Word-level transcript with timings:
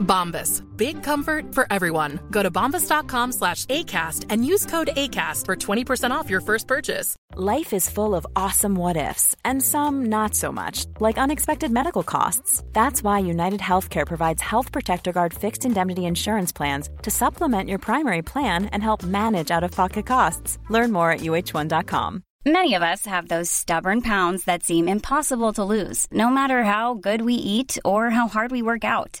Bombas. 0.00 0.62
Big 0.76 1.02
comfort 1.02 1.54
for 1.54 1.66
everyone. 1.70 2.18
Go 2.30 2.42
to 2.42 2.50
bombas.com 2.50 3.32
slash 3.32 3.66
ACAST 3.66 4.26
and 4.28 4.44
use 4.44 4.66
code 4.66 4.90
ACAST 4.96 5.46
for 5.46 5.56
20% 5.56 6.10
off 6.10 6.28
your 6.28 6.40
first 6.40 6.66
purchase. 6.66 7.16
Life 7.36 7.72
is 7.72 7.88
full 7.88 8.16
of 8.16 8.26
awesome 8.34 8.74
what 8.74 8.96
ifs, 8.96 9.36
and 9.44 9.62
some 9.62 10.06
not 10.06 10.34
so 10.34 10.50
much, 10.50 10.86
like 10.98 11.18
unexpected 11.18 11.70
medical 11.70 12.02
costs. 12.02 12.62
That's 12.72 13.04
why 13.04 13.20
United 13.20 13.60
Healthcare 13.60 14.06
provides 14.06 14.42
Health 14.42 14.72
Protector 14.72 15.12
Guard 15.12 15.32
fixed 15.32 15.64
indemnity 15.64 16.06
insurance 16.06 16.50
plans 16.50 16.90
to 17.02 17.10
supplement 17.10 17.68
your 17.68 17.78
primary 17.78 18.22
plan 18.22 18.66
and 18.66 18.82
help 18.82 19.04
manage 19.04 19.52
out 19.52 19.62
of 19.62 19.70
pocket 19.70 20.06
costs. 20.06 20.58
Learn 20.68 20.90
more 20.90 21.12
at 21.12 21.20
uh1.com. 21.20 22.24
Many 22.46 22.74
of 22.74 22.82
us 22.82 23.04
have 23.04 23.28
those 23.28 23.50
stubborn 23.50 24.00
pounds 24.00 24.44
that 24.44 24.62
seem 24.62 24.88
impossible 24.88 25.52
to 25.52 25.64
lose, 25.64 26.06
no 26.10 26.30
matter 26.30 26.64
how 26.64 26.94
good 26.94 27.20
we 27.20 27.34
eat 27.34 27.78
or 27.84 28.08
how 28.08 28.28
hard 28.28 28.50
we 28.50 28.62
work 28.62 28.82
out. 28.82 29.20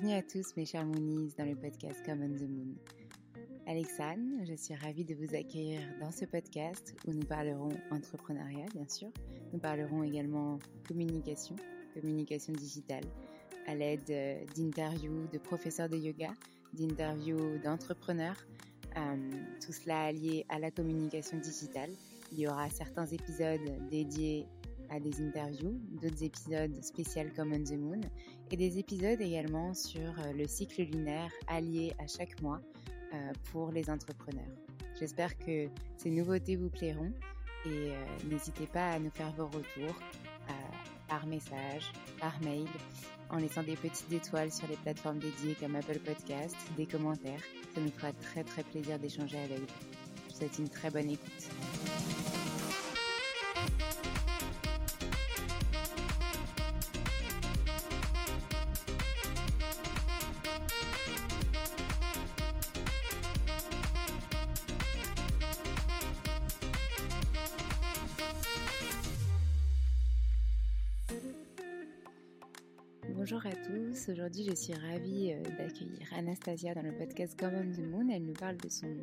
Bienvenue 0.00 0.16
à 0.16 0.22
tous 0.22 0.54
mes 0.56 0.64
chers 0.64 0.86
Moonies 0.86 1.32
dans 1.36 1.44
le 1.44 1.56
podcast 1.56 2.00
Common 2.06 2.28
the 2.28 2.48
Moon. 2.48 2.76
Alexandre, 3.66 4.44
je 4.44 4.54
suis 4.54 4.76
ravie 4.76 5.04
de 5.04 5.12
vous 5.16 5.34
accueillir 5.34 5.80
dans 6.00 6.12
ce 6.12 6.24
podcast 6.24 6.94
où 7.04 7.12
nous 7.12 7.24
parlerons 7.24 7.70
entrepreneuriat 7.90 8.66
bien 8.72 8.86
sûr. 8.88 9.08
Nous 9.52 9.58
parlerons 9.58 10.04
également 10.04 10.60
communication, 10.86 11.56
communication 11.94 12.52
digitale, 12.52 13.02
à 13.66 13.74
l'aide 13.74 14.08
euh, 14.10 14.44
d'interviews 14.56 15.26
de 15.32 15.38
professeurs 15.38 15.88
de 15.88 15.96
yoga, 15.96 16.30
d'interviews 16.74 17.58
d'entrepreneurs, 17.64 18.46
euh, 18.96 19.30
tout 19.64 19.72
cela 19.72 20.04
allié 20.04 20.46
à 20.48 20.60
la 20.60 20.70
communication 20.70 21.38
digitale. 21.38 21.90
Il 22.30 22.38
y 22.38 22.46
aura 22.46 22.70
certains 22.70 23.06
épisodes 23.06 23.88
dédiés 23.90 24.46
à 24.90 25.00
des 25.00 25.20
interviews, 25.20 25.80
d'autres 26.02 26.22
épisodes 26.22 26.82
spéciaux 26.82 27.24
comme 27.36 27.52
On 27.52 27.62
the 27.62 27.76
Moon 27.76 28.00
et 28.50 28.56
des 28.56 28.78
épisodes 28.78 29.20
également 29.20 29.74
sur 29.74 30.00
euh, 30.00 30.32
le 30.36 30.46
cycle 30.46 30.82
lunaire 30.82 31.30
allié 31.46 31.92
à 31.98 32.06
chaque 32.06 32.40
mois 32.40 32.60
euh, 33.12 33.32
pour 33.52 33.70
les 33.70 33.90
entrepreneurs. 33.90 34.50
J'espère 34.98 35.36
que 35.38 35.68
ces 35.96 36.10
nouveautés 36.10 36.56
vous 36.56 36.70
plairont 36.70 37.12
et 37.66 37.90
euh, 37.90 37.94
n'hésitez 38.30 38.66
pas 38.66 38.90
à 38.92 38.98
nous 38.98 39.10
faire 39.10 39.32
vos 39.32 39.46
retours 39.46 39.98
par 41.08 41.26
message, 41.26 41.90
par 42.20 42.38
mail, 42.42 42.66
en 43.30 43.38
laissant 43.38 43.62
des 43.62 43.76
petites 43.76 44.12
étoiles 44.12 44.52
sur 44.52 44.68
les 44.68 44.76
plateformes 44.76 45.18
dédiées 45.18 45.56
comme 45.58 45.74
Apple 45.74 45.98
Podcast, 46.00 46.54
des 46.76 46.84
commentaires. 46.84 47.40
Ça 47.74 47.80
nous 47.80 47.90
fera 47.90 48.12
très 48.12 48.44
très 48.44 48.62
plaisir 48.62 48.98
d'échanger 48.98 49.38
avec 49.38 49.58
vous. 49.58 49.66
Je 50.28 50.32
vous 50.32 50.38
souhaite 50.38 50.58
une 50.58 50.68
très 50.68 50.90
bonne 50.90 51.10
écoute. 51.10 51.48
Aujourd'hui 74.28 74.44
je 74.50 74.54
suis 74.54 74.74
ravie 74.74 75.32
euh, 75.32 75.42
d'accueillir 75.56 76.06
Anastasia 76.14 76.74
dans 76.74 76.82
le 76.82 76.92
podcast 76.92 77.38
Common 77.38 77.72
the 77.72 77.80
Moon. 77.80 78.08
Elle 78.10 78.26
nous 78.26 78.34
parle 78.34 78.58
de 78.58 78.68
son 78.68 78.94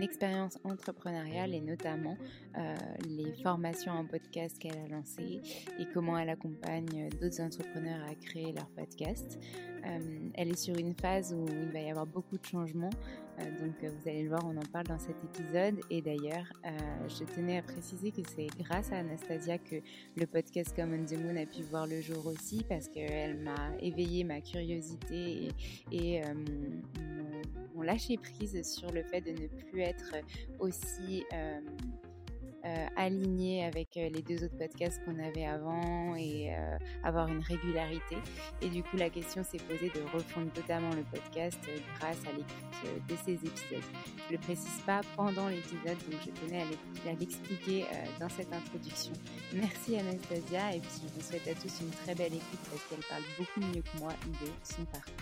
expérience 0.00 0.58
entrepreneuriale 0.64 1.54
et 1.54 1.60
notamment 1.60 2.16
euh, 2.58 2.74
les 3.08 3.32
formations 3.44 3.92
en 3.92 4.04
podcast 4.04 4.58
qu'elle 4.58 4.78
a 4.78 4.88
lancées 4.88 5.40
et 5.78 5.86
comment 5.94 6.18
elle 6.18 6.30
accompagne 6.30 7.10
d'autres 7.20 7.40
entrepreneurs 7.40 8.04
à 8.10 8.14
créer 8.16 8.52
leur 8.52 8.66
podcast. 8.70 9.38
Euh, 9.84 10.30
elle 10.34 10.50
est 10.50 10.58
sur 10.58 10.76
une 10.76 10.94
phase 10.94 11.34
où 11.34 11.46
il 11.48 11.72
va 11.72 11.80
y 11.80 11.90
avoir 11.90 12.06
beaucoup 12.06 12.38
de 12.38 12.44
changements, 12.44 12.90
euh, 13.38 13.44
donc 13.60 13.74
euh, 13.82 13.90
vous 13.90 14.08
allez 14.08 14.22
le 14.22 14.28
voir, 14.28 14.42
on 14.44 14.56
en 14.56 14.66
parle 14.72 14.86
dans 14.86 14.98
cet 14.98 15.16
épisode. 15.24 15.80
Et 15.90 16.00
d'ailleurs, 16.00 16.52
je 17.08 17.24
tenais 17.24 17.58
à 17.58 17.62
préciser 17.62 18.10
que 18.10 18.22
c'est 18.34 18.46
grâce 18.58 18.92
à 18.92 18.98
Anastasia 18.98 19.58
que 19.58 19.76
le 20.16 20.26
podcast 20.26 20.74
Common 20.74 21.04
the 21.04 21.18
Moon 21.18 21.36
a 21.36 21.46
pu 21.46 21.62
voir 21.62 21.86
le 21.86 22.00
jour 22.00 22.26
aussi 22.26 22.64
parce 22.68 22.88
qu'elle 22.88 23.38
m'a 23.38 23.70
éveillé 23.80 24.24
ma 24.24 24.40
curiosité 24.40 25.48
et, 25.90 26.16
et 26.18 26.22
mon, 26.34 27.42
mon 27.74 27.82
lâcher 27.82 28.16
prise 28.16 28.62
sur 28.62 28.90
le 28.92 29.02
fait 29.02 29.20
de 29.20 29.32
ne 29.32 29.48
plus 29.48 29.80
être 29.80 30.14
aussi 30.60 31.24
euh, 32.64 32.86
aligné 32.96 33.64
avec 33.64 33.96
euh, 33.96 34.08
les 34.08 34.22
deux 34.22 34.44
autres 34.44 34.56
podcasts 34.56 35.00
qu'on 35.04 35.18
avait 35.18 35.46
avant 35.46 36.14
et 36.16 36.54
euh, 36.54 36.76
avoir 37.02 37.28
une 37.28 37.40
régularité. 37.42 38.16
Et 38.60 38.68
du 38.68 38.82
coup, 38.82 38.96
la 38.96 39.10
question 39.10 39.42
s'est 39.42 39.58
posée 39.58 39.90
de 39.94 40.00
refondre 40.12 40.50
totalement 40.52 40.90
le 40.94 41.02
podcast 41.02 41.58
euh, 41.68 41.78
grâce 41.98 42.18
à 42.26 42.32
l'écoute 42.32 43.08
de 43.08 43.14
ces 43.24 43.34
épisodes. 43.34 43.84
Je 44.28 44.32
le 44.32 44.38
précise 44.38 44.80
pas 44.86 45.00
pendant 45.16 45.48
l'épisode, 45.48 45.98
donc 46.10 46.20
je 46.24 46.30
tenais 46.30 46.62
à 46.62 46.64
l'ex- 46.64 47.06
à 47.06 47.12
l'expliquer 47.12 47.84
dans 48.18 48.28
cette 48.28 48.52
introduction. 48.52 49.12
Merci 49.52 49.98
Anastasia 49.98 50.74
et 50.74 50.80
puis 50.80 50.90
je 51.02 51.14
vous 51.14 51.20
souhaite 51.20 51.46
à 51.48 51.54
tous 51.54 51.80
une 51.80 51.90
très 51.90 52.14
belle 52.14 52.34
écoute 52.34 52.60
parce 52.70 52.82
qu'elle 52.88 53.04
parle 53.08 53.22
beaucoup 53.38 53.60
mieux 53.60 53.82
que 53.82 53.98
moi 53.98 54.12
de 54.26 54.46
son 54.64 54.84
parcours. 54.86 55.12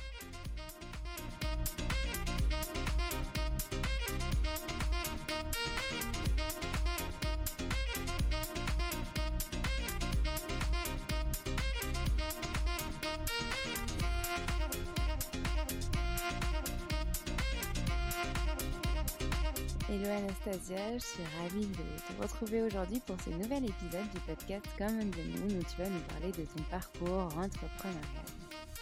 Hello 19.93 20.09
Anastasia, 20.09 20.99
je 20.99 21.05
suis 21.05 21.25
ravie 21.41 21.67
de 21.67 21.75
te 21.75 22.23
retrouver 22.23 22.63
aujourd'hui 22.63 23.01
pour 23.01 23.21
ce 23.23 23.31
nouvel 23.31 23.65
épisode 23.65 24.09
du 24.15 24.21
podcast 24.21 24.65
Common 24.79 25.11
the 25.11 25.41
Moon 25.41 25.59
où 25.59 25.63
tu 25.65 25.77
vas 25.79 25.89
nous 25.89 26.01
parler 26.03 26.31
de 26.31 26.45
ton 26.45 26.63
parcours 26.71 27.37
entrepreneurial. 27.37 28.25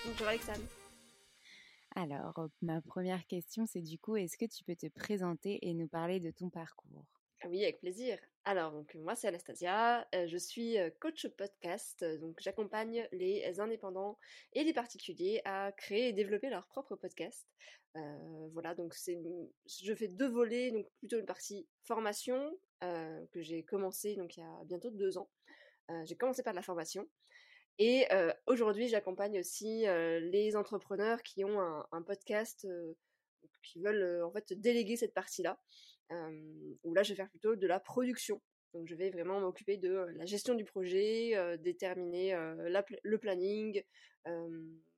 Bonjour 0.04 0.28
Alexandre. 0.28 0.68
Alors, 1.96 2.50
ma 2.60 2.82
première 2.82 3.26
question 3.26 3.64
c'est 3.64 3.80
du 3.80 3.98
coup, 3.98 4.16
est-ce 4.16 4.36
que 4.36 4.44
tu 4.44 4.62
peux 4.64 4.76
te 4.76 4.88
présenter 4.88 5.66
et 5.66 5.72
nous 5.72 5.88
parler 5.88 6.20
de 6.20 6.30
ton 6.30 6.50
parcours? 6.50 7.06
Ah 7.42 7.48
oui, 7.48 7.62
avec 7.62 7.80
plaisir. 7.80 8.18
Alors, 8.48 8.72
donc, 8.72 8.94
moi, 8.94 9.14
c'est 9.14 9.28
Anastasia. 9.28 10.08
je 10.14 10.38
suis 10.38 10.78
coach 11.00 11.26
podcast. 11.36 12.02
Donc, 12.18 12.40
j'accompagne 12.40 13.06
les 13.12 13.60
indépendants 13.60 14.18
et 14.54 14.64
les 14.64 14.72
particuliers 14.72 15.42
à 15.44 15.70
créer 15.72 16.08
et 16.08 16.12
développer 16.14 16.48
leur 16.48 16.66
propre 16.68 16.96
podcast. 16.96 17.46
voilà, 18.54 18.74
donc 18.74 18.94
je 18.96 19.94
fais 19.94 20.08
deux 20.08 20.30
volets. 20.30 20.70
Donc, 20.70 20.86
plutôt 20.96 21.18
une 21.18 21.26
partie 21.26 21.68
formation 21.82 22.58
que 22.80 23.42
j'ai 23.42 23.64
commencé 23.64 24.16
donc 24.16 24.38
il 24.38 24.40
y 24.40 24.42
a 24.44 24.64
bientôt 24.64 24.90
deux 24.92 25.18
ans. 25.18 25.28
j'ai 26.04 26.16
commencé 26.16 26.42
par 26.42 26.54
de 26.54 26.56
la 26.56 26.62
formation. 26.62 27.06
Et 27.78 28.08
aujourd'hui, 28.46 28.88
j'accompagne 28.88 29.40
aussi 29.40 29.82
les 29.82 30.56
entrepreneurs 30.56 31.22
qui 31.22 31.44
ont 31.44 31.60
un 31.60 32.02
podcast, 32.02 32.66
qui 33.62 33.82
veulent 33.82 34.24
en 34.24 34.32
fait 34.32 34.54
déléguer 34.54 34.96
cette 34.96 35.12
partie-là 35.12 35.60
où 36.10 36.94
là 36.94 37.02
je 37.02 37.10
vais 37.10 37.16
faire 37.16 37.30
plutôt 37.30 37.56
de 37.56 37.66
la 37.66 37.80
production. 37.80 38.40
Donc 38.74 38.86
je 38.86 38.94
vais 38.94 39.10
vraiment 39.10 39.40
m'occuper 39.40 39.76
de 39.78 40.06
la 40.14 40.26
gestion 40.26 40.54
du 40.54 40.64
projet, 40.64 41.32
déterminer 41.58 42.34
le 42.34 43.16
planning, 43.18 43.82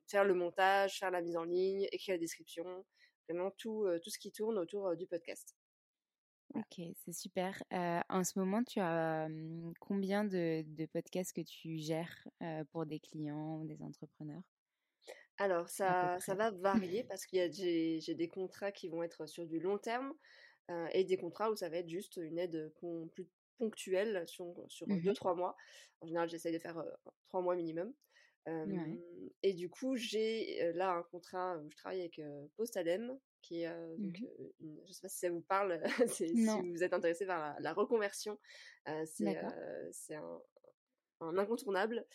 faire 0.09 0.25
le 0.25 0.35
montage, 0.35 0.99
faire 0.99 1.11
la 1.11 1.21
mise 1.21 1.37
en 1.37 1.45
ligne, 1.45 1.87
écrire 1.93 2.15
la 2.15 2.19
description, 2.19 2.85
vraiment 3.29 3.51
tout, 3.59 3.87
tout 4.03 4.11
ce 4.11 4.19
qui 4.19 4.33
tourne 4.33 4.59
autour 4.59 4.97
du 4.97 5.07
podcast. 5.07 5.55
Ok, 6.55 6.81
c'est 6.97 7.13
super. 7.13 7.63
en 7.71 8.25
ce 8.25 8.39
moment, 8.39 8.65
tu 8.65 8.81
as 8.81 9.29
combien 9.79 10.25
de, 10.25 10.65
de, 10.67 10.87
podcasts 10.87 11.33
que 11.33 11.43
tu 11.43 11.79
gères 11.79 12.27
pour 12.73 12.87
des 12.87 12.99
clients 12.99 13.61
ou 13.61 13.67
des 13.67 13.81
entrepreneurs? 13.83 14.43
Alors, 15.39 15.69
ça, 15.69 16.19
ça 16.21 16.35
va 16.35 16.51
varier 16.51 17.05
parce 17.09 17.25
qu'il 17.25 17.39
y 17.39 17.43
a 17.43 17.51
j'ai 17.51 18.15
des 18.15 18.29
contrats 18.29 18.73
qui 18.73 18.89
vont 18.89 19.03
être 19.03 19.27
sur 19.27 19.47
du 19.47 19.61
long 19.61 19.79
terme. 19.79 20.13
Euh, 20.71 20.87
et 20.93 21.05
des 21.05 21.17
contrats 21.17 21.51
où 21.51 21.57
ça 21.57 21.69
va 21.69 21.79
être 21.79 21.89
juste 21.89 22.17
une 22.17 22.39
aide 22.39 22.73
plus 23.13 23.27
ponctuelle 23.59 24.27
sur, 24.27 24.55
sur 24.69 24.87
2-3 24.87 25.35
mmh 25.35 25.37
mois. 25.37 25.57
En 26.01 26.07
général, 26.07 26.29
j'essaye 26.29 26.53
de 26.53 26.59
faire 26.59 26.83
3 27.29 27.43
mois 27.43 27.57
minimum. 27.57 27.93
Et 29.43 29.55
du 29.55 29.69
coup, 29.69 29.97
j'ai 29.97 30.73
là 30.75 30.93
un 30.93 31.03
contrat 31.03 31.59
où 31.59 31.71
je 31.71 31.77
travaille 31.77 32.01
avec 32.01 32.21
Postalem, 32.57 33.19
qui 33.43 33.63
est, 33.63 33.97
donc, 33.99 34.19
mmh 34.21 34.27
je 34.61 34.89
ne 34.89 34.93
sais 34.93 35.03
pas 35.03 35.09
si 35.09 35.19
ça 35.19 35.31
vous 35.31 35.43
parle, 35.43 35.81
si 36.09 36.33
vous 36.73 36.83
êtes 36.83 36.95
intéressé 36.95 37.27
par 37.27 37.61
la, 37.61 37.73
reconversion, 37.73 38.39
c'est 39.05 39.37
un, 40.15 40.41
un, 41.21 41.39
incontournable 41.39 42.07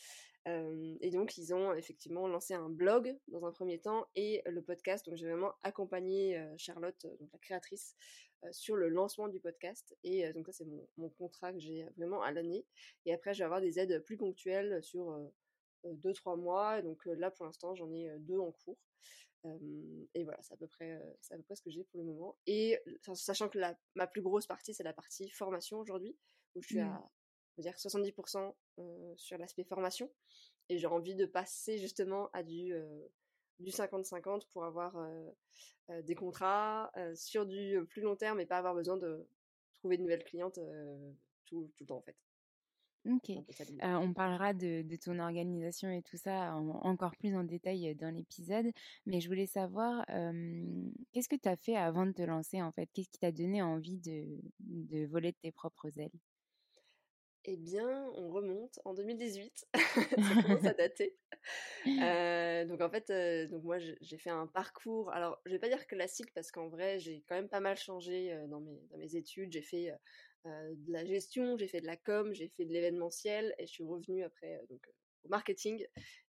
et 0.45 1.09
donc, 1.09 1.37
ils 1.37 1.53
ont 1.55 1.73
effectivement 1.73 2.27
lancé 2.27 2.53
un 2.53 2.69
blog 2.69 3.17
dans 3.29 3.45
un 3.45 3.51
premier 3.51 3.79
temps 3.79 4.05
et 4.15 4.43
le 4.45 4.61
podcast. 4.61 5.05
Donc, 5.05 5.15
j'ai 5.15 5.27
vraiment 5.27 5.53
accompagné 5.63 6.39
Charlotte, 6.57 7.07
donc 7.19 7.31
la 7.33 7.39
créatrice, 7.39 7.95
sur 8.51 8.75
le 8.75 8.89
lancement 8.89 9.27
du 9.27 9.39
podcast. 9.39 9.97
Et 10.03 10.31
donc, 10.33 10.45
ça, 10.45 10.53
c'est 10.53 10.67
mon, 10.97 11.09
contrat 11.09 11.51
que 11.51 11.59
j'ai 11.59 11.87
vraiment 11.97 12.21
à 12.21 12.31
l'année. 12.31 12.63
Et 13.05 13.13
après, 13.13 13.33
je 13.33 13.39
vais 13.39 13.45
avoir 13.45 13.59
des 13.59 13.79
aides 13.79 14.03
plus 14.03 14.17
ponctuelles 14.17 14.83
sur 14.83 15.17
deux, 15.83 16.13
trois 16.13 16.35
mois. 16.35 16.81
Donc, 16.83 17.03
là, 17.05 17.31
pour 17.31 17.45
l'instant, 17.45 17.73
j'en 17.73 17.91
ai 17.91 18.11
deux 18.19 18.37
en 18.37 18.51
cours. 18.51 18.77
et 20.13 20.23
voilà, 20.25 20.39
c'est 20.43 20.53
à, 20.53 20.57
peu 20.57 20.67
près, 20.67 21.01
à 21.31 21.37
peu 21.37 21.43
près 21.43 21.55
ce 21.55 21.63
que 21.63 21.71
j'ai 21.71 21.85
pour 21.85 21.99
le 21.99 22.05
moment. 22.05 22.37
Et 22.45 22.77
sachant 23.15 23.49
que 23.49 23.57
la, 23.57 23.75
ma 23.95 24.05
plus 24.05 24.21
grosse 24.21 24.45
partie, 24.45 24.75
c'est 24.75 24.83
la 24.83 24.93
partie 24.93 25.27
formation 25.31 25.79
aujourd'hui, 25.79 26.15
où 26.53 26.61
je 26.61 26.67
suis 26.67 26.79
à 26.81 27.03
dire 27.61 27.75
70% 27.75 28.53
sur 29.17 29.37
l'aspect 29.37 29.63
formation. 29.63 30.09
Et 30.69 30.77
j'ai 30.77 30.87
envie 30.87 31.15
de 31.15 31.25
passer 31.25 31.77
justement 31.77 32.29
à 32.33 32.43
du, 32.43 32.73
du 33.59 33.71
50-50 33.71 34.47
pour 34.51 34.65
avoir 34.65 34.95
des 35.89 36.15
contrats 36.15 36.91
sur 37.13 37.45
du 37.45 37.79
plus 37.89 38.01
long 38.01 38.15
terme 38.15 38.39
et 38.39 38.45
pas 38.45 38.57
avoir 38.57 38.73
besoin 38.73 38.97
de 38.97 39.27
trouver 39.73 39.97
de 39.97 40.01
nouvelles 40.01 40.23
clientes 40.23 40.59
tout, 41.45 41.71
tout, 41.75 41.83
le 41.83 41.85
temps 41.85 41.97
en 41.97 42.01
fait. 42.01 42.15
Ok. 43.07 43.29
on 43.83 44.13
parlera 44.15 44.53
de, 44.55 44.81
de, 44.81 44.95
ton 44.95 45.19
organisation 45.19 45.91
et 45.91 46.01
tout 46.01 46.17
ça 46.17 46.55
encore 46.55 47.15
plus 47.17 47.35
en 47.35 47.43
détail 47.43 47.93
dans 47.93 48.09
l'épisode, 48.09 48.65
mais 49.05 49.21
je 49.21 49.27
voulais 49.27 49.45
savoir 49.45 50.03
qu'est-ce 51.11 51.29
que 51.29 51.35
tu 51.35 51.47
as 51.47 51.55
fait 51.55 51.75
avant 51.75 52.07
de 52.07 52.13
te 52.13 52.23
lancer 52.23 52.63
en 52.63 52.71
fait? 52.71 52.89
Qu'est-ce 52.93 53.09
qui 53.09 53.19
t'a 53.19 53.31
donné 53.31 53.61
envie 53.61 53.99
de, 53.99 54.25
de 54.59 55.05
voler 55.05 55.33
de 55.33 55.37
tes 55.37 55.51
propres 55.51 55.99
ailes? 55.99 56.09
Eh 57.47 57.57
bien, 57.57 58.09
on 58.15 58.29
remonte 58.29 58.79
en 58.85 58.93
2018. 58.93 59.67
ça 59.75 60.41
commence 60.41 60.65
à 60.65 60.73
dater. 60.73 61.15
Euh, 61.87 62.65
donc 62.65 62.81
en 62.81 62.89
fait, 62.89 63.09
euh, 63.11 63.47
donc 63.47 63.63
moi 63.63 63.77
j'ai 63.77 64.17
fait 64.17 64.31
un 64.31 64.47
parcours. 64.47 65.11
Alors, 65.11 65.39
je 65.45 65.51
vais 65.51 65.59
pas 65.59 65.69
dire 65.69 65.85
classique 65.85 66.33
parce 66.33 66.51
qu'en 66.51 66.67
vrai, 66.67 66.99
j'ai 66.99 67.23
quand 67.27 67.35
même 67.35 67.49
pas 67.49 67.59
mal 67.59 67.77
changé 67.77 68.33
euh, 68.33 68.47
dans 68.47 68.61
mes 68.61 68.81
dans 68.89 68.97
mes 68.97 69.15
études. 69.15 69.51
J'ai 69.51 69.61
fait 69.61 69.93
de 70.45 70.91
la 70.91 71.05
gestion, 71.05 71.57
j'ai 71.57 71.67
fait 71.67 71.81
de 71.81 71.87
la 71.87 71.97
com, 71.97 72.33
j'ai 72.33 72.49
fait 72.49 72.65
de 72.65 72.73
l'événementiel 72.73 73.55
et 73.57 73.65
je 73.65 73.71
suis 73.71 73.83
revenue 73.83 74.23
après 74.23 74.61
donc 74.69 74.87
au 75.23 75.27
marketing 75.27 75.83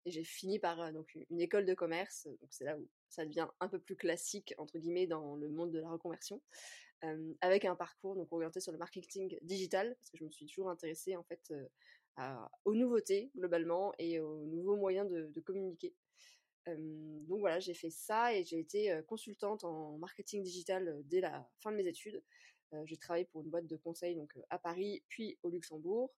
et 0.06 0.10
j'ai 0.10 0.24
fini 0.24 0.58
par 0.58 0.92
donc 0.92 1.16
une 1.30 1.40
école 1.40 1.66
de 1.66 1.74
commerce. 1.74 2.26
Donc 2.26 2.48
c'est 2.50 2.64
là 2.64 2.78
où 2.78 2.88
ça 3.08 3.24
devient 3.24 3.48
un 3.60 3.68
peu 3.68 3.78
plus 3.78 3.96
classique 3.96 4.54
entre 4.58 4.78
guillemets 4.78 5.06
dans 5.06 5.36
le 5.36 5.48
monde 5.48 5.72
de 5.72 5.78
la 5.78 5.90
reconversion 5.90 6.40
avec 7.40 7.64
un 7.64 7.76
parcours 7.76 8.16
donc 8.16 8.32
orienté 8.32 8.60
sur 8.60 8.72
le 8.72 8.78
marketing 8.78 9.38
digital 9.42 9.94
parce 9.96 10.10
que 10.10 10.16
je 10.16 10.24
me 10.24 10.30
suis 10.30 10.46
toujours 10.46 10.70
intéressée 10.70 11.14
en 11.14 11.22
fait 11.24 11.52
aux 12.64 12.74
nouveautés 12.74 13.30
globalement 13.36 13.92
et 13.98 14.18
aux 14.18 14.46
nouveaux 14.46 14.76
moyens 14.76 15.08
de, 15.10 15.40
communiquer. 15.40 15.94
donc 16.66 17.40
voilà, 17.40 17.60
j'ai 17.60 17.74
fait 17.74 17.90
ça 17.90 18.34
et 18.34 18.44
j'ai 18.44 18.58
été 18.58 18.98
consultante 19.06 19.64
en 19.64 19.98
marketing 19.98 20.42
digital 20.42 21.02
dès 21.04 21.20
la 21.20 21.48
fin 21.60 21.70
de 21.70 21.76
mes 21.76 21.86
études. 21.86 22.22
j'ai 22.84 22.96
travaillé 22.96 23.26
pour 23.26 23.42
une 23.42 23.50
boîte 23.50 23.66
de 23.66 23.76
conseil 23.76 24.16
donc 24.16 24.34
à 24.48 24.58
Paris 24.58 25.04
puis 25.08 25.38
au 25.42 25.50
Luxembourg. 25.50 26.12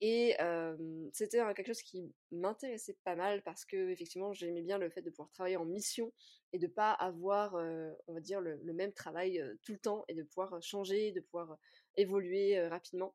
Et 0.00 0.36
c'était 1.12 1.38
quelque 1.54 1.66
chose 1.66 1.82
qui 1.82 2.12
m'intéressait 2.30 2.96
pas 3.04 3.16
mal 3.16 3.42
parce 3.42 3.64
que 3.64 3.90
effectivement 3.90 4.32
j'aimais 4.34 4.62
bien 4.62 4.78
le 4.78 4.90
fait 4.90 5.02
de 5.02 5.10
pouvoir 5.10 5.30
travailler 5.30 5.56
en 5.56 5.64
mission 5.64 6.12
et 6.52 6.58
de 6.58 6.66
pas 6.66 6.92
avoir, 6.92 7.54
on 7.54 8.14
va 8.14 8.20
dire, 8.20 8.40
le, 8.40 8.58
même 8.74 8.92
travail 8.92 9.42
tout 9.62 9.72
le 9.72 9.78
temps 9.78 10.04
et 10.08 10.14
de 10.14 10.22
pouvoir 10.22 10.62
changer, 10.62 11.12
de 11.12 11.20
pouvoir 11.20 11.56
évoluer 11.96 12.60
rapidement. 12.68 13.14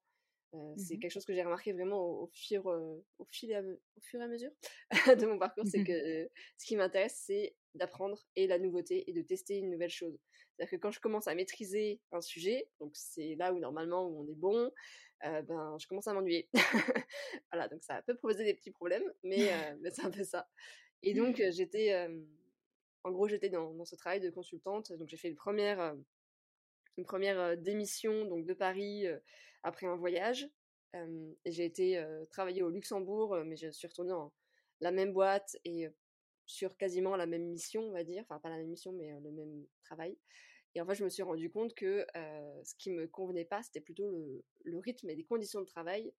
Mmh 0.53 0.77
c'est 0.77 0.97
quelque 0.97 1.11
chose 1.11 1.23
que 1.23 1.33
j'ai 1.33 1.43
remarqué 1.43 1.71
vraiment 1.71 2.01
au, 2.01 2.29
fur, 2.33 2.65
au, 2.65 3.25
fil 3.29 3.79
au 3.95 4.01
fur 4.01 4.19
et 4.19 4.23
à 4.23 4.27
mesure 4.27 4.51
de 5.17 5.25
mon 5.25 5.39
parcours, 5.39 5.63
c'est 5.65 5.83
que 5.87 6.29
ce 6.57 6.65
qui 6.65 6.75
m'intéresse, 6.75 7.23
c'est 7.25 7.55
d'apprendre 7.75 8.21
et 8.35 8.47
la 8.47 8.59
nouveauté 8.59 9.09
et 9.09 9.13
de 9.13 9.21
tester 9.21 9.57
une 9.57 9.69
nouvelle 9.69 9.89
chose. 9.89 10.17
C'est-à-dire 10.61 10.77
que 10.77 10.83
quand 10.83 10.91
je 10.91 10.99
commence 10.99 11.27
à 11.27 11.33
maîtriser 11.33 11.99
un 12.11 12.21
sujet, 12.21 12.69
donc 12.79 12.91
c'est 12.93 13.33
là 13.33 13.51
où 13.51 13.57
normalement 13.57 14.07
où 14.07 14.21
on 14.21 14.27
est 14.27 14.35
bon, 14.35 14.71
ben 15.23 15.75
je 15.79 15.87
commence 15.87 16.07
à 16.07 16.13
m'ennuyer. 16.13 16.49
voilà, 17.51 17.67
donc 17.67 17.83
ça 17.83 18.03
peut 18.03 18.15
poser 18.15 18.43
des 18.43 18.53
petits 18.53 18.69
problèmes, 18.69 19.11
mais, 19.23 19.49
mais 19.81 19.89
c'est 19.89 20.05
un 20.05 20.11
peu 20.11 20.23
ça. 20.23 20.47
Et 21.01 21.15
donc 21.15 21.41
j'étais, 21.49 22.07
en 23.03 23.09
gros 23.09 23.27
j'étais 23.27 23.49
dans, 23.49 23.73
dans, 23.73 23.85
ce 23.85 23.95
travail 23.95 24.19
de 24.19 24.29
consultante, 24.29 24.93
donc 24.93 25.09
j'ai 25.09 25.17
fait 25.17 25.29
une 25.29 25.35
première, 25.35 25.95
une 26.95 27.05
première 27.05 27.57
démission 27.57 28.25
donc 28.25 28.45
de 28.45 28.53
Paris 28.53 29.07
après 29.63 29.87
un 29.87 29.95
voyage. 29.95 30.47
et 30.93 31.51
j'ai 31.51 31.65
été 31.65 32.05
travailler 32.29 32.61
au 32.61 32.69
Luxembourg, 32.69 33.35
mais 33.45 33.55
je 33.55 33.71
suis 33.71 33.87
retournée 33.87 34.11
dans 34.11 34.31
la 34.79 34.91
même 34.91 35.11
boîte 35.11 35.57
et 35.65 35.89
sur 36.45 36.77
quasiment 36.77 37.15
la 37.15 37.25
même 37.25 37.47
mission, 37.47 37.81
on 37.81 37.91
va 37.93 38.03
dire. 38.03 38.21
Enfin, 38.29 38.39
pas 38.39 38.49
la 38.49 38.57
même 38.57 38.69
mission, 38.69 38.91
mais 38.91 39.11
le 39.21 39.31
même 39.31 39.65
travail. 39.83 40.15
Et 40.75 40.81
en 40.81 40.85
fait, 40.85 40.95
je 40.95 41.03
me 41.03 41.09
suis 41.09 41.23
rendu 41.23 41.49
compte 41.49 41.73
que 41.73 42.05
ce 42.63 42.75
qui 42.75 42.91
me 42.91 43.07
convenait 43.07 43.45
pas, 43.45 43.61
c'était 43.63 43.81
plutôt 43.81 44.09
le, 44.63 44.79
rythme 44.79 45.09
et 45.09 45.15
les 45.15 45.23
conditions 45.23 45.61
de 45.61 45.65
travail, 45.65 46.13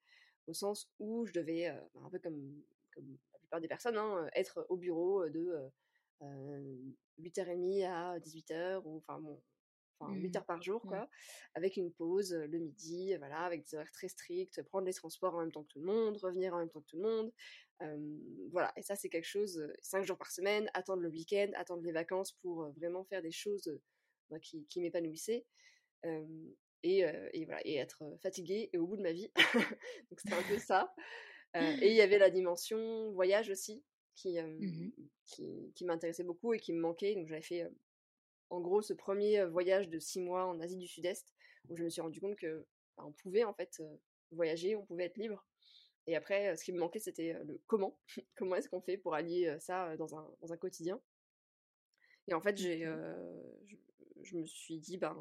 au 0.46 0.52
sens 0.52 0.90
où 0.98 1.24
je 1.26 1.32
devais, 1.32 1.70
bah, 1.94 2.00
un 2.04 2.10
peu 2.10 2.18
comme, 2.18 2.62
comme, 2.94 3.18
la 3.32 3.38
plupart 3.38 3.60
des 3.60 3.68
personnes, 3.68 3.96
hein, 3.96 4.28
être 4.34 4.66
au 4.68 4.76
bureau 4.76 5.28
de 5.28 5.70
8h30 7.18 7.86
à 7.86 8.18
18h, 8.18 8.82
ou 8.84 8.98
enfin 8.98 9.20
bon, 9.20 9.40
8 10.10 10.28
mmh. 10.28 10.36
heures 10.36 10.46
par 10.46 10.62
jour, 10.62 10.82
quoi, 10.82 11.08
avec 11.54 11.76
une 11.76 11.92
pause 11.92 12.34
le 12.34 12.58
midi, 12.58 13.14
voilà, 13.16 13.40
avec 13.40 13.64
des 13.64 13.74
horaires 13.74 13.92
très 13.92 14.08
stricts, 14.08 14.62
prendre 14.64 14.86
les 14.86 14.92
transports 14.92 15.34
en 15.34 15.40
même 15.40 15.52
temps 15.52 15.62
que 15.62 15.68
tout 15.68 15.80
le 15.80 15.86
monde, 15.86 16.16
revenir 16.18 16.54
en 16.54 16.58
même 16.58 16.68
temps 16.68 16.80
que 16.80 16.88
tout 16.88 16.98
le 16.98 17.02
monde. 17.02 17.32
voilà, 18.50 18.72
et 18.76 18.82
ça, 18.82 18.96
c'est 18.96 19.08
quelque 19.08 19.24
chose, 19.24 19.66
5 19.80 20.04
jours 20.04 20.18
par 20.18 20.30
semaine, 20.30 20.70
attendre 20.74 21.02
le 21.02 21.08
week-end, 21.08 21.50
attendre 21.54 21.82
les 21.82 21.92
vacances 21.92 22.32
pour 22.32 22.70
vraiment 22.72 23.04
faire 23.04 23.22
des 23.22 23.32
choses 23.32 23.80
qui, 24.40 24.66
qui 24.66 24.80
m'épanouissaient. 24.80 25.44
Et, 26.84 27.04
et, 27.32 27.44
voilà, 27.44 27.60
et 27.64 27.76
être 27.76 28.02
fatiguée 28.20 28.70
et 28.72 28.78
au 28.78 28.86
bout 28.86 28.96
de 28.96 29.02
ma 29.02 29.12
vie. 29.12 29.30
Donc 30.10 30.18
c'était 30.18 30.34
un 30.34 30.42
peu 30.42 30.58
ça. 30.58 30.92
et 31.54 31.88
il 31.88 31.94
y 31.94 32.00
avait 32.00 32.18
la 32.18 32.30
dimension 32.30 33.12
voyage 33.12 33.50
aussi, 33.50 33.84
qui, 34.14 34.40
mmh 34.40 34.92
qui, 35.26 35.72
qui 35.74 35.84
m'intéressait 35.84 36.24
beaucoup 36.24 36.52
et 36.52 36.58
qui 36.58 36.72
me 36.72 36.80
manquait. 36.80 37.14
Donc 37.14 37.28
j'avais 37.28 37.42
fait 37.42 37.70
en 38.50 38.60
gros 38.60 38.82
ce 38.82 38.92
premier 38.92 39.44
voyage 39.44 39.88
de 39.88 39.98
six 39.98 40.20
mois 40.20 40.44
en 40.44 40.60
Asie 40.60 40.76
du 40.76 40.88
Sud-Est 40.88 41.32
où 41.68 41.76
je 41.76 41.84
me 41.84 41.88
suis 41.88 42.00
rendu 42.00 42.20
compte 42.20 42.36
que 42.36 42.66
bah, 42.96 43.04
on 43.06 43.12
pouvait 43.12 43.44
en 43.44 43.54
fait 43.54 43.82
voyager, 44.30 44.76
on 44.76 44.84
pouvait 44.84 45.04
être 45.04 45.16
libre. 45.16 45.46
Et 46.06 46.16
après, 46.16 46.56
ce 46.56 46.64
qui 46.64 46.72
me 46.72 46.80
manquait, 46.80 46.98
c'était 46.98 47.34
le 47.44 47.60
comment. 47.66 47.98
comment 48.36 48.56
est-ce 48.56 48.68
qu'on 48.68 48.80
fait 48.80 48.96
pour 48.96 49.14
allier 49.14 49.56
ça 49.60 49.96
dans 49.96 50.16
un, 50.16 50.28
dans 50.40 50.52
un 50.52 50.56
quotidien? 50.56 51.00
Et 52.28 52.34
en 52.34 52.40
fait, 52.40 52.56
j'ai, 52.56 52.86
je, 54.22 54.36
me 54.36 54.46
suis 54.46 54.78
dit, 54.78 54.98
ben, 54.98 55.16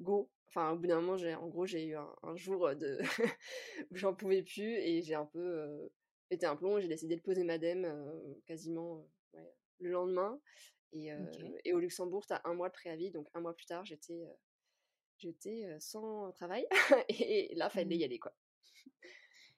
go. 0.00 0.30
Enfin, 0.48 0.70
au 0.72 0.76
bout 0.76 0.86
d'un 0.86 1.00
moment, 1.00 1.16
j'ai, 1.16 1.34
en 1.34 1.48
gros, 1.48 1.66
j'ai 1.66 1.84
eu 1.84 1.96
un, 1.96 2.36
jour 2.36 2.74
de 2.74 2.98
où 3.90 3.96
j'en 3.96 4.14
pouvais 4.14 4.42
plus 4.42 4.76
et 4.76 5.02
j'ai 5.02 5.14
un 5.14 5.26
peu 5.26 5.90
pété 6.28 6.46
un 6.46 6.56
plomb. 6.56 6.80
J'ai 6.80 6.88
décidé 6.88 7.16
de 7.16 7.20
poser 7.20 7.44
madame 7.44 7.86
quasiment 8.46 9.06
le 9.80 9.90
lendemain. 9.90 10.40
Et, 10.92 11.10
et, 11.66 11.74
au 11.74 11.78
Luxembourg, 11.78 12.26
tu 12.26 12.32
as 12.32 12.40
un 12.44 12.54
mois 12.54 12.68
de 12.68 12.72
préavis, 12.72 13.10
donc 13.10 13.28
un 13.34 13.40
mois 13.40 13.54
plus 13.54 13.66
tard, 13.66 13.84
j'étais 13.84 14.24
j'étais 15.18 15.66
sans 15.80 16.32
travail 16.32 16.66
et 17.08 17.52
là, 17.56 17.68
fallait 17.68 17.96
y 17.96 18.00
mmh. 18.00 18.04
aller 18.04 18.18
quoi. 18.18 18.32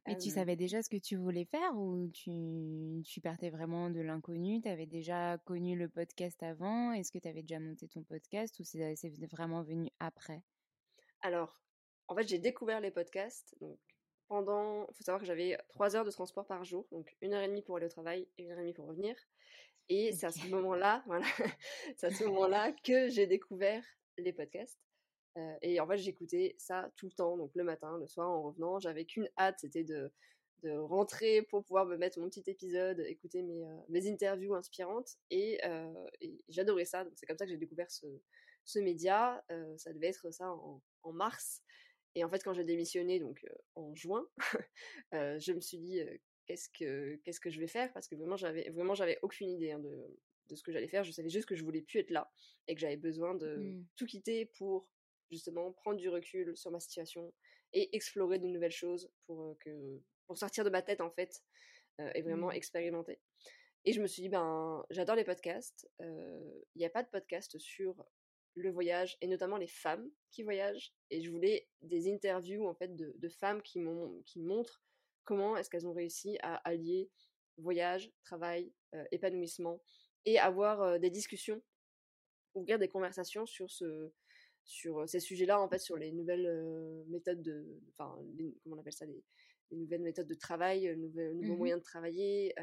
Et 0.06 0.16
tu 0.16 0.30
savais 0.30 0.56
déjà 0.56 0.82
ce 0.82 0.88
que 0.88 0.96
tu 0.96 1.16
voulais 1.16 1.44
faire 1.44 1.76
ou 1.76 2.08
tu, 2.08 3.02
tu 3.04 3.20
partais 3.20 3.50
vraiment 3.50 3.90
de 3.90 4.00
l'inconnu? 4.00 4.60
Tu 4.60 4.68
avais 4.68 4.86
déjà 4.86 5.38
connu 5.38 5.76
le 5.76 5.88
podcast 5.88 6.42
avant? 6.42 6.92
Est-ce 6.92 7.12
que 7.12 7.18
tu 7.18 7.28
avais 7.28 7.42
déjà 7.42 7.60
monté 7.60 7.86
ton 7.88 8.02
podcast 8.02 8.58
ou 8.58 8.64
c'est 8.64 8.96
vraiment 9.30 9.62
venu 9.62 9.90
après? 10.00 10.42
Alors, 11.22 11.60
en 12.08 12.14
fait, 12.16 12.28
j'ai 12.28 12.38
découvert 12.38 12.80
les 12.80 12.90
podcasts. 12.90 13.54
Donc, 13.60 13.78
pendant, 14.28 14.86
il 14.88 14.94
faut 14.94 15.04
savoir 15.04 15.20
que 15.20 15.26
j'avais 15.26 15.58
trois 15.68 15.96
heures 15.96 16.04
de 16.04 16.10
transport 16.10 16.46
par 16.46 16.64
jour, 16.64 16.86
donc 16.92 17.16
une 17.20 17.32
heure 17.34 17.42
et 17.42 17.48
demie 17.48 17.62
pour 17.62 17.76
aller 17.76 17.86
au 17.86 17.90
travail 17.90 18.28
et 18.38 18.44
une 18.44 18.50
heure 18.50 18.58
et 18.58 18.62
demie 18.62 18.72
pour 18.72 18.86
revenir. 18.86 19.16
Et 19.88 20.12
c'est 20.12 20.26
à 20.26 20.32
ce 20.32 20.46
moment-là, 20.48 21.02
voilà, 21.06 21.26
c'est 21.96 22.06
à 22.08 22.10
ce 22.10 22.24
moment-là 22.24 22.72
que 22.72 23.08
j'ai 23.08 23.26
découvert 23.26 23.84
les 24.18 24.32
podcasts. 24.32 24.78
Euh, 25.36 25.54
et 25.62 25.80
en 25.80 25.86
fait, 25.86 25.98
j'écoutais 25.98 26.54
ça 26.58 26.90
tout 26.96 27.06
le 27.06 27.12
temps, 27.12 27.36
donc 27.36 27.54
le 27.54 27.64
matin, 27.64 27.98
le 27.98 28.06
soir, 28.06 28.28
en 28.28 28.42
revenant. 28.42 28.78
J'avais 28.78 29.04
qu'une 29.04 29.28
hâte, 29.38 29.60
c'était 29.60 29.84
de, 29.84 30.12
de 30.62 30.70
rentrer 30.70 31.42
pour 31.42 31.64
pouvoir 31.64 31.86
me 31.86 31.96
mettre 31.96 32.18
mon 32.18 32.28
petit 32.28 32.44
épisode, 32.46 33.00
écouter 33.00 33.42
mes, 33.42 33.64
euh, 33.64 33.76
mes 33.88 34.10
interviews 34.10 34.54
inspirantes. 34.54 35.16
Et, 35.30 35.60
euh, 35.64 36.06
et 36.20 36.38
j'adorais 36.48 36.84
ça. 36.84 37.04
Donc 37.04 37.12
c'est 37.16 37.26
comme 37.26 37.38
ça 37.38 37.44
que 37.44 37.50
j'ai 37.50 37.58
découvert 37.58 37.90
ce, 37.90 38.06
ce 38.64 38.78
média. 38.78 39.44
ça 39.76 39.92
devait 39.92 40.08
être 40.08 40.30
ça 40.32 40.50
en, 40.50 40.82
en, 41.02 41.12
mars. 41.12 41.62
Et 42.16 42.24
en 42.24 42.30
fait, 42.30 42.42
quand 42.42 42.52
j'ai 42.52 42.64
démissionné, 42.64 43.20
donc 43.20 43.46
en 43.76 43.94
juin, 43.94 44.26
je 45.12 45.52
me 45.52 45.60
suis 45.60 45.78
dit 45.78 46.00
qu'est-ce 46.46 46.68
que 46.68 47.14
qu'est-ce 47.24 47.38
que 47.38 47.50
je 47.50 47.60
vais 47.60 47.68
faire? 47.68 47.92
Parce 47.92 48.08
que 48.08 48.16
vraiment 48.16 48.36
j'avais 48.36 48.68
vraiment 48.70 48.94
j'avais 48.94 49.20
aucune 49.22 49.48
idée 49.48 49.70
hein, 49.70 49.78
de, 49.78 50.18
de 50.48 50.56
ce 50.56 50.62
que 50.64 50.72
j'allais 50.72 50.88
faire. 50.88 51.04
Je 51.04 51.12
savais 51.12 51.28
juste 51.28 51.46
que 51.46 51.54
je 51.54 51.62
voulais 51.62 51.82
plus 51.82 52.00
être 52.00 52.10
là 52.10 52.30
et 52.66 52.74
que 52.74 52.80
j'avais 52.80 52.96
besoin 52.96 53.36
de 53.36 53.56
mmh. 53.56 53.86
tout 53.96 54.06
quitter 54.06 54.46
pour 54.58 54.88
justement 55.30 55.72
prendre 55.72 55.98
du 55.98 56.08
recul 56.08 56.56
sur 56.56 56.70
ma 56.70 56.80
situation 56.80 57.32
et 57.72 57.94
explorer 57.94 58.38
de 58.38 58.46
nouvelles 58.46 58.70
choses 58.70 59.10
pour 59.26 59.56
que 59.58 60.00
pour 60.26 60.38
sortir 60.38 60.64
de 60.64 60.70
ma 60.70 60.82
tête 60.82 61.00
en 61.00 61.10
fait 61.10 61.42
et 62.14 62.22
vraiment 62.22 62.48
mmh. 62.48 62.54
expérimenter. 62.54 63.20
Et 63.84 63.92
je 63.92 64.00
me 64.00 64.06
suis 64.06 64.22
dit 64.22 64.28
ben 64.28 64.84
j'adore 64.90 65.16
les 65.16 65.24
podcasts. 65.24 65.88
Il 66.00 66.62
n'y 66.76 66.86
a 66.86 66.90
pas 66.90 67.02
de 67.02 67.08
podcast 67.08 67.58
sur 67.58 68.04
le 68.54 68.70
voyage 68.70 69.16
et 69.20 69.26
notamment 69.26 69.56
les 69.56 69.68
femmes 69.68 70.10
qui 70.30 70.42
voyagent 70.42 70.92
et 71.10 71.22
je 71.22 71.30
voulais 71.30 71.68
des 71.82 72.12
interviews 72.12 72.66
en 72.66 72.74
fait 72.74 72.94
de, 72.96 73.14
de 73.16 73.28
femmes 73.28 73.62
qui 73.62 73.80
montrent 73.80 74.82
comment 75.24 75.56
est-ce 75.56 75.70
qu'elles 75.70 75.86
ont 75.86 75.92
réussi 75.92 76.38
à 76.42 76.56
allier 76.68 77.10
voyage, 77.58 78.10
travail, 78.24 78.72
épanouissement 79.12 79.80
et 80.24 80.38
avoir 80.38 80.98
des 80.98 81.10
discussions, 81.10 81.62
ouvrir 82.54 82.78
des 82.78 82.88
conversations 82.88 83.46
sur 83.46 83.70
ce 83.70 84.12
sur 84.64 85.08
ces 85.08 85.20
sujets-là 85.20 85.60
en 85.60 85.68
fait 85.68 85.78
sur 85.78 85.96
les 85.96 86.12
nouvelles 86.12 87.04
méthodes 87.08 87.42
de 87.42 87.66
enfin 87.92 88.16
comment 88.62 88.76
on 88.76 88.78
appelle 88.78 88.92
ça 88.92 89.06
les, 89.06 89.22
nouvelles 89.72 90.02
méthodes 90.02 90.26
de 90.26 90.34
travail, 90.34 90.96
nouveaux, 90.96 91.32
nouveaux 91.34 91.54
mmh 91.54 91.58
moyens 91.58 91.80
de 91.80 91.84
travailler, 91.84 92.54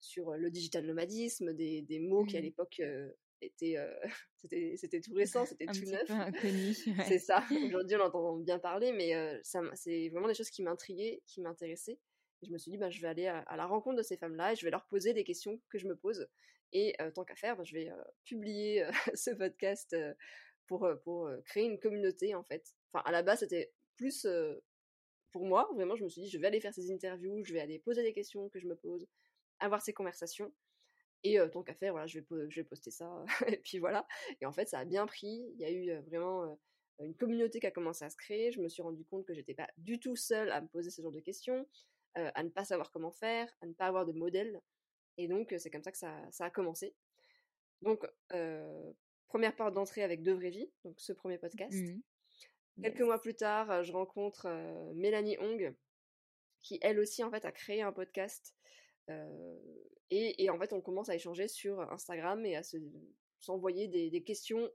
sur 0.00 0.32
le 0.32 0.50
digital 0.50 0.84
nomadisme, 0.84 1.52
des, 1.54 1.82
des 1.82 2.00
mots 2.00 2.24
qui 2.24 2.36
à 2.36 2.40
mmh 2.40 2.44
l'époque 2.44 2.82
était 3.44 3.76
c'était 4.36 4.74
c'était 4.76 5.00
tout 5.00 5.14
récent, 5.14 5.46
c'était 5.46 5.66
tout 5.66 5.84
neuf. 5.84 6.08
C'est 7.08 7.18
ça. 7.18 7.44
Aujourd'hui, 7.66 7.96
on 7.96 8.04
entend 8.04 8.36
bien 8.36 8.58
parler, 8.58 8.92
mais 8.92 9.12
ça 9.42 9.60
c'est 9.74 10.08
vraiment 10.10 10.28
des 10.28 10.34
choses 10.34 10.50
qui 10.50 10.62
m'intriguaient, 10.62 11.22
qui 11.26 11.40
m'intéressaient. 11.40 11.98
Et 12.42 12.46
je 12.46 12.52
me 12.52 12.58
suis 12.58 12.70
dit, 12.70 12.78
bah, 12.78 12.90
je 12.90 13.00
vais 13.00 13.08
aller 13.08 13.26
à, 13.26 13.56
la 13.56 13.66
rencontre 13.66 13.96
de 13.96 14.02
ces 14.02 14.16
femmes-là 14.16 14.52
et 14.52 14.56
je 14.56 14.64
vais 14.64 14.70
leur 14.70 14.86
poser 14.86 15.14
des 15.14 15.24
questions 15.24 15.60
que 15.70 15.78
je 15.78 15.86
me 15.86 15.96
pose. 15.96 16.28
Et 16.72 16.94
tant 17.14 17.24
qu'à 17.24 17.36
faire, 17.36 17.56
bah, 17.56 17.64
je 17.64 17.74
vais 17.74 17.90
publier 18.24 18.84
ce 19.14 19.30
podcast 19.30 19.96
pour, 20.66 20.88
créer 21.44 21.64
une 21.64 21.78
communauté, 21.78 22.34
en 22.34 22.42
fait. 22.42 22.74
Enfin, 22.92 23.02
à 23.06 23.12
la 23.12 23.22
base, 23.22 23.40
c'était 23.40 23.72
plus 23.96 24.26
pour 25.32 25.44
moi. 25.44 25.68
Vraiment, 25.74 25.96
je 25.96 26.04
me 26.04 26.08
suis 26.08 26.22
dit, 26.22 26.28
je 26.28 26.38
vais 26.38 26.46
aller 26.46 26.60
faire 26.60 26.74
ces 26.74 26.92
interviews, 26.92 27.44
je 27.44 27.52
vais 27.52 27.60
aller 27.60 27.78
poser 27.78 28.02
des 28.02 28.12
questions 28.12 28.48
que 28.48 28.58
je 28.58 28.66
me 28.66 28.76
pose, 28.76 29.06
avoir 29.58 29.82
ces 29.82 29.92
conversations. 29.92 30.52
Et 31.24 31.38
tant 31.52 31.62
qu'à 31.62 31.74
faire, 31.74 31.92
voilà, 31.92 32.06
je 32.06 32.20
vais, 32.20 32.26
je 32.50 32.60
vais 32.60 32.64
poster 32.64 32.90
ça. 32.90 33.24
et 33.48 33.56
puis 33.56 33.78
voilà. 33.78 34.06
Et 34.40 34.46
en 34.46 34.52
fait, 34.52 34.68
ça 34.68 34.78
a 34.78 34.84
bien 34.84 35.06
pris. 35.06 35.50
Il 35.54 35.60
y 35.60 35.64
a 35.64 35.70
eu 35.70 35.90
vraiment 36.02 36.58
une 37.00 37.16
communauté 37.16 37.60
qui 37.60 37.66
a 37.66 37.70
commencé 37.70 38.04
à 38.04 38.10
se 38.10 38.16
créer. 38.16 38.52
Je 38.52 38.60
me 38.60 38.68
suis 38.68 38.82
rendu 38.82 39.04
compte 39.04 39.26
que 39.26 39.34
j'étais 39.34 39.54
pas 39.54 39.68
du 39.78 39.98
tout 39.98 40.16
seule 40.16 40.50
à 40.50 40.60
me 40.60 40.68
poser 40.68 40.90
ce 40.90 41.02
genre 41.02 41.12
de 41.12 41.20
questions, 41.20 41.66
à 42.14 42.42
ne 42.42 42.50
pas 42.50 42.64
savoir 42.64 42.90
comment 42.90 43.10
faire, 43.10 43.50
à 43.62 43.66
ne 43.66 43.72
pas 43.72 43.86
avoir 43.86 44.04
de 44.04 44.12
modèle. 44.12 44.60
Et 45.16 45.26
donc, 45.26 45.54
c'est 45.58 45.70
comme 45.70 45.82
ça 45.82 45.92
que 45.92 45.98
ça, 45.98 46.14
ça, 46.30 46.44
a 46.44 46.50
commencé. 46.50 46.94
Donc, 47.80 48.04
première 49.34 49.56
porte 49.56 49.74
d'entrée 49.74 50.04
avec 50.04 50.22
De 50.22 50.30
Vraies 50.30 50.50
Vies, 50.50 50.70
donc 50.84 51.00
ce 51.00 51.12
premier 51.12 51.38
podcast. 51.38 51.74
Mmh 51.74 52.00
Quelques 52.80 53.00
mois 53.00 53.20
plus 53.20 53.34
tard, 53.34 53.82
je 53.82 53.92
rencontre 53.92 54.46
Mélanie 54.94 55.36
Hong, 55.38 55.74
qui 56.62 56.78
elle 56.82 57.00
aussi, 57.00 57.24
en 57.24 57.32
fait, 57.32 57.44
a 57.44 57.50
créé 57.50 57.82
un 57.82 57.92
podcast 57.92 58.54
et, 60.10 60.48
en 60.50 60.58
fait, 60.60 60.72
on 60.72 60.80
commence 60.80 61.08
à 61.08 61.16
échanger 61.16 61.48
sur 61.48 61.80
Instagram 61.92 62.46
et 62.46 62.54
à 62.54 62.62
s'envoyer 63.40 63.88
des, 63.88 64.22
questions 64.22 64.70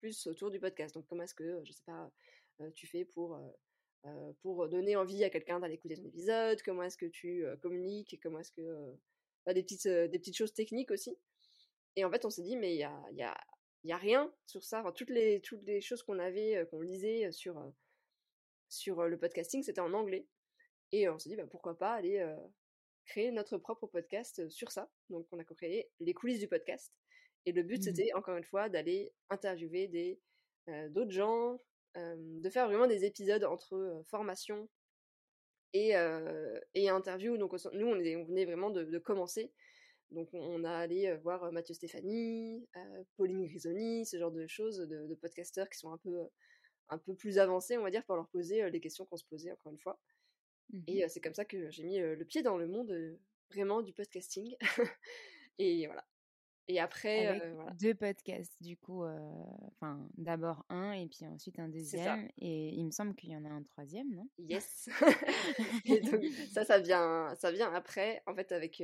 plus 0.00 0.26
autour 0.26 0.50
du 0.50 0.58
podcast. 0.58 0.92
Donc, 0.96 1.06
comment 1.06 1.22
est-ce 1.22 1.34
que, 1.34 1.60
je 1.64 1.72
sais 1.72 1.84
pas, 1.86 2.10
tu 2.74 2.88
fais 2.88 3.04
pour, 3.04 3.40
pour 4.42 4.68
donner 4.68 4.96
envie 4.96 5.22
à 5.22 5.30
quelqu'un 5.30 5.60
d'aller 5.60 5.74
écouter 5.74 5.94
ton 5.94 6.04
épisode? 6.04 6.60
Comment 6.62 6.82
est-ce 6.82 6.98
que 6.98 7.06
tu 7.06 7.44
communiques? 7.62 8.18
Comment 8.20 8.40
est-ce 8.40 8.52
que. 8.52 8.96
Bah, 9.46 9.54
des, 9.54 9.62
petites, 9.62 9.86
des 9.86 10.18
petites 10.18 10.36
choses 10.36 10.52
techniques 10.52 10.90
aussi. 10.90 11.16
Et 11.94 12.04
en 12.04 12.10
fait, 12.10 12.24
on 12.24 12.30
s'est 12.30 12.42
dit, 12.42 12.56
mais 12.56 12.74
il 12.74 12.78
y 12.78 12.84
a, 12.84 13.02
y, 13.12 13.22
a, 13.22 13.36
y 13.84 13.92
a 13.92 13.96
rien 13.96 14.32
sur 14.46 14.62
ça. 14.62 14.84
toutes, 14.94 15.10
les, 15.10 15.40
toutes 15.40 15.62
les 15.62 15.80
choses 15.80 16.02
qu'on 16.02 16.18
avait, 16.18 16.66
qu'on 16.70 16.80
lisait 16.80 17.32
sur, 17.32 17.72
sur 18.68 19.06
le 19.06 19.18
podcasting, 19.18 19.62
c'était 19.62 19.80
en 19.80 19.92
anglais. 19.94 20.26
Et 20.92 21.08
on 21.08 21.18
s'est 21.18 21.28
dit, 21.28 21.36
bah, 21.36 21.46
pourquoi 21.50 21.78
pas 21.78 21.94
aller 21.94 22.24
créer 23.06 23.32
notre 23.32 23.58
propre 23.58 23.86
podcast 23.86 24.48
sur 24.48 24.70
ça. 24.70 24.88
Donc, 25.08 25.26
on 25.32 25.38
a 25.38 25.44
créé 25.44 25.90
les 26.00 26.14
coulisses 26.14 26.40
du 26.40 26.48
podcast. 26.48 26.92
Et 27.46 27.52
le 27.52 27.62
but, 27.62 27.78
mmh 27.78 27.82
c'était 27.82 28.12
encore 28.14 28.36
une 28.36 28.44
fois 28.44 28.68
d'aller 28.68 29.12
interviewer 29.30 29.88
des 29.88 30.20
d'autres 30.90 31.10
gens, 31.10 31.58
de 31.96 32.50
faire 32.50 32.66
vraiment 32.66 32.86
des 32.86 33.04
épisodes 33.04 33.42
entre 33.44 34.02
formation 34.06 34.68
et, 35.72 35.92
et 36.74 36.88
interview. 36.88 37.36
Donc, 37.36 37.52
nous, 37.72 37.86
on, 37.86 37.96
on 37.96 38.24
venait 38.24 38.44
vraiment 38.44 38.70
de, 38.70 38.98
commencer. 38.98 39.52
Donc, 40.10 40.28
on 40.32 40.64
a 40.64 40.72
allé 40.72 41.14
voir 41.18 41.52
Mathieu 41.52 41.74
Stéphanie, 41.74 42.68
Pauline 43.16 43.46
Grisoni, 43.46 44.04
ce 44.06 44.18
genre 44.18 44.32
de 44.32 44.46
choses, 44.46 44.78
de, 44.78 45.06
de, 45.06 45.14
podcasteurs 45.14 45.68
qui 45.68 45.78
sont 45.78 45.92
un 45.92 45.98
peu, 45.98 46.28
un 46.88 46.98
peu 46.98 47.14
plus 47.14 47.38
avancés, 47.38 47.78
on 47.78 47.82
va 47.82 47.90
dire, 47.90 48.04
pour 48.04 48.16
leur 48.16 48.28
poser 48.28 48.68
les 48.70 48.80
questions 48.80 49.06
qu'on 49.06 49.16
se 49.16 49.24
posait, 49.24 49.52
encore 49.52 49.72
une 49.72 49.78
fois. 49.78 50.00
Mmh 50.72 50.82
et 50.86 51.08
c'est 51.08 51.20
comme 51.20 51.34
ça 51.34 51.44
que 51.44 51.70
j'ai 51.70 51.82
mis 51.82 51.98
le 51.98 52.24
pied 52.24 52.42
dans 52.42 52.56
le 52.56 52.66
monde 52.68 53.18
vraiment 53.50 53.82
du 53.82 53.92
podcasting. 53.92 54.54
et 55.58 55.86
voilà. 55.86 56.04
Et 56.68 56.78
après, 56.78 57.52
deux 57.80 57.94
podcasts, 57.96 58.54
du 58.62 58.76
coup, 58.76 59.02
enfin 59.02 60.08
d'abord 60.16 60.64
un 60.68 60.92
et 60.92 61.08
puis 61.08 61.26
ensuite 61.26 61.58
un 61.58 61.68
deuxième. 61.68 62.28
Et 62.38 62.68
il 62.68 62.86
me 62.86 62.92
semble 62.92 63.16
qu'il 63.16 63.30
y 63.30 63.36
en 63.36 63.44
a 63.44 63.48
un 63.48 63.64
troisième, 63.64 64.08
non? 64.14 64.28
Yes. 64.38 64.88
et 65.84 66.00
donc 66.00 66.24
ça, 66.52 66.64
ça 66.64 66.78
vient, 66.78 67.34
ça 67.34 67.50
vient 67.50 67.74
après. 67.74 68.22
En 68.26 68.36
fait, 68.36 68.52
avec 68.52 68.80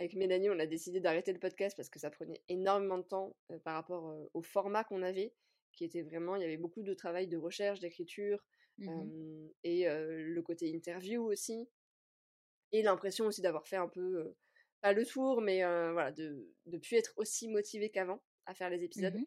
avec 0.00 0.14
Mélanie, 0.14 0.50
on 0.50 0.58
a 0.58 0.66
décidé 0.66 0.98
d'arrêter 0.98 1.32
le 1.32 1.38
podcast 1.38 1.76
parce 1.76 1.88
que 1.88 2.00
ça 2.00 2.10
prenait 2.10 2.42
énormément 2.48 2.98
de 2.98 3.04
temps 3.04 3.36
par 3.62 3.74
rapport 3.74 4.12
au 4.34 4.42
format 4.42 4.82
qu'on 4.82 5.02
avait, 5.02 5.32
qui 5.72 5.84
était 5.84 6.02
vraiment, 6.02 6.34
il 6.34 6.42
y 6.42 6.44
avait 6.44 6.56
beaucoup 6.56 6.82
de 6.82 6.94
travail 6.94 7.28
de 7.28 7.36
recherche, 7.36 7.78
d'écriture, 7.80 8.42
Mmh 8.80 9.48
et 9.62 9.84
le 9.86 10.40
côté 10.40 10.70
interview 10.70 11.22
aussi. 11.22 11.68
Et 12.72 12.82
l'impression 12.82 13.26
aussi 13.26 13.42
d'avoir 13.42 13.66
fait 13.66 13.76
un 13.76 13.88
peu, 13.88 14.34
pas 14.80 14.92
le 14.92 15.04
tour, 15.04 15.42
mais 15.42 15.58
voilà, 15.92 16.12
de 16.12 16.48
ne 16.66 16.78
plus 16.78 16.96
être 16.96 17.12
aussi 17.16 17.48
motivé 17.48 17.90
qu'avant 17.90 18.22
à 18.46 18.54
faire 18.54 18.70
les 18.70 18.78
mmh 18.78 18.84
épisodes. 18.84 19.18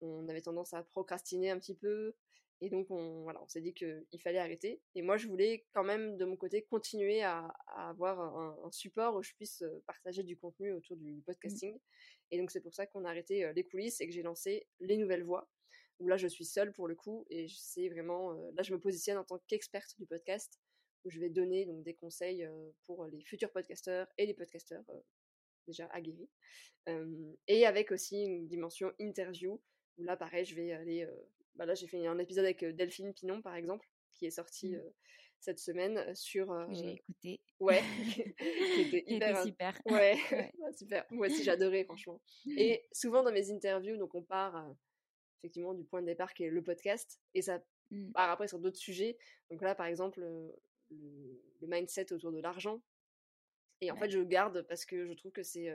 On 0.00 0.28
avait 0.28 0.42
tendance 0.42 0.74
à 0.74 0.82
procrastiner 0.82 1.50
un 1.50 1.58
petit 1.58 1.74
peu. 1.74 2.14
Et 2.60 2.70
donc, 2.70 2.90
on, 2.90 3.22
voilà, 3.22 3.40
on 3.42 3.46
s'est 3.46 3.60
dit 3.60 3.72
qu'il 3.72 4.20
fallait 4.20 4.38
arrêter. 4.38 4.80
Et 4.94 5.02
moi, 5.02 5.16
je 5.16 5.28
voulais 5.28 5.64
quand 5.72 5.84
même, 5.84 6.16
de 6.16 6.24
mon 6.24 6.36
côté, 6.36 6.62
continuer 6.62 7.22
à, 7.22 7.54
avoir 7.68 8.20
un, 8.20 8.70
support 8.72 9.14
où 9.14 9.22
je 9.22 9.32
puisse 9.34 9.62
partager 9.86 10.24
du 10.24 10.36
contenu 10.36 10.72
autour 10.72 10.96
du 10.96 11.12
mmh. 11.12 11.22
podcasting. 11.22 11.78
Et 12.30 12.38
donc, 12.38 12.50
c'est 12.50 12.60
pour 12.60 12.74
ça 12.74 12.86
qu'on 12.86 13.04
a 13.04 13.10
arrêté 13.10 13.50
les 13.54 13.64
coulisses 13.64 14.00
et 14.00 14.06
que 14.06 14.12
j'ai 14.12 14.22
lancé 14.22 14.66
les 14.80 14.96
nouvelles 14.96 15.22
voix, 15.22 15.48
où 15.98 16.08
là 16.08 16.16
je 16.16 16.28
suis 16.28 16.44
seule 16.44 16.72
pour 16.72 16.88
le 16.88 16.94
coup 16.94 17.26
et 17.30 17.48
c'est 17.48 17.88
vraiment 17.88 18.32
là 18.54 18.62
je 18.62 18.72
me 18.72 18.80
positionne 18.80 19.18
en 19.18 19.24
tant 19.24 19.38
qu'experte 19.46 19.94
du 19.98 20.06
podcast 20.06 20.60
où 21.04 21.10
je 21.10 21.18
vais 21.20 21.28
donner 21.30 21.66
donc 21.66 21.82
des 21.82 21.94
conseils 21.94 22.48
pour 22.84 23.06
les 23.06 23.20
futurs 23.22 23.50
podcasteurs 23.50 24.06
et 24.16 24.26
les 24.26 24.34
podcasteurs 24.34 24.84
déjà 25.66 25.86
aguerris 25.86 26.30
et 27.48 27.66
avec 27.66 27.90
aussi 27.90 28.22
une 28.22 28.46
dimension 28.46 28.92
interview 28.98 29.60
où 29.98 30.04
là 30.04 30.16
pareil 30.16 30.44
je 30.44 30.54
vais 30.54 30.72
aller 30.72 31.06
bah 31.58 31.66
là, 31.66 31.74
j'ai 31.74 31.86
fait 31.86 32.06
un 32.06 32.18
épisode 32.18 32.44
avec 32.46 32.64
Delphine 32.64 33.12
Pinon, 33.12 33.42
par 33.42 33.54
exemple, 33.54 33.86
qui 34.12 34.26
est 34.26 34.30
sorti 34.30 34.76
Mmh. 34.76 34.82
cette 35.40 35.58
semaine 35.58 36.14
sur. 36.14 36.52
J'ai 36.72 36.92
écouté. 36.94 37.40
Ouais, 37.60 37.82
qui 38.74 38.80
était 38.82 39.04
hyper. 39.06 39.42
super. 39.42 39.80
Ouais, 39.86 40.16
Ouais. 40.32 40.72
super. 40.76 41.04
Moi 41.10 41.26
aussi, 41.26 41.44
j'adorais, 41.44 41.84
franchement. 41.84 42.20
Et 42.56 42.88
souvent 42.92 43.22
dans 43.22 43.32
mes 43.32 43.50
interviews, 43.50 43.96
donc 43.96 44.14
on 44.14 44.22
part 44.22 44.56
euh, 44.56 44.72
effectivement 45.40 45.74
du 45.74 45.84
point 45.84 46.00
de 46.02 46.06
départ 46.06 46.34
qui 46.34 46.44
est 46.44 46.50
le 46.50 46.62
podcast, 46.62 47.20
et 47.34 47.42
ça 47.42 47.60
Mmh. 47.90 48.12
part 48.12 48.30
après 48.30 48.48
sur 48.48 48.58
d'autres 48.58 48.76
sujets. 48.78 49.18
Donc 49.50 49.62
là, 49.62 49.74
par 49.74 49.86
exemple, 49.86 50.20
le, 50.90 51.42
le 51.60 51.66
mindset 51.66 52.12
autour 52.12 52.32
de 52.32 52.40
l'argent. 52.40 52.82
Et 53.80 53.90
en 53.90 53.94
Ouais. 53.94 54.00
fait, 54.00 54.10
je 54.10 54.18
le 54.18 54.24
garde 54.24 54.62
parce 54.68 54.84
que 54.84 55.06
je 55.06 55.12
trouve 55.14 55.32
que 55.32 55.42
c'est 55.42 55.70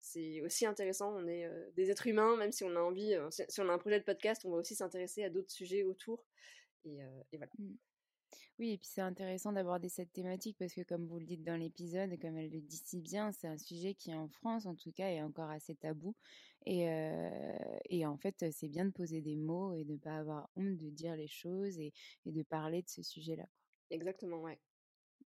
c'est 0.00 0.40
aussi 0.42 0.66
intéressant. 0.66 1.14
On 1.16 1.26
est 1.26 1.46
euh, 1.46 1.70
des 1.76 1.90
êtres 1.90 2.06
humains, 2.06 2.36
même 2.36 2.52
si 2.52 2.64
on 2.64 2.76
a 2.76 2.80
envie, 2.80 3.14
euh, 3.14 3.30
si, 3.30 3.42
si 3.48 3.60
on 3.60 3.68
a 3.68 3.72
un 3.72 3.78
projet 3.78 3.98
de 3.98 4.04
podcast, 4.04 4.44
on 4.44 4.50
va 4.50 4.58
aussi 4.58 4.74
s'intéresser 4.74 5.24
à 5.24 5.30
d'autres 5.30 5.50
sujets 5.50 5.82
autour. 5.82 6.24
Et, 6.84 7.02
euh, 7.02 7.22
et 7.32 7.36
voilà. 7.38 7.52
Mmh. 7.58 7.74
Oui, 8.58 8.72
et 8.72 8.78
puis 8.78 8.88
c'est 8.88 9.02
intéressant 9.02 9.52
d'aborder 9.52 9.88
cette 9.88 10.12
thématique 10.12 10.56
parce 10.58 10.72
que, 10.72 10.80
comme 10.82 11.06
vous 11.06 11.18
le 11.18 11.26
dites 11.26 11.44
dans 11.44 11.56
l'épisode, 11.56 12.12
et 12.12 12.18
comme 12.18 12.36
elle 12.38 12.50
le 12.50 12.60
dit 12.60 12.76
si 12.78 13.00
bien, 13.00 13.30
c'est 13.32 13.48
un 13.48 13.58
sujet 13.58 13.94
qui, 13.94 14.14
en 14.14 14.28
France 14.28 14.66
en 14.66 14.74
tout 14.74 14.92
cas, 14.92 15.08
est 15.10 15.22
encore 15.22 15.50
assez 15.50 15.74
tabou. 15.74 16.14
Et, 16.64 16.86
et 17.90 18.06
en 18.06 18.16
fait, 18.16 18.44
c'est 18.52 18.68
bien 18.68 18.86
de 18.86 18.90
poser 18.90 19.20
des 19.20 19.36
mots 19.36 19.74
et 19.74 19.84
de 19.84 19.92
ne 19.92 19.98
pas 19.98 20.16
avoir 20.16 20.50
honte 20.56 20.76
de 20.78 20.90
dire 20.90 21.14
les 21.16 21.28
choses 21.28 21.78
et, 21.78 21.92
et 22.24 22.32
de 22.32 22.42
parler 22.42 22.82
de 22.82 22.88
ce 22.88 23.02
sujet-là. 23.02 23.46
Exactement, 23.90 24.40
ouais. 24.42 24.54
Et 24.54 24.58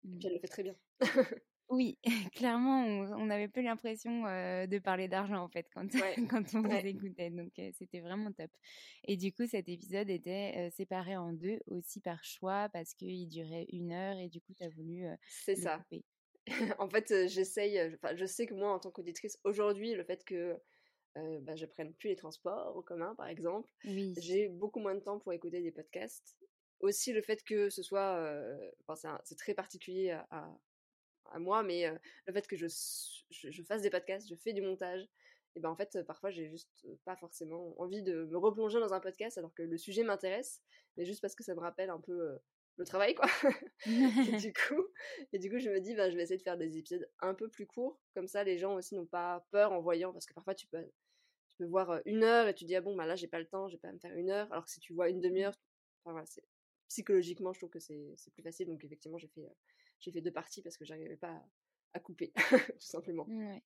Mmh. 0.04 0.18
puis 0.18 0.28
elle 0.28 0.34
le 0.34 0.40
fait 0.40 0.48
très 0.48 0.62
bien. 0.62 0.76
Oui, 1.70 1.98
clairement, 2.34 2.84
on, 2.84 3.12
on 3.12 3.30
avait 3.30 3.46
peu 3.48 3.60
l'impression 3.62 4.26
euh, 4.26 4.66
de 4.66 4.78
parler 4.80 5.06
d'argent 5.06 5.36
en 5.44 5.48
fait 5.48 5.68
quand, 5.72 5.86
Ouais. 5.92 6.16
quand 6.28 6.54
on 6.54 6.64
Ouais. 6.64 6.84
écoutait, 6.84 7.30
donc 7.30 7.58
euh, 7.60 7.70
c'était 7.78 8.00
vraiment 8.00 8.32
top. 8.32 8.50
Et 9.04 9.16
du 9.16 9.32
coup, 9.32 9.46
cet 9.46 9.68
épisode 9.68 10.10
était 10.10 10.54
euh, 10.56 10.70
séparé 10.70 11.16
en 11.16 11.32
deux 11.32 11.60
aussi 11.68 12.00
par 12.00 12.24
choix 12.24 12.68
parce 12.70 12.94
qu'il 12.94 13.28
durait 13.28 13.66
une 13.70 13.92
heure 13.92 14.16
et 14.18 14.28
du 14.28 14.40
coup, 14.40 14.52
tu 14.52 14.64
as 14.64 14.68
voulu 14.68 15.04
C'est 15.26 15.56
ça. 15.56 15.86
couper. 15.86 16.04
en 16.78 16.88
fait, 16.90 17.28
j'essaye, 17.28 17.80
enfin, 17.94 18.16
je 18.16 18.26
sais 18.26 18.46
que 18.46 18.54
moi, 18.54 18.72
en 18.72 18.78
tant 18.80 18.90
qu'auditrice, 18.90 19.38
aujourd'hui, 19.44 19.94
le 19.94 20.04
fait 20.04 20.24
que 20.24 20.58
bah, 21.16 21.56
je 21.56 21.66
prenne 21.66 21.94
plus 21.94 22.10
les 22.10 22.16
transports 22.16 22.76
en 22.76 22.82
commun, 22.82 23.14
par 23.16 23.28
exemple, 23.28 23.72
Oui, 23.84 24.18
j'ai 24.18 24.48
beaucoup 24.48 24.80
moins 24.80 24.94
de 24.94 25.00
temps 25.00 25.18
pour 25.20 25.32
écouter 25.32 25.62
des 25.62 25.72
podcasts. 25.72 26.38
Aussi, 26.80 27.12
le 27.12 27.22
fait 27.22 27.42
que 27.44 27.70
ce 27.70 27.82
soit, 27.82 28.16
euh, 28.18 28.70
enfin, 28.88 29.18
c'est 29.24 29.38
très 29.38 29.54
particulier 29.54 30.10
à, 30.12 30.26
à- 30.30 30.58
à 31.30 31.38
moi, 31.38 31.62
mais 31.62 31.86
euh, 31.86 31.96
le 32.26 32.32
fait 32.32 32.46
que 32.46 32.56
je, 32.56 32.66
s- 32.66 33.24
je, 33.30 33.50
je 33.50 33.62
fasse 33.62 33.82
des 33.82 33.90
podcasts, 33.90 34.28
je 34.28 34.34
fais 34.36 34.52
du 34.52 34.62
montage, 34.62 35.08
et 35.56 35.60
ben 35.60 35.70
en 35.70 35.76
fait, 35.76 36.02
parfois, 36.06 36.30
j'ai 36.30 36.48
juste 36.48 36.86
pas 37.04 37.16
forcément 37.16 37.74
envie 37.80 38.02
de 38.02 38.24
me 38.26 38.38
replonger 38.38 38.78
dans 38.80 38.94
un 38.94 39.00
podcast 39.00 39.36
alors 39.38 39.52
que 39.54 39.62
le 39.62 39.76
sujet 39.78 40.04
m'intéresse, 40.04 40.62
mais 40.96 41.04
juste 41.04 41.20
parce 41.20 41.34
que 41.34 41.42
ça 41.42 41.54
me 41.54 41.60
rappelle 41.60 41.90
un 41.90 42.00
peu 42.00 42.38
le 42.76 42.84
travail, 42.84 43.14
quoi. 43.14 43.26
et 43.86 44.36
du 44.36 44.52
coup, 44.52 44.86
et 45.32 45.38
du 45.38 45.50
coup, 45.50 45.58
je 45.58 45.70
me 45.70 45.80
dis, 45.80 45.94
bah, 45.94 46.10
je 46.10 46.16
vais 46.16 46.22
essayer 46.22 46.38
de 46.38 46.42
faire 46.42 46.56
des 46.56 46.78
épisodes 46.78 47.08
un 47.20 47.34
peu 47.34 47.48
plus 47.48 47.66
courts, 47.66 48.00
comme 48.14 48.26
ça, 48.28 48.44
les 48.44 48.58
gens 48.58 48.74
aussi 48.74 48.94
n'ont 48.94 49.06
pas 49.06 49.46
peur 49.50 49.72
en 49.72 49.80
voyant, 49.80 50.12
parce 50.12 50.26
que 50.26 50.34
parfois, 50.34 50.54
tu 50.54 50.66
peux, 50.68 50.84
tu 51.48 51.56
peux 51.56 51.64
voir 51.66 52.00
une 52.06 52.24
heure 52.24 52.48
et 52.48 52.54
tu 52.54 52.64
dis, 52.64 52.76
ah 52.76 52.80
bon, 52.80 52.96
bah 52.96 53.06
là, 53.06 53.16
j'ai 53.16 53.28
pas 53.28 53.38
le 53.40 53.46
temps, 53.46 53.68
je 53.68 53.74
vais 53.76 53.80
pas 53.80 53.92
me 53.92 53.98
faire 53.98 54.14
une 54.16 54.30
heure, 54.30 54.50
alors 54.52 54.64
que 54.64 54.70
si 54.70 54.80
tu 54.80 54.92
vois 54.94 55.08
une 55.10 55.20
demi-heure, 55.20 55.54
enfin 56.04 56.12
voilà, 56.12 56.26
c'est 56.26 56.44
psychologiquement, 56.88 57.52
je 57.52 57.60
trouve 57.60 57.70
que 57.70 57.78
c'est 57.80 58.14
c'est 58.16 58.32
plus 58.32 58.42
facile, 58.42 58.66
donc 58.68 58.84
effectivement, 58.84 59.18
j'ai 59.18 59.28
fait, 59.28 59.44
euh, 59.44 59.50
j'ai 60.00 60.12
fait 60.12 60.20
deux 60.20 60.32
parties 60.32 60.62
parce 60.62 60.76
que 60.76 60.84
j'arrivais 60.84 61.16
pas 61.16 61.42
à, 61.92 62.00
couper, 62.00 62.32
tout 62.78 62.86
simplement. 62.86 63.26
Ouais. 63.28 63.62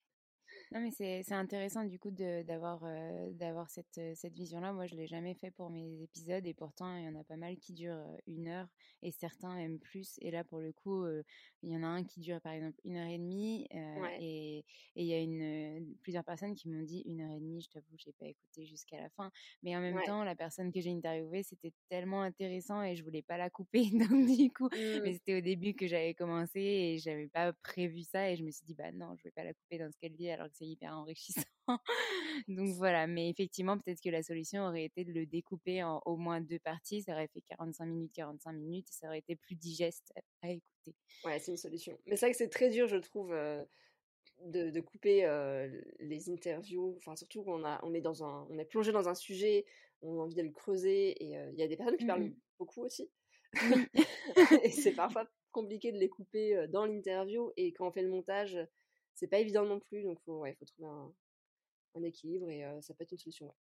Non, 0.71 0.79
mais 0.81 0.91
c'est 0.91 1.31
intéressant 1.33 1.85
du 1.85 1.99
coup 1.99 2.11
d'avoir 2.11 2.83
euh, 2.83 3.31
d'avoir 3.31 3.69
cette, 3.69 3.97
euh, 3.97 4.13
cette 4.15 4.33
vision-là. 4.33 4.73
Moi, 4.73 4.87
je 4.87 4.95
l'ai 4.95 5.07
jamais 5.07 5.35
fait 5.35 5.51
pour 5.51 5.69
mes 5.69 6.01
épisodes 6.01 6.45
et 6.45 6.53
pourtant, 6.53 6.95
il 6.97 7.05
y 7.05 7.07
en 7.07 7.15
a 7.15 7.23
pas 7.23 7.37
mal 7.37 7.57
qui 7.57 7.73
durent 7.73 7.95
euh, 7.95 8.17
une 8.27 8.47
heure 8.47 8.67
et 9.01 9.11
certains 9.11 9.55
même 9.55 9.79
plus. 9.79 10.15
Et 10.21 10.31
là, 10.31 10.43
pour 10.43 10.59
le 10.59 10.73
coup, 10.73 11.03
euh, 11.03 11.23
il 11.61 11.71
y 11.71 11.77
en 11.77 11.83
a 11.83 11.87
un 11.87 12.03
qui 12.03 12.19
dure 12.19 12.41
par 12.41 12.53
exemple 12.53 12.79
une 12.83 12.97
heure 12.97 13.07
et 13.07 13.17
demie 13.17 13.67
euh, 13.73 13.77
Ouais. 13.95 14.17
et 14.17 14.59
et 14.95 15.03
il 15.03 15.05
y 15.07 15.13
a 15.13 15.19
une, 15.21 15.95
plusieurs 16.01 16.23
personnes 16.23 16.55
qui 16.55 16.69
m'ont 16.69 16.83
dit 16.83 17.01
une 17.05 17.21
heure 17.21 17.31
et 17.31 17.39
demie. 17.39 17.61
Je 17.61 17.69
t'avoue, 17.69 17.95
j'ai 17.97 18.13
pas 18.13 18.27
écouté 18.27 18.65
jusqu'à 18.65 18.97
la 18.99 19.09
fin. 19.09 19.31
Mais 19.63 19.75
en 19.75 19.81
même 19.81 19.99
Ouais. 19.99 20.01
temps, 20.01 20.23
la 20.23 20.35
personne 20.35 20.71
que 20.71 20.79
j'ai 20.81 20.91
interviewée, 20.91 21.43
c'était 21.43 21.73
tellement 21.89 22.21
intéressant 22.21 22.81
et 22.83 22.95
je 22.95 23.03
voulais 23.03 23.21
pas 23.23 23.37
la 23.37 23.49
couper. 23.49 23.89
Donc 23.91 24.25
du 24.37 24.51
coup, 24.51 24.69
mais 25.03 25.13
Mm. 25.13 25.15
c'était 25.15 25.37
au 25.37 25.41
début 25.41 25.73
que 25.75 25.87
j'avais 25.87 26.13
commencé 26.13 26.59
et 26.61 26.97
j'avais 26.97 27.27
pas 27.27 27.53
prévu 27.53 28.03
ça 28.03 28.31
et 28.31 28.35
je 28.37 28.43
me 28.43 28.51
suis 28.51 28.65
dit 28.65 28.75
bah 28.75 28.91
non 28.91 29.15
je 29.17 29.23
vais 29.23 29.31
pas 29.31 29.43
la 29.43 29.53
couper 29.53 29.77
dans 29.77 29.91
ce 29.91 29.97
qu'elle 29.97 30.15
dit 30.15 30.29
alors 30.29 30.47
que 30.49 30.54
c'est 30.57 30.65
hyper 30.65 30.93
enrichissant 30.93 31.41
donc 32.47 32.69
voilà 32.75 33.07
mais 33.07 33.29
effectivement 33.29 33.77
peut-être 33.77 34.01
que 34.01 34.09
la 34.09 34.23
solution 34.23 34.65
aurait 34.65 34.85
été 34.85 35.03
de 35.03 35.11
le 35.11 35.25
découper 35.25 35.83
en 35.83 36.01
au 36.05 36.15
moins 36.17 36.41
deux 36.41 36.59
parties 36.59 37.01
ça 37.03 37.13
aurait 37.13 37.27
fait 37.27 37.41
45 37.41 37.85
minutes 37.85 38.11
45 38.13 38.53
minutes 38.53 38.87
et 38.89 38.93
ça 38.93 39.07
aurait 39.07 39.19
été 39.19 39.35
plus 39.35 39.55
digeste 39.55 40.13
à 40.41 40.51
écouter 40.51 40.65
Ouais, 41.23 41.39
c'est 41.39 41.51
une 41.51 41.57
solution. 41.57 41.97
Mais 42.05 42.15
c'est 42.15 42.25
vrai 42.25 42.31
que 42.31 42.37
c'est 42.37 42.49
très 42.49 42.69
dur, 42.69 42.87
je 42.87 42.97
trouve, 42.97 43.33
euh, 43.33 43.63
de, 44.41 44.69
de 44.69 44.81
couper 44.81 45.25
euh, 45.25 45.69
les 45.99 46.29
interviews. 46.29 46.95
Enfin, 46.97 47.15
surtout 47.15 47.43
quand 47.43 47.59
on, 47.59 47.65
a, 47.65 47.79
on 47.83 47.93
est 47.93 48.01
dans 48.01 48.23
un, 48.23 48.47
on 48.49 48.57
est 48.57 48.65
plongé 48.65 48.91
dans 48.91 49.09
un 49.09 49.15
sujet, 49.15 49.65
on 50.01 50.19
a 50.19 50.23
envie 50.23 50.35
de 50.35 50.43
le 50.43 50.51
creuser. 50.51 51.23
Et 51.23 51.37
euh, 51.37 51.51
il 51.53 51.59
y 51.59 51.63
a 51.63 51.67
des 51.67 51.77
personnes 51.77 51.97
qui 51.97 52.05
parlent 52.05 52.25
mm. 52.25 52.35
beaucoup 52.59 52.83
aussi. 52.83 53.09
et 54.63 54.71
c'est 54.71 54.91
parfois 54.95 55.27
compliqué 55.51 55.91
de 55.91 55.97
les 55.97 56.09
couper 56.09 56.67
dans 56.69 56.85
l'interview. 56.85 57.51
Et 57.57 57.71
quand 57.71 57.87
on 57.87 57.91
fait 57.91 58.03
le 58.03 58.09
montage, 58.09 58.57
c'est 59.15 59.27
pas 59.27 59.39
évident 59.39 59.65
non 59.65 59.79
plus. 59.79 60.03
Donc, 60.03 60.19
faut, 60.21 60.39
ouais, 60.41 60.55
faut 60.55 60.65
trouver 60.65 60.89
un, 60.89 61.13
un 61.95 62.03
équilibre 62.03 62.49
et 62.49 62.65
euh, 62.65 62.81
ça 62.81 62.93
peut 62.93 63.03
être 63.03 63.13
une 63.13 63.19
solution. 63.19 63.47
Ouais. 63.47 63.53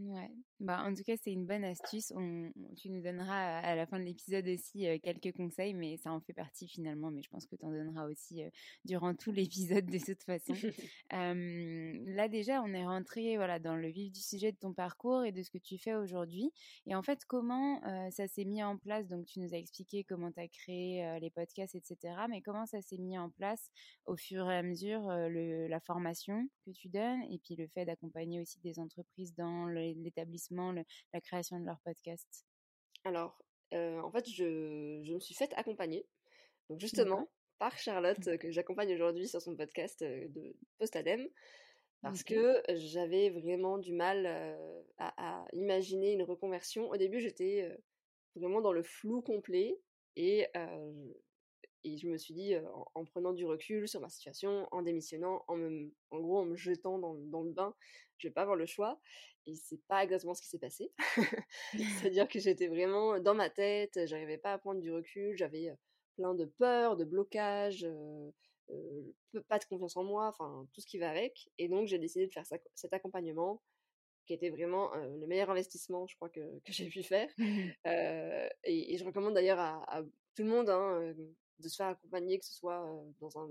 Ouais, 0.00 0.30
bah 0.60 0.84
en 0.84 0.94
tout 0.94 1.02
cas 1.02 1.16
c'est 1.16 1.32
une 1.32 1.44
bonne 1.44 1.64
astuce. 1.64 2.12
On, 2.14 2.52
on- 2.54 2.74
tu 2.76 2.88
nous 2.88 3.02
donneras 3.02 3.58
à 3.58 3.74
la 3.74 3.84
fin 3.84 3.98
de 3.98 4.04
l'épisode 4.04 4.46
aussi 4.46 4.86
euh, 4.86 4.96
quelques 5.02 5.32
conseils, 5.36 5.74
mais 5.74 5.96
ça 5.96 6.12
en 6.12 6.20
fait 6.20 6.32
partie 6.34 6.68
finalement. 6.68 7.10
Mais 7.10 7.20
je 7.20 7.28
pense 7.28 7.46
que 7.46 7.56
tu 7.56 7.64
en 7.64 7.72
donneras 7.72 8.06
aussi 8.08 8.44
euh, 8.44 8.48
durant 8.84 9.12
tout 9.16 9.32
l'épisode 9.32 9.86
de 9.86 9.98
toute 9.98 10.22
façon. 10.22 10.52
Euh, 11.14 11.92
là 12.14 12.28
déjà 12.28 12.60
on 12.62 12.72
est 12.74 12.84
rentré 12.84 13.36
voilà 13.36 13.58
dans 13.58 13.74
le 13.76 13.88
vif 13.88 14.12
du 14.12 14.20
sujet 14.20 14.52
de 14.52 14.58
ton 14.58 14.74
parcours 14.74 15.24
et 15.24 15.32
de 15.32 15.42
ce 15.42 15.50
que 15.50 15.56
tu 15.58 15.78
fais 15.78 15.94
aujourd'hui. 15.94 16.52
Et 16.86 16.94
en 16.94 17.02
fait 17.02 17.24
comment 17.26 17.82
euh, 17.86 18.10
ça 18.10 18.28
s'est 18.28 18.44
mis 18.44 18.62
en 18.62 18.76
place? 18.76 19.08
Donc 19.08 19.24
tu 19.26 19.40
nous 19.40 19.52
as 19.54 19.58
expliqué 19.58 20.04
comment 20.04 20.30
tu 20.30 20.38
as 20.40 20.48
créé 20.48 21.18
les 21.20 21.30
podcasts, 21.30 21.74
etc. 21.74 22.28
Mais 22.28 22.40
comment 22.42 22.66
ça 22.66 22.80
s'est 22.82 22.98
mis 22.98 23.18
en 23.18 23.30
place 23.30 23.70
au 24.04 24.16
fur 24.16 24.48
et 24.50 24.56
à 24.58 24.62
mesure 24.62 25.08
le, 25.08 25.66
la 25.66 25.80
formation 25.80 26.46
que 26.66 26.70
tu 26.70 26.88
donnes 26.88 27.22
et 27.30 27.38
puis 27.38 27.56
le 27.56 27.66
fait 27.68 27.84
d'accompagner 27.86 28.40
aussi 28.40 28.60
des 28.60 28.78
entreprises 28.78 29.34
dans 29.34 29.64
le- 29.64 29.87
l'établissement, 29.94 30.72
la 30.72 31.20
création 31.20 31.58
de 31.60 31.66
leur 31.66 31.80
podcast? 31.84 32.46
Alors, 33.04 33.38
euh, 33.74 34.00
en 34.00 34.10
fait, 34.10 34.28
je, 34.28 35.00
je 35.04 35.14
me 35.14 35.20
suis 35.20 35.34
faite 35.34 35.52
accompagner. 35.56 36.06
Donc, 36.68 36.80
justement, 36.80 37.28
par 37.58 37.76
Charlotte, 37.78 38.26
euh, 38.28 38.36
que 38.36 38.50
j'accompagne 38.50 38.92
aujourd'hui 38.94 39.28
sur 39.28 39.40
son 39.40 39.56
podcast 39.56 40.02
de 40.02 40.56
Postadem, 40.78 41.28
parce 42.02 42.22
que 42.22 42.62
j'avais 42.74 43.30
vraiment 43.30 43.78
du 43.78 43.92
mal 43.92 44.24
euh, 44.26 44.82
à, 44.98 45.40
à 45.42 45.46
imaginer 45.52 46.12
une 46.12 46.22
reconversion. 46.22 46.88
Au 46.88 46.96
début, 46.96 47.20
j'étais 47.20 47.62
euh, 47.62 47.76
vraiment 48.36 48.60
dans 48.60 48.72
le 48.72 48.82
flou 48.82 49.20
complet 49.20 49.80
et, 50.16 50.46
et 51.84 51.96
je 51.98 52.08
me 52.08 52.16
suis 52.18 52.34
dit, 52.34 52.56
en, 52.56 52.86
en 52.94 53.04
prenant 53.04 53.32
du 53.32 53.44
recul 53.46 53.88
sur 53.88 54.00
ma 54.00 54.08
situation, 54.08 54.68
en 54.72 54.82
démissionnant, 54.82 55.44
en, 55.48 55.56
me, 55.56 55.92
en 56.10 56.20
gros, 56.20 56.38
en 56.40 56.44
me 56.44 56.56
jetant 56.56 56.98
dans, 56.98 57.14
dans 57.14 57.42
le 57.42 57.52
bain, 57.52 57.74
je 58.18 58.28
vais 58.28 58.32
pas 58.34 58.42
avoir 58.42 58.56
le 58.56 58.66
choix. 58.66 59.00
Et 59.46 59.54
c'est 59.54 59.80
pas 59.88 60.04
exactement 60.04 60.34
ce 60.34 60.42
qui 60.42 60.48
s'est 60.48 60.58
passé. 60.58 60.92
C'est-à-dire 61.72 62.28
que 62.28 62.38
j'étais 62.38 62.68
vraiment 62.68 63.18
dans 63.20 63.34
ma 63.34 63.48
tête, 63.50 63.98
j'arrivais 64.06 64.38
pas 64.38 64.52
à 64.52 64.58
prendre 64.58 64.80
du 64.80 64.92
recul, 64.92 65.36
j'avais 65.36 65.72
plein 66.16 66.34
de 66.34 66.44
peurs, 66.44 66.96
de 66.96 67.04
blocages, 67.04 67.84
euh, 67.84 68.30
euh, 68.70 69.42
pas 69.48 69.58
de 69.58 69.64
confiance 69.64 69.96
en 69.96 70.04
moi, 70.04 70.26
enfin 70.28 70.66
tout 70.74 70.80
ce 70.80 70.86
qui 70.86 70.98
va 70.98 71.10
avec. 71.10 71.48
Et 71.58 71.68
donc 71.68 71.86
j'ai 71.86 71.98
décidé 71.98 72.26
de 72.26 72.32
faire 72.32 72.44
ça- 72.46 72.58
cet 72.74 72.92
accompagnement 72.92 73.62
qui 74.26 74.34
était 74.34 74.50
vraiment 74.50 74.94
euh, 74.94 75.16
le 75.18 75.26
meilleur 75.26 75.50
investissement, 75.50 76.06
je 76.06 76.16
crois, 76.16 76.28
que, 76.28 76.40
que 76.64 76.72
j'ai 76.72 76.88
pu 76.88 77.02
faire. 77.02 77.30
Euh, 77.86 78.48
et, 78.64 78.94
et 78.94 78.98
je 78.98 79.04
recommande 79.04 79.34
d'ailleurs 79.34 79.58
à, 79.60 79.82
à 79.98 80.02
tout 80.02 80.42
le 80.42 80.50
monde 80.50 80.68
hein, 80.70 81.14
de 81.58 81.68
se 81.68 81.76
faire 81.76 81.88
accompagner, 81.88 82.38
que 82.38 82.44
ce 82.44 82.54
soit 82.54 82.86
dans 83.20 83.38
un 83.38 83.50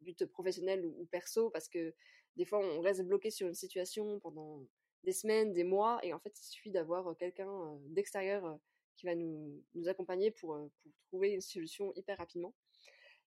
but 0.00 0.26
professionnel 0.26 0.84
ou, 0.84 1.06
perso, 1.06 1.50
parce 1.50 1.68
que 1.68 1.94
des 2.36 2.44
fois 2.44 2.58
on 2.58 2.80
reste 2.80 3.02
bloqué 3.02 3.30
sur 3.30 3.46
une 3.48 3.54
situation 3.54 4.20
pendant 4.20 4.62
des 5.04 5.12
semaines, 5.12 5.52
des 5.52 5.64
mois, 5.64 5.98
et 6.02 6.12
en 6.12 6.18
fait 6.18 6.38
il 6.38 6.44
suffit 6.44 6.70
d'avoir 6.70 7.16
quelqu'un 7.16 7.78
d'extérieur 7.86 8.58
qui 8.96 9.06
va 9.06 9.14
nous, 9.14 9.62
nous 9.74 9.88
accompagner 9.88 10.30
pour, 10.30 10.56
pour 10.82 10.92
trouver 11.08 11.30
une 11.32 11.40
solution 11.40 11.92
hyper 11.94 12.18
rapidement. 12.18 12.54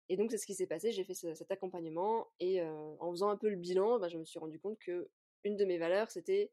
Et 0.10 0.16
donc 0.16 0.32
c'est 0.32 0.38
ce 0.38 0.46
qui 0.46 0.56
s'est 0.56 0.68
passé, 0.68 0.92
j'ai 0.92 1.04
fait 1.04 1.14
ce- 1.14 1.34
cet 1.34 1.52
accompagnement, 1.52 2.28
et 2.40 2.62
en 2.62 3.12
faisant 3.12 3.30
un 3.30 3.38
peu 3.38 3.50
le 3.50 3.58
bilan, 3.58 4.00
bah, 4.00 4.08
je 4.10 4.18
me 4.18 4.26
suis 4.26 4.40
rendu 4.40 4.60
compte 4.60 4.80
que 4.80 5.10
une 5.44 5.58
de 5.58 5.66
mes 5.66 5.78
valeurs, 5.78 6.10
c'était 6.12 6.52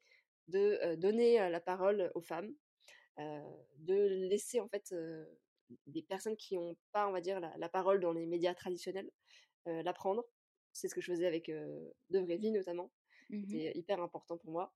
de 0.49 0.95
donner 0.97 1.39
la 1.49 1.61
parole 1.61 2.11
aux 2.15 2.21
femmes, 2.21 2.55
de 3.17 4.29
laisser 4.29 4.61
en 4.61 4.69
fait 4.69 4.95
des 5.87 6.03
personnes 6.03 6.37
qui 6.37 6.57
n'ont 6.57 6.77
pas, 6.93 7.09
on 7.09 7.13
va 7.13 7.21
dire, 7.21 7.41
la, 7.41 7.57
la 7.57 7.69
parole 7.69 8.01
dans 8.01 8.13
les 8.13 8.27
médias 8.27 8.55
traditionnels, 8.55 9.11
euh, 9.69 9.83
la 9.83 9.93
prendre. 9.93 10.25
C'est 10.73 10.89
ce 10.89 10.95
que 10.95 11.01
je 11.01 11.13
faisais 11.13 11.27
avec 11.27 11.49
De 11.49 12.19
Vraie 12.19 12.37
Vie 12.37 12.51
notamment. 12.51 12.91
Mhm. 13.31 13.45
C'était 13.47 13.79
hyper 13.79 14.01
important 14.01 14.37
pour 14.37 14.51
moi. 14.51 14.75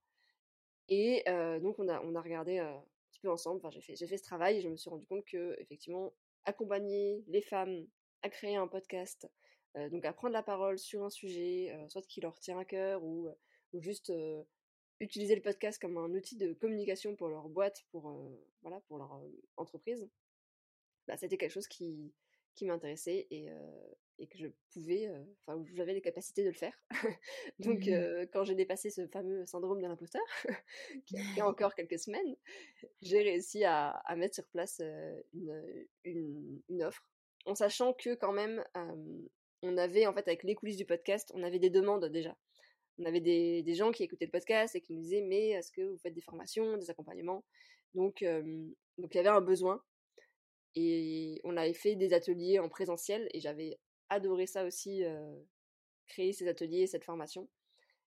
Et 0.87 1.23
donc, 1.61 1.77
on 1.77 1.87
a, 1.87 2.01
on 2.01 2.15
a 2.15 2.21
regardé 2.21 2.57
un 2.57 2.83
petit 3.11 3.19
peu 3.19 3.29
ensemble. 3.29 3.57
Enfin, 3.57 3.69
j'ai 3.69 3.81
fait, 3.81 3.95
j'ai 3.95 4.07
fait 4.07 4.17
ce 4.17 4.23
travail 4.23 4.57
et 4.57 4.61
je 4.61 4.69
me 4.69 4.77
suis 4.77 4.89
rendu 4.89 5.05
compte 5.05 5.25
que, 5.25 5.55
effectivement, 5.59 6.13
accompagner 6.45 7.23
les 7.27 7.41
femmes 7.41 7.85
à 8.23 8.29
créer 8.29 8.55
un 8.55 8.67
podcast, 8.67 9.29
donc 9.75 10.03
à 10.05 10.13
prendre 10.13 10.33
la 10.33 10.41
parole 10.41 10.79
sur 10.79 11.03
un 11.03 11.09
sujet, 11.09 11.77
soit 11.89 12.01
qui 12.01 12.21
leur 12.21 12.39
tient 12.39 12.57
à 12.57 12.65
cœur 12.65 13.03
ou, 13.03 13.29
ou 13.73 13.81
juste 13.81 14.11
utiliser 14.99 15.35
le 15.35 15.41
podcast 15.41 15.79
comme 15.79 15.97
un 15.97 16.11
outil 16.13 16.37
de 16.37 16.53
communication 16.53 17.15
pour 17.15 17.27
leur 17.27 17.49
boîte, 17.49 17.85
pour, 17.91 18.17
voilà, 18.61 18.81
pour 18.87 18.97
leur 18.97 19.21
entreprise, 19.57 20.09
bah, 21.09 21.17
c'était 21.17 21.37
quelque 21.37 21.51
chose 21.51 21.67
qui, 21.67 22.13
qui 22.53 22.65
m'intéressait 22.65 23.25
et, 23.31 23.47
et 24.19 24.27
que 24.27 24.37
je 24.37 24.47
pouvais, 24.71 25.11
enfin, 25.41 25.63
j'avais 25.73 25.93
les 25.93 26.01
capacités 26.01 26.43
de 26.43 26.49
le 26.49 26.53
faire. 26.53 26.79
Donc, 27.59 27.87
mmh 27.87 28.27
quand 28.31 28.43
j'ai 28.43 28.53
dépassé 28.53 28.91
ce 28.91 29.07
fameux 29.07 29.43
syndrome 29.47 29.81
de 29.81 29.87
l'imposteur, 29.87 30.21
qui 31.07 31.17
a 31.39 31.47
encore 31.47 31.73
quelques 31.73 31.97
semaines, 31.97 32.35
j'ai 33.01 33.23
réussi 33.23 33.63
à, 33.63 33.89
à, 33.89 34.15
mettre 34.15 34.35
sur 34.35 34.45
place 34.45 34.83
une, 35.33 35.87
une, 36.03 36.61
une, 36.69 36.83
offre, 36.83 37.03
en 37.45 37.55
sachant 37.55 37.93
que 37.93 38.13
quand 38.13 38.33
même, 38.33 38.63
on 39.63 39.75
avait, 39.75 40.05
en 40.05 40.13
fait, 40.13 40.27
avec 40.27 40.43
les 40.43 40.53
coulisses 40.53 40.77
du 40.77 40.85
podcast, 40.85 41.31
on 41.33 41.41
avait 41.41 41.59
des 41.59 41.71
demandes 41.71 42.05
déjà. 42.05 42.37
On 42.99 43.05
avait 43.05 43.21
des, 43.21 43.63
des 43.63 43.73
gens 43.73 43.91
qui 43.91 44.03
écoutaient 44.03 44.25
le 44.25 44.31
podcast 44.31 44.75
et 44.75 44.81
qui 44.81 44.93
nous 44.93 45.01
disaient, 45.01 45.23
mais 45.23 45.49
est-ce 45.49 45.71
que 45.71 45.81
vous 45.81 45.97
faites 45.97 46.13
des 46.13 46.21
formations, 46.21 46.77
des 46.77 46.91
accompagnements? 46.91 47.43
Donc, 47.95 48.23
donc 48.99 49.15
il 49.15 49.17
y 49.17 49.19
avait 49.19 49.29
un 49.29 49.41
besoin. 49.41 49.81
Et 50.75 51.41
on 51.43 51.57
avait 51.57 51.73
fait 51.73 51.95
des 51.95 52.13
ateliers 52.13 52.59
en 52.59 52.69
présentiel 52.69 53.27
et 53.33 53.39
j'avais 53.39 53.79
adoré 54.09 54.45
ça 54.45 54.65
aussi, 54.65 55.03
créer 56.07 56.33
ces 56.33 56.47
ateliers, 56.47 56.87
cette 56.87 57.03
formation. 57.03 57.49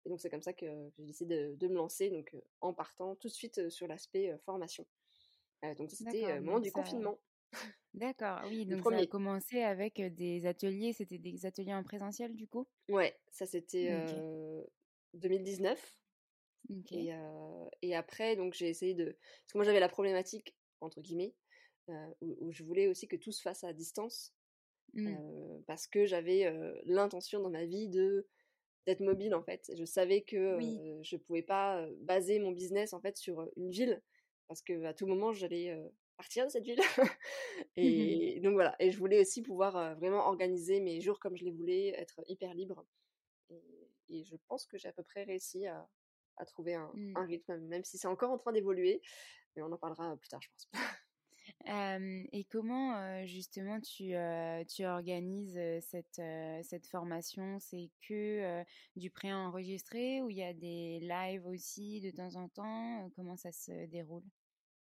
Et 0.04 0.08
donc 0.08 0.20
c'est 0.20 0.30
comme 0.30 0.42
ça 0.42 0.52
que 0.52 0.66
j'ai 0.96 1.04
décidé 1.04 1.56
de, 1.56 1.68
me 1.68 1.74
lancer, 1.74 2.10
donc 2.10 2.34
en 2.60 2.72
partant 2.72 3.16
tout 3.16 3.28
de 3.28 3.32
suite 3.32 3.68
sur 3.68 3.86
l'aspect 3.86 4.36
formation. 4.44 4.86
donc 5.76 5.90
c'était 5.90 6.34
le 6.34 6.40
moment 6.40 6.60
du 6.60 6.72
confinement. 6.72 7.18
D'accord, 7.94 8.40
oui, 8.48 8.66
donc 8.66 8.84
ça 8.84 8.96
a 8.96 9.06
commencé 9.06 9.62
avec 9.62 10.00
des 10.14 10.46
ateliers, 10.46 10.92
c'était 10.92 11.18
des 11.18 11.46
ateliers 11.46 11.74
en 11.74 11.82
présentiel 11.82 12.34
du 12.36 12.46
coup? 12.46 12.66
Ouais, 12.88 13.18
ça 13.30 13.46
c'était 13.46 14.04
2019. 15.14 15.96
Et, 16.90 17.14
et, 17.80 17.96
après, 17.96 18.36
donc 18.36 18.52
j'ai 18.52 18.68
essayé 18.68 18.92
de... 18.92 19.04
Parce 19.06 19.52
que 19.52 19.58
moi 19.58 19.64
j'avais 19.64 19.80
la 19.80 19.88
problématique, 19.88 20.54
entre 20.80 21.00
guillemets, 21.00 21.34
où, 22.20 22.52
je 22.52 22.62
voulais 22.64 22.86
aussi 22.88 23.08
que 23.08 23.16
tout 23.16 23.32
se 23.32 23.42
fasse 23.42 23.64
à 23.64 23.72
distance. 23.72 24.34
Mmh. 24.94 25.14
parce 25.66 25.86
que 25.86 26.06
j'avais 26.06 26.50
l'intention 26.86 27.42
dans 27.42 27.50
ma 27.50 27.66
vie 27.66 27.90
de 27.90 28.26
d'être 28.86 29.00
mobile 29.00 29.34
en 29.34 29.42
fait. 29.42 29.70
Je 29.76 29.84
savais 29.84 30.22
que 30.22 30.58
je 31.02 31.16
pouvais 31.18 31.42
pas 31.42 31.86
baser 32.00 32.38
mon 32.38 32.52
business 32.52 32.94
en 32.94 33.00
fait 33.00 33.18
sur 33.18 33.46
une 33.56 33.70
ville 33.70 34.02
parce 34.46 34.62
que 34.62 34.84
à 34.84 34.94
tout 34.94 35.06
moment 35.06 35.34
j'allais 35.34 35.76
partir 36.18 36.44
de 36.46 36.50
cette 36.50 36.64
ville. 36.64 36.80
et 37.76 38.40
donc 38.40 38.54
voilà. 38.54 38.76
Et 38.78 38.90
je 38.90 38.98
voulais 38.98 39.20
aussi 39.20 39.42
pouvoir 39.42 39.96
vraiment 39.96 40.26
organiser 40.26 40.80
mes 40.80 41.00
jours 41.00 41.18
comme 41.18 41.36
je 41.36 41.44
les 41.44 41.52
voulais, 41.52 41.88
être 41.96 42.20
hyper 42.26 42.52
libre. 42.52 42.84
Et, 44.10 44.24
je 44.24 44.36
pense 44.48 44.66
que 44.66 44.78
j'ai 44.78 44.88
à 44.88 44.92
peu 44.92 45.02
près 45.02 45.24
réussi 45.24 45.66
à, 45.66 45.86
à 46.38 46.44
trouver 46.46 46.74
un, 46.74 46.90
mmh. 46.94 47.16
un, 47.16 47.26
rythme, 47.26 47.56
même 47.58 47.84
si 47.84 47.98
c'est 47.98 48.08
encore 48.08 48.30
en 48.30 48.38
train 48.38 48.52
d'évoluer. 48.52 49.02
Mais 49.54 49.62
on 49.62 49.70
en 49.70 49.76
parlera 49.78 50.16
plus 50.16 50.28
tard, 50.28 50.40
je 50.42 50.48
pense. 50.50 50.68
et 51.66 52.44
comment 52.50 53.24
justement 53.26 53.80
tu, 53.80 54.14
tu 54.68 54.84
organises 54.86 55.58
cette, 55.80 56.20
cette 56.62 56.86
formation? 56.86 57.58
C'est 57.60 57.90
que 58.06 58.64
du 58.96 59.10
pré-enregistré 59.10 60.22
ou 60.22 60.30
il 60.30 60.36
y 60.36 60.42
a 60.42 60.54
des 60.54 61.00
lives 61.00 61.46
aussi 61.46 62.00
de 62.00 62.10
temps 62.10 62.36
en 62.36 62.48
temps? 62.48 63.10
Comment 63.16 63.36
ça 63.36 63.52
se 63.52 63.86
déroule? 63.86 64.24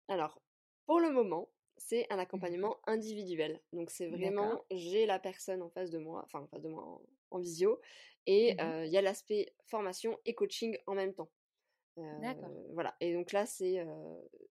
Alors, 0.08 0.42
pour 0.86 1.00
le 1.00 1.12
moment, 1.12 1.50
c'est 1.78 2.08
un 2.10 2.18
mmh 2.18 2.20
accompagnement 2.20 2.78
individuel. 2.88 3.62
Donc 3.74 3.90
c'est 3.90 4.08
vraiment, 4.08 4.64
j'ai 4.72 5.06
la 5.06 5.20
personne 5.20 5.62
en 5.62 5.70
face 5.70 5.92
de 5.92 6.00
moi, 6.00 6.22
enfin 6.26 6.40
en 6.40 6.48
face 6.48 6.62
de 6.62 6.70
moi 6.70 7.02
en, 7.32 7.40
visio, 7.40 7.80
et 8.26 8.56
mmh 8.56 8.86
il 8.86 8.92
y 8.92 8.98
a 8.98 9.02
l'aspect 9.02 9.54
formation 9.66 10.18
et 10.26 10.34
coaching 10.34 10.78
en 10.88 10.96
même 10.96 11.14
temps. 11.14 11.30
Voilà. 12.74 12.96
Et 13.00 13.14
donc 13.14 13.32
là, 13.32 13.46
c'est 13.46 13.86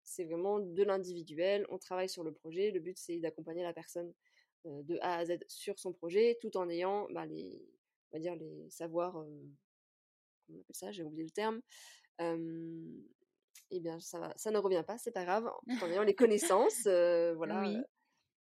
c'est 0.03 0.25
vraiment 0.25 0.59
de 0.61 0.83
l'individuel. 0.83 1.67
On 1.71 1.79
travaille 1.79 2.09
sur 2.09 2.25
le 2.25 2.33
projet. 2.33 2.71
Le 2.71 2.81
but, 2.81 2.99
c'est 2.99 3.19
d'accompagner 3.19 3.63
la 3.63 3.73
personne 3.73 4.13
de 4.65 4.99
A 5.03 5.19
à 5.19 5.25
Z 5.25 5.39
sur 5.49 5.79
son 5.79 5.93
projet, 5.93 6.39
tout 6.41 6.57
en 6.57 6.69
ayant 6.71 7.07
bah, 7.11 7.27
les, 7.27 7.63
on 8.13 8.17
va 8.17 8.21
dire 8.21 8.35
les 8.37 8.71
savoirs, 8.71 9.13
comment 9.13 10.59
on 10.59 10.61
appelle 10.61 10.77
ça 10.77 10.93
J'ai 10.93 11.03
oublié 11.03 11.25
le 11.25 11.31
terme. 11.31 11.61
eh 12.21 13.81
bien, 13.81 14.01
ça, 14.01 14.21
va, 14.21 14.33
ça 14.37 14.51
ne 14.51 14.59
revient 14.59 14.85
pas, 14.87 14.97
c'est 14.99 15.13
pas 15.13 15.25
grave. 15.25 15.51
Tout 15.69 15.85
en 15.85 15.91
ayant 15.91 16.03
les 16.03 16.15
connaissances, 16.15 16.83
voilà, 17.37 17.63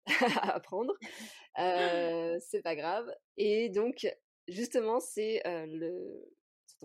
à 0.37 0.55
apprendre. 0.55 0.93
c'est 1.55 2.61
pas 2.63 2.75
grave. 2.75 3.13
Et 3.37 3.69
donc, 3.69 4.07
justement, 4.47 4.99
c'est 4.99 5.41
le 5.45 6.32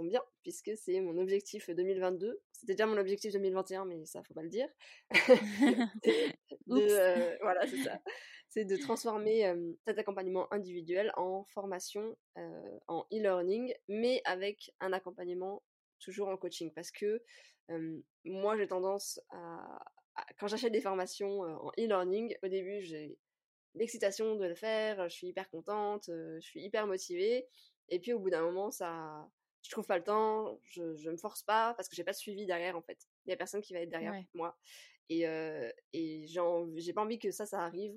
bien, 0.05 0.23
puisque 0.43 0.71
c'est 0.77 1.01
mon 1.01 1.19
objectif 1.19 1.71
2022. 1.71 2.41
C'était 2.53 2.75
déjà 2.75 2.87
mon 2.87 2.99
objectif 2.99 3.33
2021, 3.33 3.85
mais 3.85 4.05
ça, 4.05 4.23
faut 4.23 4.35
pas 4.35 4.43
le 4.43 4.49
dire. 4.49 4.69
Euh, 6.71 7.37
voilà, 7.41 7.67
c'est 7.67 7.79
ça. 7.79 7.99
C'est 8.51 8.67
de 8.67 8.77
transformer 8.77 9.51
cet 9.87 9.99
accompagnement 9.99 10.53
individuel 10.53 11.13
en 11.17 11.45
formation, 11.45 12.15
en 12.89 13.07
e-learning, 13.11 13.73
mais 13.89 14.21
avec 14.27 14.71
un 14.81 14.93
accompagnement 14.93 15.63
toujours 15.99 16.29
en 16.29 16.37
coaching. 16.37 16.71
Parce 16.75 16.91
que 16.91 17.23
moi, 18.25 18.57
j'ai 18.59 18.67
tendance 18.67 19.19
à, 19.31 19.83
quand 20.39 20.47
j'achète 20.47 20.73
des 20.73 20.83
formations 20.83 21.41
en 21.41 21.71
e-learning, 21.79 22.37
au 22.43 22.49
début, 22.49 22.83
j'ai 22.83 23.19
l'excitation 23.75 24.37
de 24.37 24.47
le 24.47 24.55
faire, 24.55 25.09
je 25.09 25.15
suis 25.15 25.29
hyper 25.29 25.49
contente, 25.51 26.05
je 26.09 26.41
suis 26.41 26.63
hyper 26.63 26.87
motivée. 26.87 27.47
Et 27.89 27.99
puis 27.99 28.13
au 28.13 28.19
bout 28.19 28.31
d'un 28.31 28.43
moment, 28.43 28.71
ça, 28.71 29.29
je 29.69 29.73
trouve 29.75 29.87
pas 29.87 29.99
le 29.99 30.05
temps, 30.05 30.59
je, 30.65 30.97
je 30.97 31.11
me 31.11 31.19
force 31.19 31.43
pas 31.43 31.75
parce 31.75 31.91
que 31.91 31.95
j'ai 31.95 32.03
pas 32.03 32.13
de 32.13 32.17
suivi 32.17 32.47
derrière 32.47 32.75
en 32.75 32.81
fait. 32.81 33.07
Il 33.27 33.31
y 33.31 33.33
a 33.35 33.37
personne 33.37 33.61
qui 33.61 33.75
va 33.75 33.81
être 33.81 33.91
derrière 33.91 34.15
moi. 34.33 34.57
Et, 35.11 35.29
euh, 35.29 35.71
et 35.93 36.25
j'ai 36.27 36.93
pas 36.95 37.03
envie 37.03 37.19
que 37.19 37.31
ça, 37.31 37.45
ça 37.45 37.61
arrive 37.61 37.95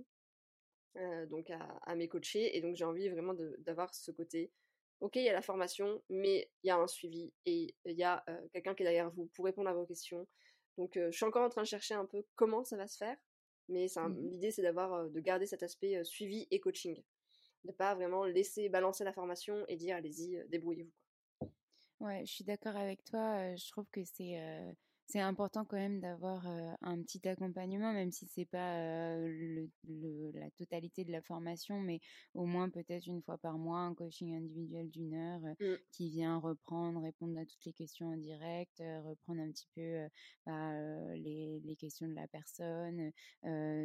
euh, 0.97 1.25
donc 1.27 1.49
à, 1.49 1.59
à, 1.83 1.95
mes 1.95 2.09
coachés. 2.09 2.57
Et 2.57 2.61
donc 2.61 2.75
j'ai 2.75 2.83
envie 2.83 3.07
vraiment 3.07 3.33
d'avoir 3.59 3.95
ce 3.95 4.11
côté. 4.11 4.51
Ok, 4.99 5.15
il 5.15 5.23
y 5.23 5.29
a 5.29 5.33
la 5.33 5.41
formation, 5.41 6.03
mais 6.09 6.51
il 6.63 6.67
y 6.67 6.71
a 6.71 6.75
un 6.75 6.87
suivi 6.87 7.31
et 7.45 7.73
il 7.85 7.97
y 7.97 8.03
a 8.03 8.21
euh, 8.27 8.47
quelqu'un 8.51 8.75
qui 8.75 8.83
est 8.83 8.85
derrière 8.85 9.09
vous 9.09 9.27
pour 9.27 9.45
répondre 9.45 9.69
à 9.69 9.73
vos 9.73 9.85
questions. 9.85 10.27
Donc 10.77 10.91
je 10.95 11.11
suis 11.11 11.25
encore 11.25 11.43
en 11.43 11.49
train 11.49 11.61
de 11.61 11.67
chercher 11.67 11.93
un 11.93 12.05
peu 12.05 12.25
comment 12.35 12.65
ça 12.65 12.75
va 12.75 12.87
se 12.87 12.97
faire, 12.97 13.17
mais 13.69 13.85
mmh 13.85 14.29
l'idée 14.29 14.51
c'est 14.51 14.61
d'avoir 14.61 15.09
de 15.09 15.19
garder 15.21 15.45
cet 15.45 15.63
aspect 15.63 16.03
suivi 16.03 16.47
et 16.51 16.59
coaching, 16.59 17.01
de 17.63 17.71
pas 17.71 17.95
vraiment 17.95 18.25
laisser 18.25 18.69
balancer 18.69 19.03
la 19.03 19.13
formation 19.13 19.65
et 19.67 19.77
dire 19.77 19.95
allez-y 19.95 20.43
débrouillez-vous. 20.49 20.91
Ouais, 22.01 22.25
je 22.25 22.31
suis 22.33 22.43
d'accord 22.43 22.75
avec 22.75 23.03
toi. 23.05 23.55
Je 23.55 23.69
trouve 23.71 23.85
que 23.91 24.03
c'est 24.03 24.35
c'est 25.11 25.19
important 25.19 25.65
quand 25.65 25.75
même 25.75 25.99
d'avoir 25.99 26.47
un 26.81 27.01
petit 27.01 27.27
accompagnement, 27.27 27.91
même 27.91 28.11
si 28.11 28.27
c'est 28.27 28.45
pas 28.45 29.17
le, 29.17 29.69
la 30.33 30.49
totalité 30.51 31.03
de 31.03 31.11
la 31.11 31.21
formation, 31.21 31.81
mais 31.81 31.99
au 32.33 32.45
moins 32.45 32.69
peut-être 32.69 33.07
une 33.07 33.21
fois 33.21 33.37
par 33.37 33.57
mois 33.57 33.79
un 33.79 33.93
coaching 33.93 34.33
individuel 34.33 34.89
d'une 34.89 35.13
heure 35.13 35.41
mmh. 35.59 35.75
qui 35.91 36.09
vient 36.09 36.37
reprendre, 36.37 37.01
répondre 37.01 37.37
à 37.37 37.45
toutes 37.45 37.65
les 37.65 37.73
questions 37.73 38.07
en 38.07 38.15
direct, 38.15 38.81
reprendre 39.03 39.41
un 39.41 39.51
petit 39.51 39.67
peu 39.75 40.07
bah, 40.45 40.71
les, 41.15 41.59
les, 41.65 41.75
questions 41.75 42.07
de 42.07 42.15
la 42.15 42.27
personne, 42.29 43.11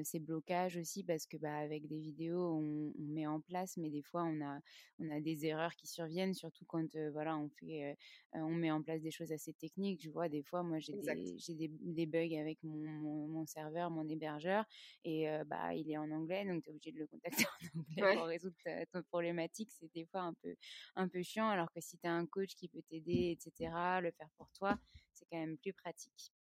ses 0.05 0.21
blocages 0.21 0.77
aussi, 0.77 1.03
parce 1.03 1.27
que 1.27 1.39
bah, 1.39 1.57
avec 1.57 1.89
des 1.89 1.99
vidéos 1.99 2.53
on, 2.55 2.93
on, 2.97 3.03
met 3.03 3.27
en 3.27 3.41
place, 3.41 3.77
mais 3.79 3.91
des 3.91 4.03
fois 4.03 4.23
on 4.23 4.41
a 4.45 4.61
on 4.99 5.11
a 5.11 5.21
des 5.21 5.45
erreurs 5.45 5.75
qui 5.75 5.89
surviennent, 5.89 6.35
surtout 6.35 6.65
quand 6.67 6.97
voilà 7.13 7.37
on 7.37 7.49
fait 7.49 7.97
on 8.33 8.51
met 8.51 8.71
en 8.71 8.83
place 8.83 9.03
des 9.03 9.11
choses 9.11 9.33
assez 9.33 9.53
techniques. 9.55 10.03
Je 10.03 10.11
vois 10.11 10.29
des 10.29 10.43
fois 10.43 10.63
moi 10.63 10.79
j'ai 10.79 10.93
des 10.93 11.16
j'ai 11.37 11.55
des, 11.55 12.07
bugs 12.07 12.39
avec 12.39 12.59
mon, 12.63 13.47
serveur, 13.47 13.91
mon 13.91 14.09
hébergeur, 14.09 14.65
et 15.05 15.27
bah 15.47 15.75
il 15.75 15.91
est 15.91 15.97
en 15.97 16.11
anglais, 16.11 16.45
donc 16.45 16.63
tu 16.63 16.71
es 16.71 16.73
obligé 16.73 16.93
de 16.93 16.99
le 16.99 17.07
contacter 17.07 17.45
en 17.75 17.81
anglais 17.81 18.17
pour 18.17 18.27
résoudre 18.27 18.57
ta, 18.65 19.03
problématique. 19.05 19.71
C'est 19.73 19.93
des 19.95 20.07
fois 20.07 20.23
un 20.23 20.35
peu, 20.35 20.55
un 20.97 21.09
peu 21.09 21.23
chiant, 21.23 21.49
alors 21.49 21.71
que 21.73 21.81
si 21.81 21.99
tu 21.99 22.07
as 22.07 22.13
un 22.13 22.27
coach 22.27 22.55
qui 22.55 22.69
peut 22.69 22.83
t'aider, 22.89 23.37
etc., 23.39 23.71
le 24.03 24.11
faire 24.11 24.31
pour 24.37 24.51
toi, 24.53 24.79
c'est 25.13 25.27
quand 25.31 25.39
même 25.39 25.59
plus 25.59 25.73
pratique. 25.73 26.33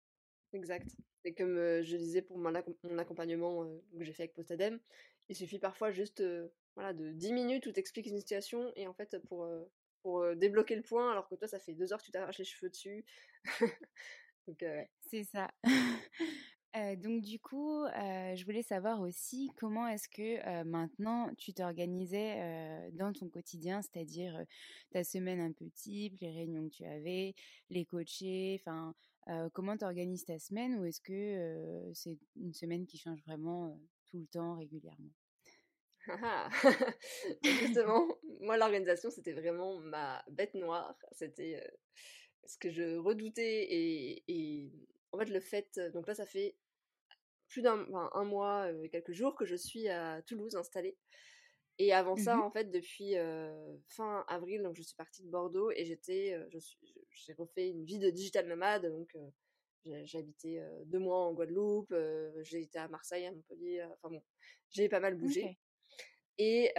Exact. 0.53 0.89
Et 1.25 1.35
comme 1.35 1.57
je 1.57 1.97
disais 1.97 2.23
pour 2.23 2.39
mon, 2.39 2.55
accompagnement 2.55 3.65
que 3.99 4.05
j'ai 4.05 4.13
fait 4.13 4.25
avec 4.25 4.35
Postadem, 4.35 4.79
il 5.29 5.37
suffit 5.37 5.59
parfois 5.59 5.91
juste 5.91 6.23
voilà, 6.75 6.93
de 6.93 7.13
10 7.13 7.33
minutes 7.33 7.67
où 7.67 7.73
tu 7.73 7.81
expliques 7.81 8.07
une 8.07 8.19
situation 8.19 8.73
et 8.77 8.87
en 8.87 8.95
fait 8.95 9.19
pour, 9.29 9.49
pour 10.03 10.37
débloquer 10.37 10.77
le 10.77 10.83
point 10.83 11.11
alors 11.11 11.29
que 11.29 11.35
toi 11.35 11.49
ça 11.49 11.59
fait 11.59 11.73
deux 11.73 11.93
heures 11.93 11.99
que 11.99 12.05
tu 12.05 12.13
t'arraches 12.13 12.39
les 12.39 12.45
cheveux 12.45 12.71
dessus. 12.71 13.05
C'est 15.01 15.25
ça. 15.25 15.51
donc 16.97 17.23
du 17.23 17.39
coup, 17.39 17.85
je 17.87 18.45
voulais 18.45 18.63
savoir 18.63 19.01
aussi 19.01 19.51
comment 19.57 19.87
est-ce 19.87 20.09
que 20.09 20.63
maintenant 20.65 21.31
tu 21.37 21.55
t'organisais 21.55 22.91
dans 22.93 23.13
ton 23.13 23.29
quotidien, 23.29 23.81
c'est-à-dire 23.83 24.45
ta 24.91 25.05
semaine 25.05 25.41
un 25.41 25.53
peu 25.53 25.67
type, 25.71 26.19
les 26.21 26.31
réunions 26.31 26.69
que 26.69 26.75
tu 26.75 26.85
avais, 26.85 27.35
les 27.71 27.85
coachés, 27.85 28.61
enfin 28.61 28.95
comment 29.53 29.77
tu 29.77 29.85
organises 29.85 30.25
ta 30.25 30.39
semaine 30.39 30.79
ou 30.79 30.85
est-ce 30.85 31.01
que 31.01 31.91
c'est 31.95 32.19
une 32.37 32.55
semaine 32.55 32.87
qui 32.87 32.99
change 32.99 33.23
vraiment 33.25 33.79
tout 34.07 34.19
le 34.19 34.27
temps, 34.27 34.57
régulièrement? 34.57 35.11
Ah 36.07 36.19
ah! 36.23 36.49
Justement, 37.43 38.07
moi, 38.41 38.57
l'organisation, 38.59 39.11
c'était 39.11 39.33
vraiment 39.33 39.79
ma 39.79 40.23
bête 40.29 40.55
noire. 40.55 40.95
C'était 41.13 41.63
ce 42.47 42.59
que 42.59 42.71
je 42.71 42.97
redoutais 42.97 43.67
et, 44.29 44.73
en 45.13 45.19
fait, 45.19 45.31
le 45.31 45.41
fait. 45.41 45.81
Donc 45.93 46.07
là, 46.07 46.15
ça 46.15 46.27
fait 46.27 46.57
plus 47.49 47.63
d'un 47.63 47.87
un 47.93 48.25
mois 48.25 48.71
et 48.83 48.89
quelques 48.89 49.13
jours 49.13 49.35
que 49.37 49.45
je 49.45 49.55
suis 49.55 49.89
à 49.89 50.23
Toulouse 50.23 50.57
installée. 50.57 50.97
Et 51.79 51.93
avant 51.93 52.17
ça, 52.17 52.37
mmh 52.37 52.43
en 52.43 52.51
fait, 52.51 52.71
depuis 52.71 53.15
fin 53.89 54.25
avril, 54.29 54.63
donc 54.63 54.77
je 54.77 54.83
suis 54.83 54.97
partie 54.97 55.23
de 55.23 55.29
Bordeaux 55.29 55.71
et 55.73 55.85
j'étais, 55.85 56.39
j'ai 57.11 57.33
refait 57.35 57.71
une 57.71 57.85
vie 57.85 57.99
de 57.99 58.11
digital 58.11 58.47
nomade. 58.49 58.87
Donc 58.87 59.17
j'ai 59.85 60.19
habité 60.19 60.65
deux 60.87 60.99
mois 60.99 61.27
en 61.27 61.33
Guadeloupe, 61.33 61.95
j'ai 62.43 62.63
été 62.63 62.79
à 62.79 62.89
Marseille, 62.89 63.27
à 63.27 63.33
Montpellier. 63.33 63.87
Enfin 63.93 64.15
bon, 64.15 64.23
j'ai 64.71 64.89
pas 64.89 65.01
mal 65.01 65.17
bougé. 65.17 65.59
Et, 66.39 66.73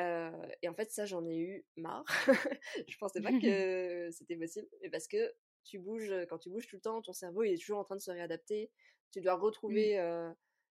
et, 0.62 0.70
en 0.70 0.74
fait, 0.76 0.92
ça, 0.92 1.06
j'en 1.06 1.26
ai 1.26 1.38
eu 1.38 1.66
marre. 1.78 2.06
je 2.88 2.98
pensais 2.98 3.22
pas 3.22 3.32
que 3.40 4.10
c'était 4.12 4.36
possible, 4.36 4.68
mais 4.82 4.90
parce 4.90 5.08
que 5.08 5.34
tu 5.66 5.80
bouges, 5.80 6.14
quand 6.30 6.38
tu 6.38 6.50
bouges 6.50 6.68
tout 6.68 6.78
le 6.78 6.82
temps, 6.82 7.02
ton 7.02 7.14
cerveau 7.14 7.44
il 7.44 7.54
est 7.54 7.58
toujours 7.58 7.80
en 7.80 7.84
train 7.84 7.96
de 7.96 8.02
se 8.02 8.12
réadapter. 8.12 8.72
Tu 9.12 9.22
dois 9.22 9.36
retrouver 9.36 10.00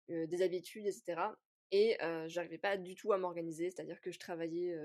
des 0.08 0.42
habitudes, 0.42 0.86
etc. 0.86 1.20
Et 1.70 1.96
j'arrivais 2.28 2.58
pas 2.58 2.76
du 2.76 2.94
tout 2.94 3.12
à 3.12 3.18
m'organiser, 3.18 3.70
c'est-à-dire 3.70 4.00
que 4.00 4.10
je 4.10 4.18
travaillais, 4.18 4.76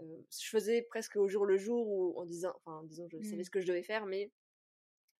je 0.00 0.48
faisais 0.48 0.82
presque 0.82 1.16
au 1.16 1.28
jour 1.28 1.46
le 1.46 1.56
jour 1.56 1.86
ou 1.88 2.18
en 2.18 2.24
disant, 2.24 2.52
enfin, 2.64 2.82
disons, 2.84 3.08
je 3.08 3.22
savais 3.22 3.42
mmh. 3.42 3.44
ce 3.44 3.50
que 3.50 3.60
je 3.60 3.66
devais 3.66 3.82
faire, 3.82 4.06
mais 4.06 4.30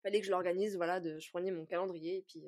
fallait 0.02 0.20
que 0.20 0.26
je 0.26 0.30
l'organise. 0.30 0.76
Voilà, 0.76 1.00
de, 1.00 1.18
je 1.18 1.30
prenais 1.30 1.50
mon 1.50 1.66
calendrier 1.66 2.18
et 2.18 2.22
puis 2.22 2.44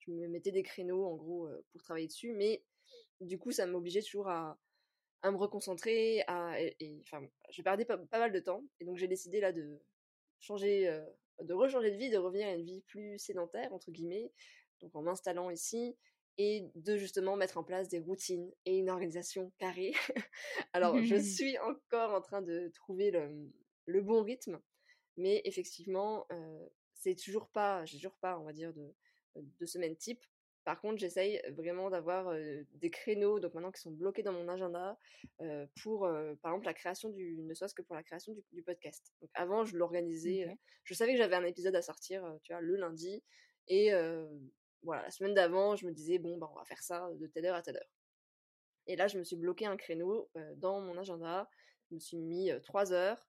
je 0.00 0.10
me 0.10 0.28
mettais 0.28 0.52
des 0.52 0.62
créneaux 0.62 1.06
en 1.06 1.16
gros 1.16 1.48
pour 1.72 1.82
travailler 1.82 2.06
dessus, 2.06 2.32
mais 2.32 2.62
du 3.20 3.38
coup, 3.38 3.52
ça 3.52 3.66
m'obligeait 3.66 4.02
toujours 4.02 4.28
à 4.28 4.58
à 5.22 5.30
me 5.30 5.36
reconcentrer, 5.36 6.22
à, 6.26 6.60
et, 6.60 7.00
enfin, 7.02 7.26
je 7.50 7.62
perdais 7.62 7.84
pas, 7.84 7.98
pas, 7.98 8.18
mal 8.18 8.32
de 8.32 8.40
temps, 8.40 8.62
et 8.80 8.84
donc 8.84 8.98
j'ai 8.98 9.08
décidé 9.08 9.40
là 9.40 9.52
de 9.52 9.80
changer, 10.40 10.88
euh, 10.88 11.04
de 11.42 11.54
rechanger 11.54 11.90
de 11.90 11.96
vie, 11.96 12.10
de 12.10 12.18
revenir 12.18 12.48
à 12.48 12.52
une 12.52 12.64
vie 12.64 12.82
plus 12.82 13.18
sédentaire 13.18 13.72
entre 13.72 13.90
guillemets, 13.90 14.32
donc 14.80 14.94
en 14.94 15.02
m'installant 15.02 15.50
ici 15.50 15.96
et 16.36 16.70
de 16.76 16.96
justement 16.96 17.36
mettre 17.36 17.58
en 17.58 17.64
place 17.64 17.88
des 17.88 17.98
routines 17.98 18.52
et 18.64 18.78
une 18.78 18.90
organisation 18.90 19.52
carrée. 19.58 19.92
Alors 20.72 21.02
je 21.02 21.16
suis 21.16 21.58
encore 21.58 22.12
en 22.12 22.20
train 22.20 22.42
de 22.42 22.70
trouver 22.74 23.10
le, 23.10 23.50
le 23.86 24.00
bon 24.02 24.22
rythme, 24.22 24.60
mais 25.16 25.40
effectivement 25.44 26.26
euh, 26.32 26.68
c'est 26.94 27.14
toujours 27.14 27.48
pas, 27.48 27.84
j'ai 27.84 27.96
toujours 27.96 28.16
pas, 28.16 28.38
on 28.38 28.44
va 28.44 28.52
dire 28.52 28.72
de 28.72 28.94
de 29.36 29.66
semaine 29.66 29.96
type 29.96 30.24
par 30.68 30.82
contre, 30.82 30.98
j'essaye 30.98 31.40
vraiment 31.56 31.88
d'avoir 31.88 32.30
des 32.74 32.90
créneaux, 32.90 33.40
donc 33.40 33.54
maintenant 33.54 33.72
qui 33.72 33.80
sont 33.80 33.90
bloqués 33.90 34.22
dans 34.22 34.34
mon 34.34 34.48
agenda, 34.48 34.98
pour, 35.80 36.00
par 36.42 36.52
exemple, 36.52 36.66
la 36.66 36.74
création 36.74 37.08
du, 37.08 37.38
ne 37.38 37.54
serait-ce 37.54 37.74
que 37.74 37.80
pour 37.80 37.96
la 37.96 38.02
création 38.02 38.34
du, 38.52 38.62
podcast. 38.62 39.14
Donc 39.22 39.30
avant, 39.32 39.64
je 39.64 39.78
l'organisais, 39.78 40.46
je 40.84 40.92
savais 40.92 41.12
que 41.12 41.16
j'avais 41.16 41.36
un 41.36 41.44
épisode 41.46 41.74
à 41.74 41.80
sortir, 41.80 42.22
tu 42.42 42.52
vois, 42.52 42.60
le 42.60 42.76
lundi, 42.76 43.22
et 43.68 43.92
voilà, 44.82 45.04
la 45.04 45.10
semaine 45.10 45.32
d'avant, 45.32 45.74
je 45.74 45.86
me 45.86 45.90
disais, 45.90 46.18
bon, 46.18 46.36
bah, 46.36 46.50
on 46.52 46.58
va 46.58 46.66
faire 46.66 46.82
ça 46.82 47.08
de 47.14 47.26
telle 47.28 47.46
heure 47.46 47.56
à 47.56 47.62
telle 47.62 47.78
heure. 47.78 47.90
Et 48.86 48.94
là, 48.94 49.08
je 49.08 49.18
me 49.18 49.24
suis 49.24 49.36
bloqué 49.36 49.64
un 49.64 49.78
créneau 49.78 50.28
dans 50.56 50.82
mon 50.82 50.98
agenda, 50.98 51.48
je 51.88 51.94
me 51.94 51.98
suis 51.98 52.18
mis 52.18 52.50
trois 52.62 52.92
heures, 52.92 53.26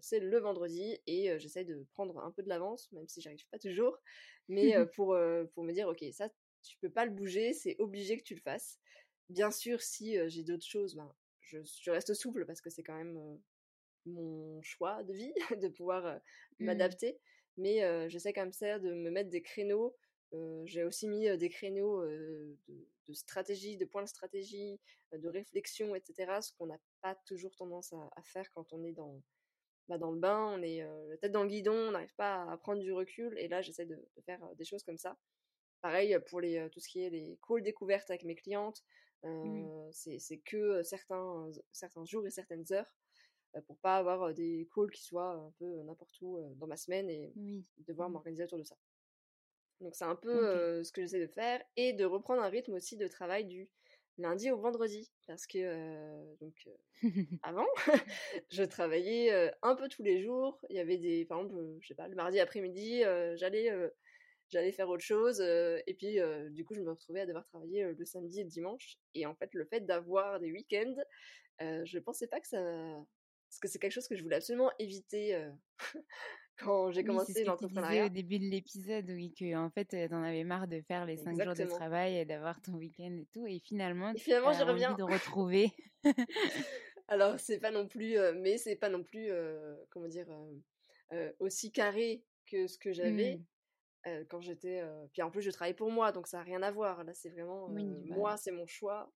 c'est 0.00 0.20
le 0.20 0.38
vendredi 0.38 0.98
et 1.06 1.38
j'essaie 1.38 1.64
de 1.64 1.86
prendre 1.92 2.18
un 2.18 2.30
peu 2.30 2.42
de 2.42 2.48
l'avance, 2.48 2.90
même 2.92 3.08
si 3.08 3.20
j'arrive 3.20 3.46
pas 3.50 3.58
toujours, 3.58 3.98
mais 4.48 4.74
pour, 4.94 5.16
pour 5.52 5.64
me 5.64 5.72
dire, 5.72 5.88
ok, 5.88 6.04
ça, 6.12 6.30
tu 6.62 6.76
peux 6.78 6.90
pas 6.90 7.04
le 7.04 7.10
bouger, 7.10 7.52
c'est 7.52 7.76
obligé 7.78 8.16
que 8.16 8.22
tu 8.22 8.34
le 8.34 8.40
fasses. 8.40 8.78
Bien 9.28 9.50
sûr, 9.50 9.80
si 9.82 10.16
j'ai 10.28 10.44
d'autres 10.44 10.66
choses, 10.66 10.94
ben, 10.94 11.14
je, 11.40 11.58
je, 11.62 11.90
reste 11.90 12.14
souple 12.14 12.46
parce 12.46 12.60
que 12.60 12.70
c'est 12.70 12.82
quand 12.82 12.96
même 12.96 13.38
mon 14.06 14.62
choix 14.62 15.02
de 15.02 15.12
vie 15.12 15.32
de 15.62 15.68
pouvoir 15.68 16.20
mmh. 16.58 16.64
m'adapter, 16.64 17.18
mais 17.56 18.08
j'essaie 18.10 18.32
quand 18.32 18.42
même 18.42 18.52
ça 18.52 18.78
de 18.78 18.92
me 18.92 19.10
mettre 19.10 19.30
des 19.30 19.42
créneaux. 19.42 19.96
J'ai 20.64 20.82
aussi 20.82 21.06
mis 21.06 21.36
des 21.38 21.48
créneaux 21.48 22.04
de, 22.04 22.56
de, 23.06 23.12
stratégie, 23.12 23.76
de 23.76 23.84
points 23.84 24.02
de 24.02 24.08
stratégie, 24.08 24.80
de 25.12 25.28
réflexion, 25.28 25.94
etc. 25.94 26.40
Ce 26.40 26.52
qu'on 26.52 26.66
n'a 26.66 26.78
pas 27.02 27.14
toujours 27.26 27.54
tendance 27.54 27.92
à, 27.92 28.10
à, 28.16 28.22
faire 28.24 28.50
quand 28.50 28.72
on 28.72 28.82
est 28.82 28.92
dans, 28.92 29.22
bah, 29.88 29.98
dans 29.98 30.10
le 30.10 30.18
bain, 30.18 30.46
on 30.56 30.62
est 30.62 30.86
la 31.08 31.16
tête 31.18 31.32
dans 31.32 31.42
le 31.42 31.48
guidon, 31.48 31.74
on 31.74 31.90
n'arrive 31.92 32.14
pas 32.16 32.50
à 32.50 32.56
prendre 32.56 32.80
du 32.80 32.92
recul. 32.92 33.36
Et 33.38 33.48
là, 33.48 33.62
j'essaie 33.62 33.86
de, 33.86 33.98
faire 34.24 34.40
des 34.56 34.64
choses 34.64 34.82
comme 34.82 34.98
ça. 34.98 35.16
Pareil 35.82 36.16
pour 36.28 36.40
les, 36.40 36.68
tout 36.72 36.80
ce 36.80 36.88
qui 36.88 37.02
est 37.02 37.10
les 37.10 37.38
calls 37.46 37.62
découvertes 37.62 38.10
avec 38.10 38.24
mes 38.24 38.34
clientes. 38.34 38.82
C'est 39.92 40.38
que 40.44 40.82
certains, 40.82 41.50
certains 41.72 42.04
jours 42.04 42.26
et 42.26 42.30
certaines 42.30 42.64
heures 42.72 42.90
pour 43.66 43.78
pas 43.78 43.98
avoir 43.98 44.34
des 44.34 44.68
calls 44.74 44.90
qui 44.90 45.02
soient 45.02 45.32
un 45.32 45.52
peu 45.58 45.82
n'importe 45.82 46.20
où 46.20 46.40
dans 46.56 46.66
ma 46.66 46.76
semaine 46.76 47.08
et 47.08 47.32
devoir 47.86 48.08
mmh. 48.08 48.12
m'organiser 48.12 48.44
autour 48.44 48.58
de 48.58 48.64
ça. 48.64 48.76
Donc 49.80 49.94
c'est 49.94 50.04
un 50.04 50.16
peu 50.16 50.82
ce 50.82 50.92
que 50.92 51.02
j'essaie 51.02 51.20
de 51.20 51.26
faire 51.26 51.62
et 51.76 51.92
de 51.92 52.04
reprendre 52.04 52.42
un 52.42 52.48
rythme 52.48 52.74
aussi 52.74 52.96
de 52.96 53.06
travail 53.06 53.44
du 53.44 53.68
lundi 54.18 54.50
au 54.50 54.58
vendredi 54.58 55.10
parce 55.26 55.46
que 55.46 56.36
donc 56.40 56.68
avant 57.42 57.66
je 58.50 58.62
travaillais 58.62 59.52
un 59.62 59.74
peu 59.74 59.88
tous 59.88 60.02
les 60.02 60.22
jours. 60.22 60.60
Il 60.70 60.76
y 60.76 60.80
avait 60.80 60.98
des 60.98 61.24
par 61.24 61.40
exemple 61.40 61.60
je 61.80 61.88
sais 61.88 61.94
pas 61.94 62.08
le 62.08 62.14
mardi 62.14 62.40
après-midi 62.40 63.02
j'allais 63.34 63.70
j'allais 64.48 64.72
faire 64.72 64.88
autre 64.88 65.04
chose 65.04 65.40
et 65.40 65.94
puis 65.98 66.18
du 66.50 66.64
coup 66.64 66.74
je 66.74 66.80
me 66.80 66.90
retrouvais 66.90 67.20
à 67.20 67.26
devoir 67.26 67.44
travailler 67.46 67.92
le 67.92 68.04
samedi 68.04 68.40
et 68.40 68.44
le 68.44 68.50
dimanche. 68.50 68.98
Et 69.14 69.26
en 69.26 69.34
fait 69.34 69.52
le 69.54 69.64
fait 69.64 69.80
d'avoir 69.80 70.40
des 70.40 70.52
week-ends 70.52 70.96
je 71.60 71.98
pensais 71.98 72.26
pas 72.26 72.40
que 72.40 72.48
ça 72.48 72.58
parce 72.58 73.60
que 73.60 73.68
c'est 73.68 73.78
quelque 73.78 73.92
chose 73.92 74.08
que 74.08 74.16
je 74.16 74.22
voulais 74.22 74.36
absolument 74.36 74.70
éviter 74.78 75.36
quand 76.58 76.90
j'ai 76.90 77.04
commencé 77.04 77.32
oui, 77.36 77.44
l'entrepreneuriat. 77.44 78.06
au 78.06 78.08
début 78.08 78.38
de 78.38 78.44
l'épisode, 78.44 79.08
oui, 79.08 79.32
que 79.32 79.56
en 79.56 79.70
fait, 79.70 80.08
t'en 80.08 80.22
avais 80.22 80.44
marre 80.44 80.68
de 80.68 80.80
faire 80.82 81.04
les 81.04 81.16
cinq 81.16 81.42
jours 81.42 81.54
de 81.54 81.64
travail 81.64 82.18
et 82.18 82.24
d'avoir 82.24 82.60
ton 82.62 82.72
week-end 82.72 83.16
et 83.20 83.26
tout, 83.32 83.46
et 83.46 83.58
finalement, 83.60 84.12
et 84.12 84.18
finalement, 84.18 84.52
j'ai 84.52 84.62
envie 84.62 84.96
de 84.96 85.02
retrouver. 85.02 85.72
Alors, 87.08 87.38
c'est 87.38 87.58
pas 87.58 87.70
non 87.70 87.86
plus, 87.86 88.16
mais 88.36 88.56
c'est 88.56 88.76
pas 88.76 88.88
non 88.88 89.02
plus, 89.02 89.30
comment 89.90 90.08
dire, 90.08 90.26
aussi 91.38 91.72
carré 91.72 92.24
que 92.46 92.66
ce 92.66 92.78
que 92.78 92.92
j'avais. 92.92 93.36
Mmh. 94.06 94.24
quand 94.28 94.42
j'étais 94.42 94.82
puis 95.14 95.22
en 95.22 95.30
plus 95.30 95.40
je 95.40 95.50
travaille 95.50 95.72
pour 95.72 95.90
moi 95.90 96.12
donc 96.12 96.26
ça 96.26 96.36
n'a 96.36 96.42
rien 96.42 96.62
à 96.62 96.70
voir 96.70 97.04
là 97.04 97.14
c'est 97.14 97.30
vraiment 97.30 97.70
bah 97.70 97.80
moi 98.08 98.36
c'est 98.36 98.50
mon 98.50 98.66
choix 98.66 99.10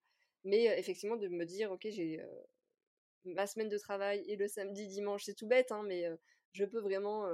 mais 0.45 0.65
effectivement 0.79 1.19
de 1.19 1.29
me 1.29 1.45
dire 1.45 1.71
ok 1.71 1.89
j'ai 1.91 2.23
ma 3.27 3.47
semaine 3.47 3.69
de 3.69 3.77
travail 3.77 4.25
et 4.27 4.37
le 4.37 4.49
samedi 4.49 4.87
dimanche 4.87 5.25
c'est 5.25 5.35
tout 5.35 5.47
bête 5.47 5.73
hein, 5.73 5.83
mais 5.87 6.09
je 6.53 6.65
peux 6.65 6.81
vraiment, 6.81 7.27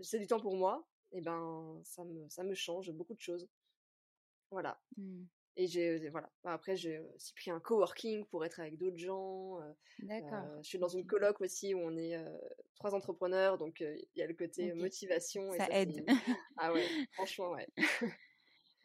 c'est 0.00 0.18
du 0.18 0.26
temps 0.26 0.40
pour 0.40 0.56
moi, 0.56 0.86
et 1.12 1.20
ben 1.20 1.80
ça 1.84 2.04
me, 2.04 2.28
ça 2.28 2.44
me 2.44 2.54
change 2.54 2.90
beaucoup 2.92 3.14
de 3.14 3.20
choses. 3.20 3.48
Voilà. 4.50 4.80
Mmh. 4.96 5.24
Et 5.58 5.66
j'ai, 5.66 6.10
voilà. 6.10 6.30
Après, 6.44 6.76
j'ai 6.76 7.00
aussi 7.14 7.32
pris 7.32 7.50
un 7.50 7.60
coworking 7.60 8.26
pour 8.26 8.44
être 8.44 8.60
avec 8.60 8.76
d'autres 8.76 8.98
gens. 8.98 9.58
D'accord. 10.00 10.44
je 10.62 10.68
suis 10.68 10.78
dans 10.78 10.88
une 10.88 11.06
coloc 11.06 11.40
aussi 11.40 11.72
où 11.72 11.78
on 11.78 11.96
est 11.96 12.22
trois 12.74 12.94
entrepreneurs, 12.94 13.56
donc 13.56 13.80
il 13.80 14.08
y 14.16 14.22
a 14.22 14.26
le 14.26 14.34
côté 14.34 14.74
motivation. 14.74 15.50
Ça, 15.52 15.56
et 15.56 15.58
ça 15.58 15.68
aide. 15.70 16.04
ah 16.58 16.72
ouais, 16.72 16.84
franchement, 17.12 17.52
ouais. 17.52 17.66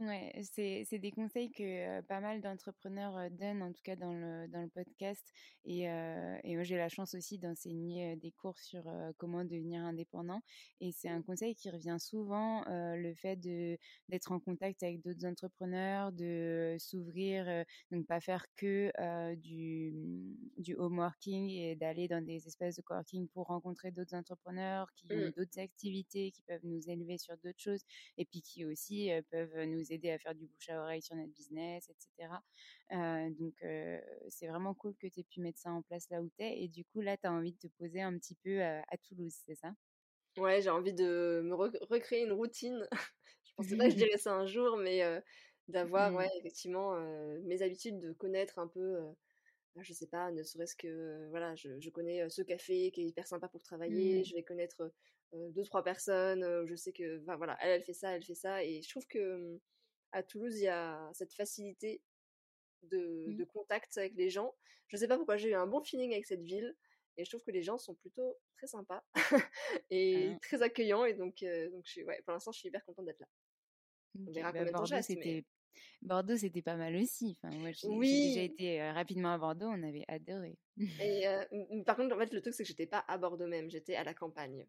Ouais, 0.01 0.33
c'est 0.41 0.83
c'est 0.89 0.97
des 0.97 1.11
conseils 1.11 1.51
que 1.51 2.01
pas 2.01 2.21
mal 2.21 2.41
d'entrepreneurs 2.41 3.29
donnent, 3.29 3.61
en 3.61 3.71
tout 3.71 3.83
cas 3.83 3.95
dans 3.95 4.13
le, 4.13 4.47
dans 4.47 4.63
le 4.63 4.69
podcast. 4.69 5.23
Et, 5.63 5.81
et 5.83 6.55
moi, 6.55 6.63
j'ai 6.63 6.75
la 6.75 6.89
chance 6.89 7.13
aussi 7.13 7.37
d'enseigner 7.37 8.15
des 8.15 8.31
cours 8.31 8.57
sur 8.57 8.81
comment 9.17 9.45
devenir 9.45 9.83
indépendant. 9.83 10.41
Et 10.79 10.91
c'est 10.91 11.09
un 11.09 11.21
conseil 11.21 11.53
qui 11.53 11.69
revient 11.69 11.97
souvent, 11.99 12.63
le 12.67 13.13
fait 13.13 13.35
de 13.35 13.77
d'être 14.09 14.31
en 14.31 14.39
contact 14.39 14.81
avec 14.81 15.01
d'autres 15.01 15.23
entrepreneurs, 15.23 16.11
de 16.11 16.77
s'ouvrir, 16.79 17.63
donc 17.91 18.07
pas 18.07 18.19
faire 18.21 18.47
que 18.55 18.91
du, 19.35 19.93
du 20.57 20.73
home 20.73 20.97
working 20.97 21.47
et 21.49 21.75
d'aller 21.75 22.07
dans 22.07 22.25
des 22.25 22.47
espaces 22.47 22.75
de 22.75 22.81
coworking 22.81 23.27
pour 23.27 23.45
rencontrer 23.47 23.91
d'autres 23.91 24.15
entrepreneurs 24.15 24.91
qui 24.95 25.05
ont 25.11 25.27
mmh. 25.27 25.31
d'autres 25.37 25.59
activités, 25.59 26.31
qui 26.31 26.41
peuvent 26.41 26.65
nous 26.65 26.89
élever 26.89 27.19
sur 27.19 27.37
d'autres 27.37 27.59
choses 27.59 27.83
et 28.17 28.25
puis 28.25 28.41
qui 28.41 28.65
aussi 28.65 29.11
peuvent 29.29 29.63
nous 29.65 29.90
aider 29.91 30.11
à 30.11 30.19
faire 30.19 30.35
du 30.35 30.45
bouche 30.45 30.69
à 30.69 30.81
oreille 30.81 31.01
sur 31.01 31.15
notre 31.15 31.31
business, 31.31 31.89
etc. 31.89 32.31
donc, 33.39 33.55
c'est 34.29 34.47
vraiment 34.47 34.73
cool 34.73 34.95
que 34.95 35.07
tu 35.07 35.19
aies 35.19 35.23
pu 35.23 35.41
mettre 35.41 35.59
ça 35.59 35.71
en 35.71 35.81
place 35.81 36.09
là 36.09 36.21
où 36.21 36.29
tu 36.37 36.43
es. 36.43 36.63
Et 36.63 36.67
du 36.67 36.85
coup, 36.85 37.01
là, 37.01 37.17
tu 37.17 37.27
as 37.27 37.31
envie 37.31 37.53
de 37.53 37.57
te 37.57 37.67
poser 37.67 38.01
un 38.01 38.17
petit 38.17 38.35
peu 38.43 38.61
à, 38.61 38.83
Toulouse, 39.07 39.35
c'est 39.45 39.55
ça? 39.55 39.73
Ouais, 40.37 40.61
j'ai 40.61 40.69
envie 40.69 40.93
de 40.93 41.41
me 41.43 41.53
recréer 41.53 42.23
une 42.23 42.31
routine. 42.31 42.87
je 43.43 43.53
pensais 43.55 43.77
pas 43.77 43.85
que 43.85 43.91
je 43.91 43.95
dirais 44.11 44.17
ça 44.17 44.33
un 44.33 44.45
jour, 44.45 44.77
mais 44.77 45.01
d'avoir, 45.67 46.13
ouais, 46.13 46.27
mmh. 46.27 46.39
effectivement, 46.39 46.95
mes 47.43 47.61
habitudes, 47.61 47.99
de 47.99 48.13
connaître 48.13 48.59
un 48.59 48.67
peu 48.67 48.99
bah, 49.75 49.81
je 49.83 49.93
sais 49.93 50.07
pas, 50.07 50.31
ne 50.31 50.43
serait-ce 50.43 50.75
que, 50.75 51.27
voilà, 51.29 51.55
je, 51.55 51.79
je, 51.79 51.89
connais 51.89 52.29
ce 52.29 52.41
café 52.41 52.91
qui 52.91 53.01
est 53.01 53.05
hyper 53.05 53.25
sympa 53.25 53.47
pour 53.47 53.61
travailler, 53.61 54.19
mmh. 54.19 54.25
je 54.25 54.35
vais 54.35 54.43
connaître 54.43 54.91
deux 55.33 55.63
trois 55.63 55.83
personnes. 55.83 56.45
je 56.65 56.75
sais 56.75 56.91
que, 56.91 57.23
voilà, 57.37 57.57
elle, 57.61 57.71
elle 57.71 57.83
fait 57.83 57.93
ça, 57.93 58.15
elle 58.15 58.23
fait 58.23 58.35
ça, 58.35 58.63
et 58.63 58.81
je 58.81 58.89
trouve 58.89 59.07
que 59.07 59.37
mmh, 59.37 59.59
à 60.11 60.23
Toulouse, 60.23 60.57
il 60.57 60.63
y 60.63 60.67
a 60.67 61.09
cette 61.13 61.33
facilité 61.33 62.01
de, 62.83 63.25
Mmh. 63.27 63.35
de 63.37 63.43
contact 63.45 63.97
avec 63.97 64.15
les 64.15 64.29
gens. 64.29 64.55
Je 64.87 64.97
sais 64.97 65.07
pas 65.07 65.17
pourquoi 65.17 65.37
j'ai 65.37 65.49
eu 65.49 65.53
un 65.55 65.67
bon 65.67 65.81
feeling 65.83 66.11
avec 66.11 66.25
cette 66.25 66.43
ville. 66.43 66.75
Et 67.17 67.25
je 67.25 67.29
trouve 67.29 67.43
que 67.43 67.51
les 67.51 67.61
gens 67.61 67.77
sont 67.77 67.93
plutôt 67.95 68.37
très 68.57 68.67
sympas 68.67 69.03
et 69.91 70.29
Ah. 70.33 70.39
très 70.41 70.61
accueillants. 70.63 71.05
Et 71.05 71.13
donc, 71.13 71.43
euh, 71.43 71.69
donc 71.69 71.83
je 71.85 71.91
suis, 71.91 72.03
ouais, 72.03 72.21
pour 72.23 72.33
l'instant, 72.33 72.51
je 72.51 72.59
suis 72.59 72.69
hyper 72.69 72.83
contente 72.85 73.05
d'être 73.05 73.19
là. 73.19 73.27
On 74.27 74.31
verra 74.31 74.51
Bah, 74.51 74.65
combien 74.65 74.97
de 74.97 75.01
c'était 75.01 75.45
Bordeaux, 76.01 76.35
c'était 76.35 76.61
pas 76.61 76.75
mal 76.75 76.95
aussi. 76.95 77.37
Enfin, 77.41 77.55
moi, 77.57 77.71
j'ai 77.71 77.87
déjà 77.89 78.41
été 78.41 78.81
euh, 78.81 78.91
rapidement 78.93 79.33
à 79.33 79.37
Bordeaux, 79.37 79.67
on 79.67 79.83
avait 79.83 80.03
adoré. 80.07 80.57
Et 80.77 80.77
euh, 81.27 81.45
par 81.85 81.95
contre, 81.95 82.15
en 82.15 82.19
fait, 82.19 82.33
le 82.33 82.41
truc, 82.41 82.53
c'est 82.53 82.63
que 82.63 82.67
j'étais 82.67 82.87
pas 82.87 83.05
à 83.07 83.17
Bordeaux 83.17 83.47
même, 83.47 83.69
j'étais 83.69 83.95
à 83.95 84.03
la 84.03 84.13
campagne. 84.13 84.67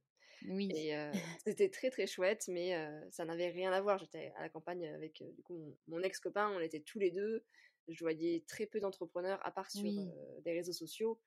Oui. 0.49 0.71
Et 0.75 0.97
euh, 0.97 1.11
c'était 1.47 1.69
très 1.71 1.91
très 1.91 2.07
chouette, 2.07 2.45
mais 2.49 2.75
euh, 2.75 3.11
ça 3.11 3.25
n'avait 3.25 3.51
rien 3.51 3.73
à 3.73 3.81
voir. 3.81 3.99
J'étais 3.99 4.33
à 4.37 4.43
la 4.43 4.49
campagne 4.49 4.87
avec 4.89 5.21
euh, 5.23 5.31
du 5.33 5.43
coup 5.43 5.55
mon, 5.57 5.77
mon 5.89 6.03
ex-copain, 6.03 6.51
on 6.51 6.61
était 6.61 6.81
tous 6.81 6.99
les 6.99 7.11
deux. 7.11 7.45
Je 7.89 7.99
voyais 8.05 8.45
très 8.47 8.67
peu 8.67 8.79
d'entrepreneurs, 8.81 9.45
à 9.45 9.51
part 9.51 9.71
sur 9.71 9.83
Oui. 9.85 9.99
des 10.45 10.53
réseaux 10.53 10.73
sociaux. 10.73 11.21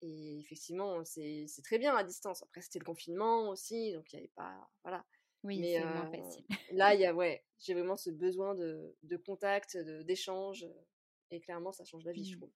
Et 0.00 0.38
effectivement, 0.38 1.04
c'est 1.04 1.46
très 1.64 1.78
bien 1.78 1.94
à 1.94 2.04
distance. 2.04 2.42
Après, 2.44 2.60
c'était 2.62 2.78
le 2.78 2.84
confinement 2.84 3.50
aussi, 3.50 3.92
donc 3.92 4.12
il 4.12 4.16
n'y 4.16 4.20
avait 4.22 4.32
pas. 4.34 4.70
Voilà. 4.84 5.04
Oui, 5.44 5.60
c'est 5.62 5.80
moins 5.84 6.10
facile. 6.10 6.44
là, 6.72 6.94
il 6.94 7.00
y 7.00 7.04
a, 7.06 7.14
ouais, 7.14 7.44
j'ai 7.58 7.74
vraiment 7.74 7.96
ce 7.96 8.10
besoin 8.10 8.54
de, 8.54 8.96
de 9.02 9.16
contact, 9.16 9.76
de- 9.76 10.02
d'échange. 10.02 10.66
Et 11.30 11.40
clairement, 11.40 11.72
ça 11.72 11.84
change 11.84 12.04
la 12.04 12.12
vie, 12.12 12.24
je 12.24 12.36
trouve. 12.38 12.50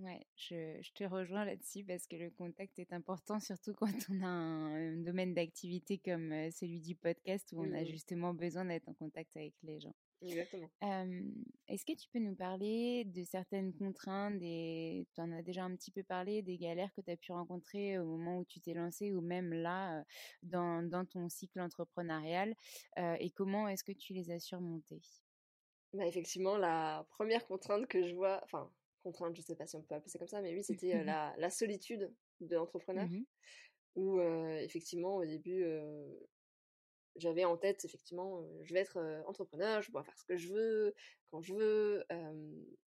Ouais, 0.00 0.26
je, 0.34 0.80
je 0.80 0.92
te 0.92 1.04
rejoins 1.04 1.44
là-dessus 1.44 1.84
parce 1.84 2.06
que 2.06 2.16
le 2.16 2.30
contact 2.30 2.78
est 2.78 2.92
important, 2.92 3.38
surtout 3.38 3.74
quand 3.74 3.86
on 4.10 4.22
a 4.22 4.26
un, 4.26 4.94
un 4.94 4.96
domaine 4.96 5.34
d'activité 5.34 5.98
comme 5.98 6.32
euh, 6.32 6.50
celui 6.50 6.80
du 6.80 6.94
podcast 6.96 7.52
où 7.52 7.60
on 7.62 7.72
a 7.74 7.84
Mhm. 7.84 7.84
justement 7.84 8.32
besoin 8.32 8.64
d'être 8.64 8.88
en 8.88 8.94
contact 8.94 9.36
avec 9.36 9.54
les 9.62 9.78
gens. 9.80 9.94
Exactement. 10.22 10.70
Euh, 10.84 11.22
Est-ce 11.68 11.84
que 11.84 11.92
tu 11.94 12.08
peux 12.08 12.18
nous 12.20 12.34
parler 12.36 13.04
de 13.04 13.24
certaines 13.24 13.74
contraintes 13.74 14.38
tu 14.40 15.20
en 15.20 15.32
as 15.32 15.42
déjà 15.42 15.64
un 15.64 15.76
petit 15.76 15.90
peu 15.90 16.02
parlé, 16.02 16.42
des 16.42 16.56
galères 16.58 16.92
que 16.94 17.02
tu 17.02 17.10
as 17.10 17.16
pu 17.18 17.32
rencontrer 17.32 17.98
au 17.98 18.06
moment 18.06 18.38
où 18.38 18.44
tu 18.46 18.60
t'es 18.60 18.74
lancé 18.74 19.12
ou 19.12 19.20
même 19.20 19.52
là 19.52 20.04
dans, 20.42 20.82
dans 20.82 21.04
ton 21.04 21.28
cycle 21.28 21.60
entrepreneurial 21.60 22.54
euh, 22.98 23.16
et 23.20 23.30
comment 23.30 23.68
est-ce 23.68 23.84
que 23.84 23.92
tu 23.92 24.14
les 24.14 24.30
as 24.30 24.40
surmontées? 24.40 25.02
Bah, 25.92 26.06
effectivement, 26.06 26.56
la 26.56 27.06
première 27.10 27.46
contrainte 27.46 27.86
que 27.86 28.06
je 28.06 28.14
vois, 28.14 28.40
enfin, 28.44 28.72
contrainte, 29.00 29.36
je 29.36 29.42
sais 29.42 29.56
pas 29.56 29.66
si 29.66 29.76
on 29.76 29.82
peut 29.82 29.94
appeler 29.94 30.10
ça 30.10 30.18
comme 30.18 30.28
ça, 30.28 30.42
mais 30.42 30.54
oui, 30.54 30.64
c'était 30.64 30.96
euh, 30.96 31.04
la, 31.04 31.34
la 31.38 31.50
solitude 31.50 32.14
de 32.40 32.56
l'entrepreneur, 32.56 33.08
Mhm. 33.08 33.24
où 33.96 34.20
effectivement, 34.20 35.16
au 35.16 35.24
début, 35.24 35.64
j'avais 37.16 37.44
en 37.44 37.56
tête, 37.56 37.84
effectivement, 37.84 38.46
je 38.62 38.72
vais 38.72 38.80
être 38.80 38.98
entrepreneur, 39.26 39.82
je 39.82 39.86
vais 39.88 39.90
pouvoir 39.90 40.06
faire 40.06 40.16
ce 40.18 40.24
que 40.24 40.36
je 40.36 40.52
veux, 40.52 40.94
quand 41.30 41.40
je 41.40 41.54
veux, 41.54 42.04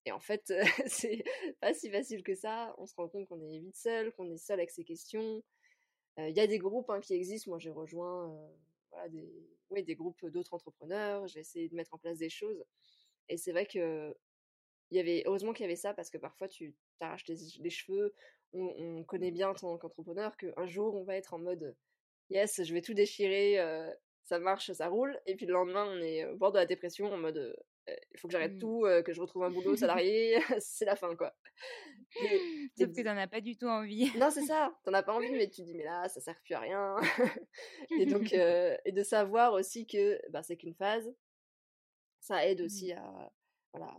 et 0.05 0.11
en 0.11 0.19
fait, 0.19 0.53
c'est 0.87 1.23
pas 1.59 1.73
si 1.73 1.89
facile 1.91 2.23
que 2.23 2.35
ça, 2.35 2.73
on 2.77 2.85
se 2.85 2.95
rend 2.95 3.09
compte 3.09 3.27
qu'on 3.27 3.41
est 3.41 3.59
vite 3.59 3.75
seul, 3.75 4.11
qu'on 4.13 4.31
est 4.31 4.37
seul 4.37 4.59
avec 4.59 4.71
ses 4.71 4.83
questions. 4.85 5.43
Il 6.17 6.35
y 6.35 6.41
a 6.41 6.47
des 6.47 6.59
groupes 6.59 6.89
hein, 6.89 7.01
qui 7.01 7.13
existent, 7.15 7.51
moi 7.51 7.59
j'ai 7.59 7.71
rejoint 7.71 8.51
voilà, 8.91 9.09
des, 9.09 9.29
ouais, 9.69 9.83
des 9.83 9.95
groupes 9.95 10.25
d'autres 10.27 10.53
entrepreneurs, 10.53 11.27
j'ai 11.27 11.41
essayé 11.41 11.69
de 11.69 11.75
mettre 11.75 11.93
en 11.93 11.99
place 11.99 12.19
des 12.19 12.29
choses, 12.29 12.63
et 13.29 13.37
c'est 13.37 13.51
vrai 13.53 13.65
que 13.67 14.15
il 14.91 14.97
y 14.97 14.99
avait 14.99 15.23
heureusement 15.25 15.53
qu'il 15.53 15.63
y 15.63 15.65
avait 15.67 15.75
ça 15.75 15.93
parce 15.93 16.09
que 16.09 16.17
parfois 16.17 16.47
tu 16.47 16.75
t'arraches 16.99 17.25
les, 17.27 17.37
les 17.59 17.69
cheveux. 17.69 18.13
On, 18.53 18.61
on 18.77 19.03
connaît 19.03 19.31
bien 19.31 19.49
en 19.49 19.55
tant 19.55 19.77
qu'entrepreneur 19.77 20.37
qu'un 20.37 20.65
jour 20.67 20.95
on 20.95 21.03
va 21.03 21.15
être 21.15 21.33
en 21.33 21.39
mode 21.39 21.75
yes, 22.29 22.63
je 22.63 22.73
vais 22.73 22.81
tout 22.81 22.93
déchirer, 22.93 23.59
euh, 23.59 23.91
ça 24.23 24.39
marche, 24.39 24.71
ça 24.71 24.87
roule. 24.87 25.19
Et 25.25 25.35
puis 25.35 25.45
le 25.45 25.53
lendemain, 25.53 25.85
on 25.89 25.99
est 26.01 26.25
au 26.25 26.35
bord 26.37 26.51
de 26.51 26.57
la 26.59 26.65
dépression 26.65 27.07
en 27.11 27.17
mode 27.17 27.37
euh, 27.37 27.53
il 28.13 28.19
faut 28.19 28.27
que 28.27 28.31
j'arrête 28.31 28.53
Mm. 28.53 28.59
tout, 28.59 28.85
euh, 28.85 29.01
que 29.01 29.11
je 29.11 29.19
retrouve 29.19 29.43
un 29.43 29.49
boulot 29.51 29.75
salarié, 30.05 30.37
c'est 30.61 30.85
la 30.85 30.95
fin 30.95 31.15
quoi. 31.15 31.35
Et- 32.21 32.39
Sauf 32.77 32.89
que 32.89 32.95
tu 32.95 33.03
n'en 33.03 33.17
as 33.17 33.27
pas 33.27 33.41
du 33.41 33.57
tout 33.57 33.65
envie. 33.67 34.09
non, 34.17 34.29
c'est 34.31 34.43
ça, 34.45 34.73
t'en 34.85 34.93
as 34.93 35.03
pas 35.03 35.13
envie, 35.13 35.31
mais 35.31 35.49
tu 35.49 35.61
te 35.61 35.65
dis, 35.65 35.73
mais 35.75 35.83
là, 35.83 36.07
ça 36.07 36.21
sert 36.21 36.39
plus 36.43 36.53
à 36.53 36.59
rien. 36.59 36.95
et 37.99 38.05
donc, 38.05 38.31
euh, 38.33 38.77
et 38.85 38.91
de 38.91 39.03
savoir 39.03 39.53
aussi 39.53 39.85
que 39.87 40.19
bah, 40.29 40.43
c'est 40.43 40.55
qu'une 40.57 40.75
phase, 40.75 41.11
ça 42.19 42.47
aide 42.47 42.61
aussi 42.61 42.93
à, 42.93 43.31
voilà, 43.73 43.93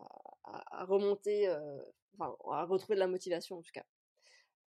à, 0.45 0.81
à 0.83 0.85
remonter, 0.85 1.49
euh, 1.49 1.83
enfin, 2.15 2.37
à 2.53 2.65
retrouver 2.65 2.95
de 2.97 3.01
la 3.01 3.07
motivation 3.09 3.59
en 3.59 3.63
tout 3.63 3.73
cas. 3.73 3.85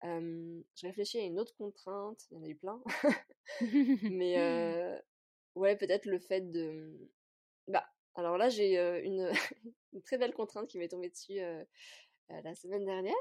Euh, 0.04 0.62
je 0.76 0.88
réfléchis 0.88 1.20
à 1.20 1.24
une 1.24 1.40
autre 1.40 1.56
contrainte, 1.58 2.28
il 2.32 2.36
y 2.36 2.40
en 2.40 2.44
a 2.44 2.48
eu 2.48 2.56
plein, 2.56 2.82
mais 4.10 4.38
euh, 4.40 5.00
ouais, 5.56 5.76
peut-être 5.78 6.06
le 6.06 6.20
fait 6.20 6.42
de. 6.52 7.10
Bah, 7.68 7.86
alors 8.16 8.38
là, 8.38 8.50
j'ai 8.50 8.78
euh, 8.80 9.02
une, 9.04 9.32
une 9.94 10.02
très 10.04 10.18
belle 10.18 10.34
contrainte 10.34 10.68
qui 10.68 10.78
m'est 10.78 10.90
tombée 10.90 11.10
dessus 11.10 11.40
euh, 11.40 11.64
la 12.30 12.56
semaine 12.56 12.86
dernière. 12.86 13.16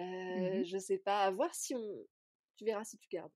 Euh, 0.00 0.62
Mhm. 0.62 0.64
Je 0.64 0.78
sais 0.78 0.98
pas, 0.98 1.22
à 1.24 1.30
voir 1.30 1.54
si 1.54 1.74
on. 1.74 2.06
Tu 2.56 2.64
verras 2.64 2.84
si 2.84 2.98
tu 2.98 3.08
gardes. 3.08 3.32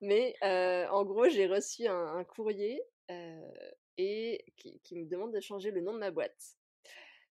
Mais 0.00 0.34
en 0.42 1.04
gros, 1.04 1.28
j'ai 1.28 1.46
reçu 1.46 1.86
un, 1.86 2.06
un 2.18 2.24
courrier 2.24 2.80
euh, 3.10 3.52
et 3.98 4.44
qui, 4.56 4.80
qui 4.80 4.96
me 4.96 5.06
demande 5.06 5.32
de 5.34 5.40
changer 5.40 5.70
le 5.70 5.80
nom 5.80 5.94
de 5.94 5.98
ma 5.98 6.10
boîte. 6.10 6.56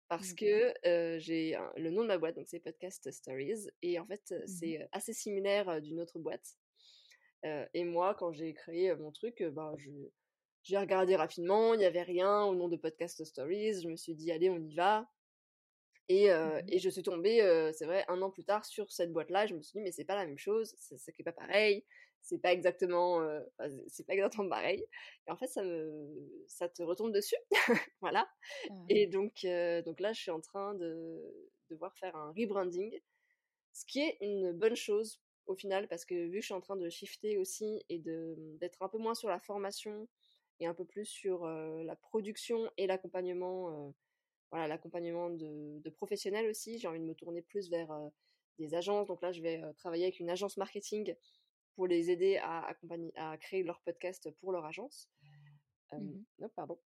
Parce 0.08 0.34
Ok. 0.34 0.34
que 0.34 0.74
euh, 0.88 1.20
j'ai 1.20 1.58
le 1.78 1.90
nom 1.90 2.02
de 2.04 2.08
ma 2.08 2.18
boîte, 2.18 2.36
donc 2.36 2.48
c'est 2.48 2.60
Podcast 2.60 3.10
Stories, 3.12 3.70
et 3.82 4.00
en 4.00 4.06
fait, 4.06 4.34
Mhm. 4.46 4.48
c'est 4.48 4.88
assez 4.92 5.14
similaire 5.14 5.82
d'une 5.82 6.02
autre 6.02 6.20
boîte. 6.20 6.58
Euh, 7.46 7.66
et 7.74 7.84
moi, 7.86 8.16
quand 8.16 8.32
j'ai 8.34 8.54
créé 8.54 8.94
mon 8.96 9.12
truc, 9.12 9.42
bah, 9.44 9.74
je, 9.78 9.90
j'ai 10.64 10.78
regardé 10.78 11.16
rapidement, 11.16 11.74
il 11.74 11.78
n'y 11.80 11.86
avait 11.86 12.04
rien 12.04 12.44
au 12.44 12.56
nom 12.56 12.68
de 12.70 12.78
Podcast 12.78 13.24
Stories. 13.24 13.82
Je 13.82 13.88
me 13.90 13.96
suis 13.96 14.16
dit, 14.16 14.32
allez, 14.32 14.50
on 14.50 14.60
y 14.60 14.76
va. 14.76 15.10
Et, 16.10 16.32
euh, 16.32 16.60
Mhm. 16.60 16.68
et 16.68 16.80
je 16.80 16.90
suis 16.90 17.04
tombée, 17.04 17.42
euh, 17.42 17.72
c'est 17.74 17.86
vrai, 17.86 18.04
un 18.10 18.22
an 18.22 18.30
plus 18.32 18.44
tard 18.44 18.66
sur 18.66 18.92
cette 18.92 19.14
boîte-là. 19.14 19.46
Je 19.48 19.56
me 19.56 19.62
suis 19.62 19.78
dit, 19.80 19.84
mais 19.84 19.92
c'est 19.92 20.06
pas 20.06 20.16
la 20.16 20.26
même 20.26 20.38
chose, 20.38 20.74
c'est 20.78 20.98
c'est 20.98 21.24
pas 21.24 21.32
pareil, 21.32 21.86
c'est 22.22 22.40
pas 22.40 22.54
exactement, 22.54 23.22
euh, 23.22 23.42
c'est 23.88 24.06
pas 24.06 24.14
exactement 24.14 24.50
pareil. 24.50 24.86
Et 25.28 25.32
en 25.32 25.38
fait, 25.38 25.48
ça 25.48 25.64
me, 25.64 26.44
ça 26.48 26.70
te 26.70 26.84
retombe 26.84 27.12
dessus, 27.12 27.36
voilà. 28.02 28.30
Ah. 28.70 28.74
Et 28.90 29.08
donc, 29.08 29.44
euh, 29.44 29.82
donc 29.82 30.00
là, 30.00 30.14
je 30.14 30.22
suis 30.22 30.32
en 30.32 30.42
train 30.42 30.76
de 30.76 31.22
devoir 31.70 31.96
faire 31.98 32.16
un 32.16 32.32
rebranding, 32.38 33.00
ce 33.74 33.86
qui 33.86 34.02
est 34.02 34.18
une 34.22 34.52
bonne 34.52 34.76
chose 34.76 35.22
au 35.48 35.56
final, 35.56 35.88
parce 35.88 36.06
que 36.06 36.14
vu 36.28 36.36
que 36.36 36.42
je 36.42 36.46
suis 36.46 36.54
en 36.54 36.62
train 36.62 36.78
de 36.78 36.90
shifter 36.90 37.38
aussi 37.38 37.84
et 37.90 38.00
de 38.00 38.36
d'être 38.60 38.82
un 38.82 38.90
peu 38.90 38.98
moins 38.98 39.16
sur 39.16 39.30
la 39.30 39.40
formation 39.40 40.08
et 40.60 40.68
un 40.68 40.74
peu 40.74 40.86
plus 40.86 41.06
sur 41.06 41.46
euh, 41.46 41.84
la 41.84 41.96
production 41.96 42.70
et 42.78 42.86
l'accompagnement, 42.86 43.94
voilà, 44.52 44.68
l'accompagnement 44.68 45.30
de, 45.32 45.80
de 45.80 45.90
professionnels 45.90 46.48
aussi. 46.50 46.78
J'ai 46.78 46.88
envie 46.88 47.00
de 47.00 47.06
me 47.06 47.16
tourner 47.16 47.42
plus 47.42 47.70
vers 47.70 47.90
des 48.60 48.76
agences. 48.76 49.08
Donc 49.08 49.22
là, 49.24 49.32
je 49.32 49.42
vais 49.42 49.62
travailler 49.78 50.04
avec 50.04 50.20
une 50.20 50.30
agence 50.30 50.58
marketing 50.58 51.16
pour 51.76 51.88
les 51.88 52.10
aider 52.12 52.38
à 52.38 52.66
accompagner, 52.68 53.12
à 53.16 53.38
créer 53.38 53.64
leur 53.64 53.82
podcast 53.82 54.30
pour 54.40 54.52
leur 54.52 54.66
agence. 54.66 55.10
Euh, 55.94 55.98
Mhm. 56.00 56.26
non, 56.40 56.50
pardon. 56.50 56.80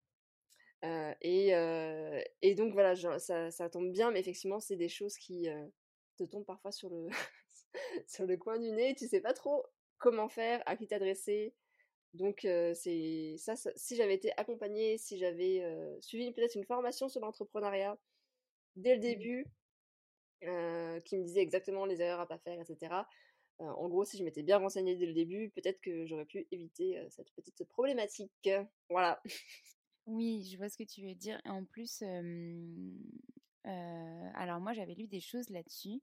Euh, 0.85 1.14
et, 1.21 1.55
euh, 1.55 2.21
et 2.42 2.55
donc 2.55 2.73
voilà, 2.73 2.95
je- 2.95 3.18
ça, 3.18 3.51
ça 3.51 3.71
tombe 3.71 3.92
bien, 3.92 4.11
mais 4.11 4.21
effectivement, 4.21 4.61
c'est 4.61 4.77
des 4.77 4.88
choses 4.88 5.16
qui 5.16 5.49
te 6.18 6.25
tombent 6.25 6.45
parfois 6.47 6.73
sur 6.73 6.90
le, 6.90 7.09
sur 8.07 8.27
le 8.27 8.37
coin 8.37 8.59
du 8.59 8.71
nez. 8.73 8.95
Tu 8.97 9.07
sais 9.09 9.21
pas 9.21 9.33
trop 9.35 9.64
comment 9.99 10.29
faire, 10.29 10.62
à 10.66 10.77
qui 10.77 10.87
t'adresser. 10.88 11.55
Donc 12.14 12.40
c'est 12.75 13.37
ça, 13.38 13.57
ça- 13.57 13.73
si 13.77 13.97
j'avais 13.97 14.14
été 14.14 14.33
accompagnée, 14.37 14.99
si 14.99 15.18
j'avais 15.18 15.62
suivi 16.01 16.33
peut-être 16.33 16.57
une 16.57 16.64
formation 16.66 17.09
sur 17.09 17.21
l'entrepreneuriat 17.21 17.97
dès 18.77 18.95
le 18.97 19.01
début, 19.01 19.47
euh, 20.45 21.01
qui 21.01 21.16
me 21.18 21.25
disait 21.25 21.40
exactement 21.40 21.87
les 21.87 22.01
erreurs 22.03 22.21
à 22.21 22.27
pas 22.27 22.38
faire, 22.38 22.61
etc. 22.61 23.07
euh, 23.62 23.66
en 23.66 23.88
gros, 23.88 24.05
si 24.05 24.18
je 24.18 24.25
m'étais 24.25 24.42
bien 24.42 24.59
renseignée 24.59 24.96
dès 24.96 25.07
le 25.07 25.14
début, 25.14 25.51
peut-être 25.51 25.81
que 25.81 26.05
j'aurais 26.07 26.27
pu 26.27 26.46
éviter 26.51 27.01
cette 27.11 27.31
petite 27.33 27.64
problématique. 27.64 28.51
Voilà. 28.90 29.22
Oui, 30.07 30.48
je 30.51 30.57
vois 30.57 30.68
ce 30.68 30.77
que 30.77 30.83
tu 30.83 31.07
veux 31.07 31.14
dire. 31.14 31.40
Et 31.44 31.48
en 31.48 31.64
plus, 31.64 32.03
alors 33.64 34.61
moi, 34.61 34.72
j'avais 34.72 34.94
lu 34.94 35.07
des 35.07 35.20
choses 35.20 35.48
là-dessus. 35.51 36.03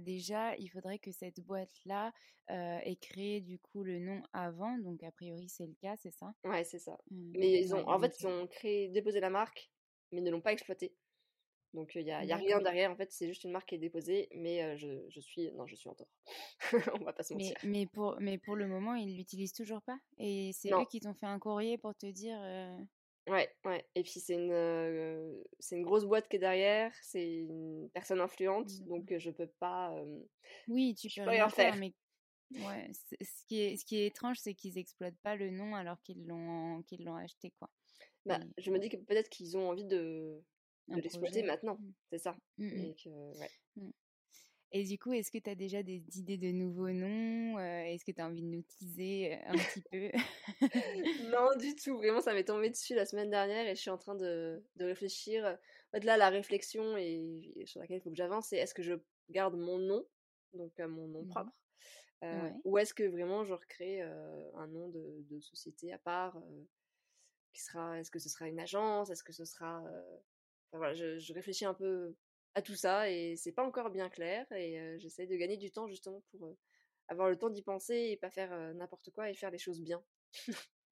Déjà, 0.00 0.54
il 0.56 0.68
faudrait 0.68 0.98
que 0.98 1.10
cette 1.12 1.40
boîte-là, 1.40 2.12
ait 2.48 2.96
créé 2.96 3.40
du 3.40 3.58
coup 3.58 3.84
le 3.84 3.98
nom 3.98 4.20
avant, 4.32 4.76
donc 4.78 5.02
a 5.02 5.12
priori 5.12 5.48
c'est 5.48 5.66
le 5.66 5.74
cas, 5.80 5.96
c'est 5.96 6.10
ça? 6.10 6.34
Ouais, 6.44 6.64
c'est 6.64 6.80
ça. 6.80 6.98
Mmh, 7.10 7.32
Mais 7.36 7.60
ils 7.60 7.74
ont, 7.74 7.78
ouais, 7.78 7.84
en 7.86 8.00
fait, 8.00 8.18
ils 8.20 8.26
ont 8.26 8.46
créé, 8.48 8.88
déposé 8.88 9.20
la 9.20 9.30
marque, 9.30 9.70
mais 10.12 10.20
ne 10.20 10.30
l'ont 10.30 10.40
pas 10.40 10.52
exploitée. 10.52 10.92
Donc 11.74 11.94
il 11.94 12.02
y 12.06 12.10
a, 12.12 12.24
y 12.24 12.32
a 12.32 12.36
rien 12.36 12.60
D'accord. 12.60 12.62
derrière. 12.62 12.90
En 12.90 12.96
fait, 12.96 13.12
c'est 13.12 13.28
juste 13.28 13.44
une 13.44 13.52
marque 13.52 13.68
qui 13.68 13.74
est 13.76 13.78
déposée, 13.78 14.28
mais 14.34 14.76
je, 14.78 15.04
je 15.08 15.20
suis, 15.20 15.52
non, 15.52 15.66
je 15.66 15.76
suis 15.76 15.88
en 15.88 15.94
tort. 15.94 16.08
On 17.00 17.04
va 17.04 17.12
pas 17.12 17.22
se 17.22 17.32
Mais 17.32 17.56
mentir. 17.56 17.58
mais 17.62 17.86
pour 17.86 18.20
mais 18.20 18.38
pour 18.38 18.54
le 18.56 18.66
moment, 18.68 18.94
ils 18.94 19.16
l'utilisent 19.16 19.52
toujours 19.52 19.82
pas? 19.82 19.98
Et 20.18 20.52
c'est 20.52 20.74
eux 20.80 20.84
qui 20.84 21.00
t'ont 21.00 21.14
fait 21.14 21.26
un 21.26 21.38
courrier 21.40 21.76
pour 21.78 21.94
te 21.96 22.06
dire, 22.06 22.38
Ouais, 23.28 23.54
ouais. 23.64 23.86
Et 23.94 24.02
puis 24.02 24.18
c'est 24.18 24.34
une, 24.34 24.50
euh, 24.50 25.42
c'est 25.60 25.76
une 25.76 25.84
grosse 25.84 26.04
boîte 26.04 26.28
qui 26.28 26.36
est 26.36 26.38
derrière. 26.38 26.92
C'est 27.02 27.32
une 27.34 27.88
personne 27.92 28.20
influente, 28.20 28.72
D'accord. 28.78 28.88
donc 28.88 29.16
je 29.18 29.30
peux 29.30 29.46
pas, 29.46 29.94
euh, 29.96 30.20
oui, 30.68 30.94
tu 30.94 31.10
peux 31.10 31.22
peux 31.22 31.30
rien 31.30 31.48
rien 31.48 31.48
faire, 31.48 31.74
faire. 31.74 31.76
mais 31.76 31.94
Ouais, 32.58 32.90
ce 32.94 33.44
qui 33.48 33.60
est, 33.60 33.76
ce 33.78 33.84
qui 33.86 33.98
est 33.98 34.06
étrange, 34.08 34.38
c'est 34.40 34.54
qu'ils 34.54 34.78
exploitent 34.78 35.18
pas 35.22 35.36
le 35.36 35.50
nom 35.50 35.74
alors 35.76 36.02
qu'ils 36.02 36.26
l'ont, 36.26 36.82
qu'ils 36.84 37.04
l'ont 37.04 37.16
acheté, 37.16 37.52
quoi. 37.52 37.70
Bah, 38.26 38.40
je 38.58 38.70
me 38.70 38.78
dis 38.78 38.88
que 38.88 38.96
peut-être 38.96 39.28
qu'ils 39.30 39.56
ont 39.56 39.68
envie 39.70 39.84
de, 39.84 40.42
de 40.96 41.00
l'exploiter 41.00 41.42
maintenant, 41.42 41.76
mmh. 41.76 41.92
c'est 42.10 42.18
ça. 42.18 42.36
Mmh, 42.58 42.66
mmh. 42.66 42.94
Et, 43.04 43.10
ouais. 43.38 43.50
Et 44.72 44.84
du 44.84 44.98
coup, 44.98 45.12
est-ce 45.12 45.32
que 45.32 45.38
tu 45.38 45.50
as 45.50 45.56
déjà 45.56 45.82
des 45.82 46.04
idées 46.16 46.38
de 46.38 46.52
nouveaux 46.52 46.90
noms 46.90 47.58
Est-ce 47.58 48.04
que 48.04 48.12
tu 48.12 48.20
as 48.20 48.26
envie 48.26 48.42
de 48.42 48.46
nous 48.46 48.62
teaser 48.62 49.34
un 49.46 49.54
petit 49.54 49.82
peu? 49.90 50.10
Non, 51.32 51.48
du 51.58 51.74
tout. 51.74 51.96
Vraiment, 51.96 52.20
ça 52.20 52.32
m'est 52.34 52.44
tombé 52.44 52.70
dessus 52.70 52.94
la 52.94 53.04
semaine 53.04 53.30
dernière 53.30 53.66
et 53.66 53.74
je 53.74 53.80
suis 53.80 53.90
en 53.90 53.98
train 53.98 54.14
de, 54.14 54.62
de 54.76 54.84
réfléchir. 54.84 55.44
En 55.44 55.90
fait, 55.96 56.04
là, 56.04 56.16
la 56.16 56.28
réflexion 56.28 56.96
et, 56.96 57.64
sur 57.64 57.80
laquelle 57.80 57.96
il 57.96 58.00
faut 58.00 58.10
que 58.10 58.16
j'avance, 58.16 58.48
c'est 58.48 58.58
est-ce 58.58 58.74
que 58.74 58.82
je 58.82 58.94
garde 59.30 59.56
mon 59.56 59.78
nom, 59.78 60.06
donc 60.54 60.78
mon 60.78 61.08
nom 61.08 61.24
propre, 61.26 61.52
ou 62.64 62.78
est-ce 62.78 62.94
que 62.94 63.02
vraiment 63.02 63.42
je 63.42 63.54
recrée 63.54 64.02
un 64.02 64.66
nom 64.68 64.88
de, 64.88 65.24
de, 65.30 65.40
société 65.40 65.92
à 65.92 65.98
part 65.98 66.40
qui 67.52 67.62
sera, 67.62 67.98
Est-ce 67.98 68.12
que 68.12 68.20
ce 68.20 68.28
sera 68.28 68.46
une 68.46 68.60
agence 68.60 69.10
Est-ce 69.10 69.24
que 69.24 69.32
ce 69.32 69.44
sera... 69.44 69.82
Voilà, 70.72 70.94
je, 70.94 71.18
je, 71.18 71.32
réfléchis 71.32 71.64
un 71.64 71.74
peu 71.74 72.14
à 72.54 72.62
tout 72.62 72.74
ça 72.74 73.10
et 73.10 73.36
c'est 73.36 73.52
pas 73.52 73.64
encore 73.64 73.90
bien 73.90 74.08
clair 74.08 74.46
et 74.52 74.98
j'essaie 74.98 75.26
de 75.26 75.36
gagner 75.36 75.56
du 75.56 75.70
temps 75.70 75.88
justement 75.88 76.22
pour 76.30 76.56
avoir 77.08 77.28
le 77.28 77.36
temps 77.36 77.50
d'y 77.50 77.62
penser 77.62 78.08
et 78.10 78.16
pas 78.16 78.30
faire 78.30 78.74
n'importe 78.74 79.10
quoi 79.10 79.30
et 79.30 79.34
faire 79.34 79.50
les 79.50 79.58
choses 79.58 79.80
bien. 79.80 80.02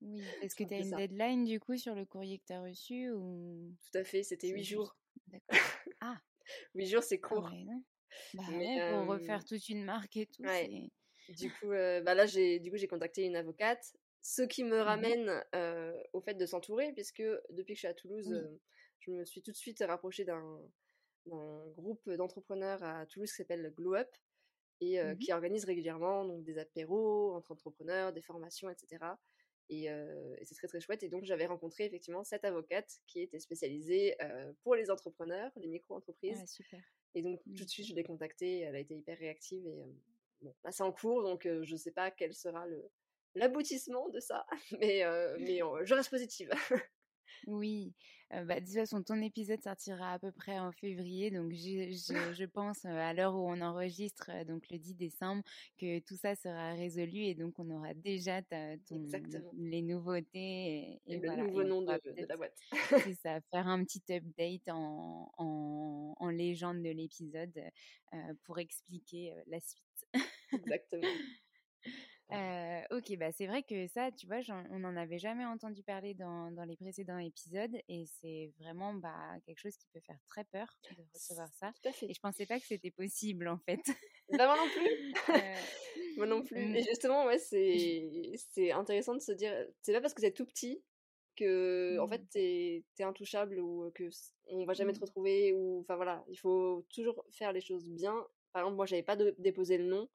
Oui, 0.02 0.22
est-ce 0.42 0.54
que 0.54 0.64
tu 0.64 0.74
as 0.74 0.78
une 0.78 0.90
deadline 0.90 1.44
du 1.44 1.60
coup 1.60 1.76
sur 1.76 1.94
le 1.94 2.04
courrier 2.04 2.38
que 2.38 2.46
tu 2.46 2.52
as 2.52 2.62
reçu 2.62 3.10
ou 3.10 3.72
Tout 3.90 3.98
à 3.98 4.04
fait, 4.04 4.22
c'était 4.22 4.48
huit 4.48 4.64
jours. 4.64 4.96
D'accord. 5.26 5.48
Ah. 6.00 6.16
Huit 6.74 6.86
jours, 6.86 7.02
c'est 7.02 7.20
ah 7.22 7.26
court. 7.26 7.50
bah 8.34 8.42
ouais, 8.52 8.90
pour 8.92 9.08
refaire 9.08 9.44
toute 9.44 9.68
une 9.68 9.84
marque 9.84 10.16
et 10.16 10.26
tout. 10.26 10.44
Du 11.30 11.52
coup, 11.52 11.68
bah 11.68 12.14
là, 12.14 12.24
j'ai 12.24 12.60
contacté 12.88 13.24
une 13.24 13.34
avocate, 13.34 13.94
ce 14.22 14.42
qui 14.42 14.62
me 14.62 14.78
mmh 14.78 14.82
ramène 14.82 15.44
au 16.12 16.20
fait 16.20 16.34
de 16.34 16.46
s'entourer, 16.46 16.92
puisque 16.92 17.22
depuis 17.50 17.72
que 17.72 17.74
je 17.74 17.80
suis 17.80 17.88
à 17.88 17.94
Toulouse, 17.94 18.48
je 19.00 19.10
me 19.10 19.24
suis 19.24 19.42
tout 19.42 19.52
de 19.52 19.56
suite 19.56 19.82
rapprochée 19.86 20.24
d'un 20.24 20.60
groupe 21.26 22.08
d'entrepreneurs 22.10 22.82
à 22.82 23.06
Toulouse 23.06 23.30
qui 23.30 23.36
s'appelle 23.36 23.72
Glow 23.76 23.94
Up 23.94 24.08
et 24.80 25.02
mmh 25.02 25.18
qui 25.18 25.32
organise 25.32 25.64
régulièrement 25.64 26.24
donc 26.24 26.44
des 26.44 26.58
apéros 26.58 27.34
entre 27.34 27.50
entrepreneurs, 27.50 28.12
des 28.12 28.22
formations, 28.22 28.70
etc. 28.70 29.04
Et, 29.70 29.88
c'est 30.44 30.54
très 30.54 30.68
très 30.68 30.80
chouette. 30.80 31.02
Et 31.02 31.08
donc 31.08 31.24
j'avais 31.24 31.46
rencontré 31.46 31.84
effectivement 31.84 32.22
cette 32.24 32.44
avocate 32.44 33.00
qui 33.06 33.20
était 33.20 33.40
spécialisée 33.40 34.16
pour 34.62 34.76
les 34.76 34.90
entrepreneurs, 34.90 35.50
les 35.56 35.68
micro-entreprises. 35.68 36.40
Ah, 36.40 36.46
super. 36.46 36.80
Et 37.14 37.22
donc 37.22 37.42
tout 37.42 37.50
de 37.50 37.62
mmh. 37.62 37.68
suite 37.68 37.86
je 37.86 37.94
l'ai 37.94 38.04
contactée, 38.04 38.60
elle 38.60 38.76
a 38.76 38.80
été 38.80 38.94
hyper 38.94 39.18
réactive 39.18 39.66
et 39.66 39.82
bon, 40.42 40.54
là 40.62 40.70
c'est 40.70 40.84
en 40.84 40.92
cours 40.92 41.22
donc 41.22 41.42
je 41.44 41.72
ne 41.72 41.78
sais 41.78 41.90
pas 41.90 42.10
quel 42.10 42.32
sera 42.34 42.66
le 42.66 42.88
l'aboutissement 43.34 44.08
de 44.10 44.20
ça, 44.20 44.46
mais, 44.80 45.02
mais 45.38 45.60
je 45.84 45.94
reste 45.94 46.10
positive. 46.10 46.50
Oui, 47.46 47.94
bah, 48.30 48.60
de 48.60 48.64
toute 48.66 48.74
façon, 48.74 49.02
ton 49.02 49.20
épisode 49.22 49.62
sortira 49.62 50.12
à 50.12 50.18
peu 50.18 50.32
près 50.32 50.58
en 50.58 50.70
février, 50.72 51.30
donc 51.30 51.52
je, 51.52 51.90
je, 52.34 52.44
pense 52.44 52.84
à 52.84 53.14
l'heure 53.14 53.34
où 53.34 53.50
on 53.50 53.60
enregistre, 53.60 54.30
donc 54.44 54.68
le 54.70 54.78
10 54.78 54.94
décembre, 54.94 55.42
que 55.78 55.98
tout 56.00 56.16
ça 56.16 56.34
sera 56.34 56.72
résolu 56.74 57.20
et 57.20 57.34
donc 57.34 57.58
on 57.58 57.70
aura 57.70 57.94
déjà 57.94 58.40
les 59.56 59.82
nouveautés 59.82 61.00
et, 61.06 61.18
le 61.18 61.36
nouveau 61.36 61.62
nom 61.62 61.82
de, 61.82 62.26
la 62.28 62.36
boîte. 62.36 62.58
C'est 62.90 63.14
ça, 63.14 63.40
faire 63.50 63.66
un 63.66 63.82
petit 63.84 64.02
update 64.10 64.68
en, 64.68 65.30
en, 65.38 66.14
en 66.18 66.28
légende 66.28 66.82
de 66.82 66.90
l'épisode 66.90 67.62
pour 68.44 68.58
expliquer 68.58 69.34
la 69.46 69.60
suite. 69.60 70.06
Exactement. 70.52 71.08
Euh, 72.30 72.80
ok, 72.90 73.16
bah 73.16 73.32
c'est 73.32 73.46
vrai 73.46 73.62
que 73.62 73.86
ça, 73.86 74.10
tu 74.12 74.26
vois, 74.26 74.40
on 74.70 74.80
n'en 74.80 74.96
avait 74.96 75.18
jamais 75.18 75.46
entendu 75.46 75.82
parler 75.82 76.12
dans, 76.12 76.50
dans 76.50 76.64
les 76.64 76.76
précédents 76.76 77.18
épisodes 77.18 77.74
et 77.88 78.04
c'est 78.20 78.52
vraiment 78.58 78.92
bah, 78.92 79.16
quelque 79.46 79.58
chose 79.58 79.76
qui 79.76 79.88
peut 79.94 80.00
faire 80.00 80.18
très 80.26 80.44
peur 80.44 80.66
de 80.90 81.02
recevoir 81.14 81.48
ça. 81.54 81.72
Et 82.02 82.12
je 82.12 82.20
pensais 82.20 82.44
pas 82.44 82.60
que 82.60 82.66
c'était 82.66 82.90
possible 82.90 83.48
en 83.48 83.58
fait. 83.58 83.80
Bah, 84.36 84.46
moi 84.46 84.56
non 84.56 84.68
plus. 84.70 85.14
Euh, 85.30 85.54
moi 86.16 86.26
non 86.26 86.42
plus. 86.42 86.76
Et 86.76 86.82
justement, 86.82 87.24
ouais, 87.26 87.38
c'est 87.38 88.72
intéressant 88.72 89.14
de 89.14 89.20
se 89.20 89.32
dire, 89.32 89.52
c'est 89.82 89.92
pas 89.92 90.00
parce 90.00 90.14
que 90.14 90.20
c'est 90.20 90.32
tout 90.32 90.46
petit 90.46 90.82
que 91.36 91.98
en 92.00 92.08
fait 92.08 92.22
mmh. 92.22 92.28
t'es 92.30 92.84
es 92.98 93.02
intouchable 93.04 93.60
ou 93.60 93.90
que 93.94 94.08
on 94.48 94.64
va 94.64 94.72
jamais 94.72 94.92
te 94.92 94.98
mmh. 94.98 95.02
retrouver 95.02 95.52
ou 95.52 95.80
enfin 95.80 95.96
voilà, 95.96 96.24
il 96.28 96.36
faut 96.36 96.84
toujours 96.92 97.24
faire 97.30 97.52
les 97.52 97.60
choses 97.60 97.88
bien. 97.88 98.14
Par 98.52 98.62
exemple, 98.62 98.76
moi 98.76 98.86
j'avais 98.86 99.02
pas 99.02 99.16
déposé 99.16 99.78
le 99.78 99.84
nom 99.84 100.08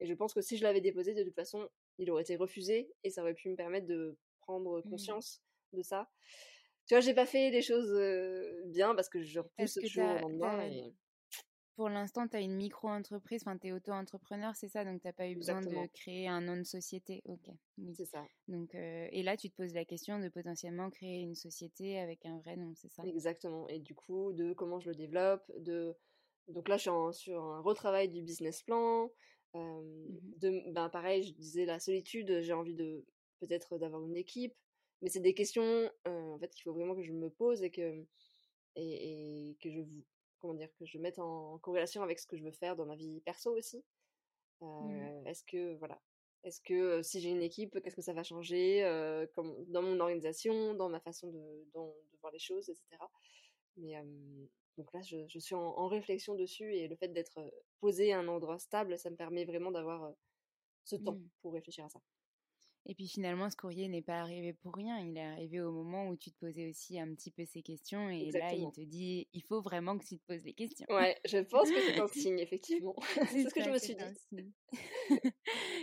et 0.00 0.06
je 0.06 0.14
pense 0.14 0.34
que 0.34 0.40
si 0.40 0.56
je 0.56 0.62
l'avais 0.62 0.80
déposé, 0.80 1.14
de 1.14 1.22
toute 1.22 1.34
façon, 1.34 1.68
il 1.98 2.10
aurait 2.10 2.22
été 2.22 2.36
refusé 2.36 2.92
et 3.04 3.10
ça 3.10 3.22
aurait 3.22 3.34
pu 3.34 3.48
me 3.48 3.56
permettre 3.56 3.86
de 3.86 4.16
prendre 4.40 4.80
mmh. 4.80 4.90
conscience 4.90 5.42
de 5.72 5.82
ça. 5.82 6.08
Tu 6.86 6.94
vois, 6.94 7.00
j'ai 7.00 7.14
pas 7.14 7.26
fait 7.26 7.50
les 7.50 7.62
choses 7.62 7.92
bien 8.66 8.94
parce 8.94 9.08
que 9.08 9.22
je 9.22 9.40
repousse 9.40 9.74
toujours 9.74 10.06
le 10.06 10.20
lendemain. 10.20 10.70
Pour 11.74 11.90
l'instant, 11.90 12.26
tu 12.26 12.36
as 12.36 12.40
une 12.40 12.54
micro-entreprise, 12.56 13.42
enfin, 13.44 13.58
tu 13.58 13.66
es 13.66 13.72
auto-entrepreneur, 13.72 14.56
c'est 14.56 14.68
ça? 14.68 14.82
Donc, 14.82 15.02
tu 15.02 15.06
n'as 15.08 15.12
pas 15.12 15.28
eu 15.28 15.34
besoin 15.34 15.60
de 15.60 15.86
créer 15.92 16.26
un 16.26 16.40
nom 16.40 16.56
de 16.56 16.62
société? 16.62 17.20
Ok. 17.26 17.50
Oui. 17.76 17.92
C'est 17.94 18.06
ça. 18.06 18.24
Donc, 18.48 18.74
et 18.74 19.22
là, 19.22 19.36
tu 19.36 19.50
te 19.50 19.56
poses 19.56 19.74
la 19.74 19.84
question 19.84 20.18
de 20.18 20.30
potentiellement 20.30 20.88
créer 20.88 21.20
une 21.20 21.34
société 21.34 21.98
avec 21.98 22.24
un 22.24 22.38
vrai 22.38 22.56
nom, 22.56 22.72
c'est 22.76 22.88
ça? 22.88 23.02
Exactement. 23.04 23.68
Et 23.68 23.78
du 23.78 23.94
coup, 23.94 24.32
de 24.32 24.54
comment 24.54 24.80
je 24.80 24.88
le 24.88 24.94
développe, 24.94 25.42
de. 25.58 25.94
Donc 26.48 26.68
là, 26.68 26.78
je 26.78 26.88
suis 26.88 27.24
sur 27.24 27.42
un 27.42 27.60
retravail 27.60 28.08
du 28.08 28.22
business 28.22 28.62
plan, 28.62 29.10
Mmh 29.54 30.06
de, 30.38 30.70
ben 30.72 30.90
pareil, 30.90 31.22
je 31.22 31.32
disais 31.32 31.64
la 31.64 31.78
solitude, 31.78 32.40
j'ai 32.42 32.52
envie 32.52 32.74
de 32.74 33.04
peut-être 33.40 33.78
d'avoir 33.78 34.04
une 34.04 34.16
équipe, 34.16 34.54
mais 35.00 35.08
c'est 35.08 35.20
des 35.20 35.32
questions 35.34 35.90
en 36.04 36.38
fait 36.38 36.50
qu'il 36.50 36.62
faut 36.62 36.74
vraiment 36.74 36.94
que 36.94 37.02
je 37.02 37.12
me 37.12 37.30
pose 37.30 37.62
et 37.62 37.70
que 37.70 38.04
et, 38.76 39.56
que 39.62 39.70
je 39.70 39.80
comment 40.38 40.52
dire 40.52 40.68
que 40.78 40.84
je 40.84 40.98
mette 40.98 41.18
en, 41.18 41.58
corrélation 41.58 42.02
avec 42.02 42.18
ce 42.18 42.26
que 42.26 42.36
je 42.36 42.44
veux 42.44 42.52
faire 42.52 42.76
dans 42.76 42.84
ma 42.84 42.96
vie 42.96 43.20
perso 43.22 43.56
aussi. 43.56 43.82
Mmh. 44.60 45.26
Est-ce 45.26 45.44
que 45.44 45.74
voilà, 45.76 45.98
est-ce 46.44 46.60
que 46.60 47.02
si 47.02 47.20
j'ai 47.20 47.30
une 47.30 47.42
équipe, 47.42 47.80
qu'est-ce 47.82 47.96
que 47.96 48.02
ça 48.02 48.12
va 48.12 48.22
changer 48.22 48.82
comme, 49.34 49.64
dans 49.68 49.82
mon 49.82 49.98
organisation, 50.00 50.74
dans 50.74 50.90
ma 50.90 51.00
façon 51.00 51.28
de, 51.28 51.64
de 51.74 52.16
voir 52.20 52.32
les 52.32 52.38
choses, 52.38 52.68
etc. 52.68 52.84
Mais 53.78 53.94
donc 54.76 54.92
là, 54.92 55.00
je, 55.02 55.38
suis 55.38 55.54
en, 55.54 55.88
réflexion 55.88 56.34
dessus 56.34 56.74
et 56.74 56.88
le 56.88 56.96
fait 56.96 57.08
d'être 57.08 57.40
posé 57.80 58.12
à 58.12 58.18
un 58.18 58.28
endroit 58.28 58.58
stable, 58.58 58.98
ça 58.98 59.10
me 59.10 59.16
permet 59.16 59.44
vraiment 59.44 59.70
d'avoir 59.70 60.12
ce 60.84 60.96
temps 60.96 61.14
mmh. 61.14 61.28
pour 61.42 61.52
réfléchir 61.54 61.84
à 61.84 61.88
ça. 61.88 62.00
Et 62.88 62.94
puis 62.94 63.08
finalement, 63.08 63.50
ce 63.50 63.56
courrier 63.56 63.88
n'est 63.88 64.02
pas 64.02 64.20
arrivé 64.20 64.52
pour 64.52 64.74
rien. 64.74 65.00
Il 65.00 65.16
est 65.16 65.24
arrivé 65.24 65.60
au 65.60 65.72
moment 65.72 66.08
où 66.08 66.16
tu 66.16 66.30
te 66.30 66.38
posais 66.38 66.68
aussi 66.68 67.00
un 67.00 67.12
petit 67.14 67.32
peu 67.32 67.44
ces 67.44 67.60
questions. 67.60 68.08
Et 68.10 68.30
là, 68.30 68.52
il 68.54 68.70
te 68.70 68.80
dit, 68.80 69.26
il 69.32 69.42
faut 69.42 69.60
vraiment 69.60 69.98
que 69.98 70.04
tu 70.04 70.18
te 70.18 70.24
poses 70.24 70.44
les 70.44 70.54
questions. 70.54 70.86
Ouais, 70.88 71.16
je 71.24 71.38
pense 71.38 71.68
que 71.68 71.80
c'est 71.80 72.00
un 72.00 72.06
signe, 72.06 72.38
effectivement. 72.38 72.94
c'est 73.28 73.42
ce 73.50 73.54
que 73.54 73.64
je 73.64 73.70
me 73.70 73.78
suis 73.78 73.96
dit. 73.96 74.54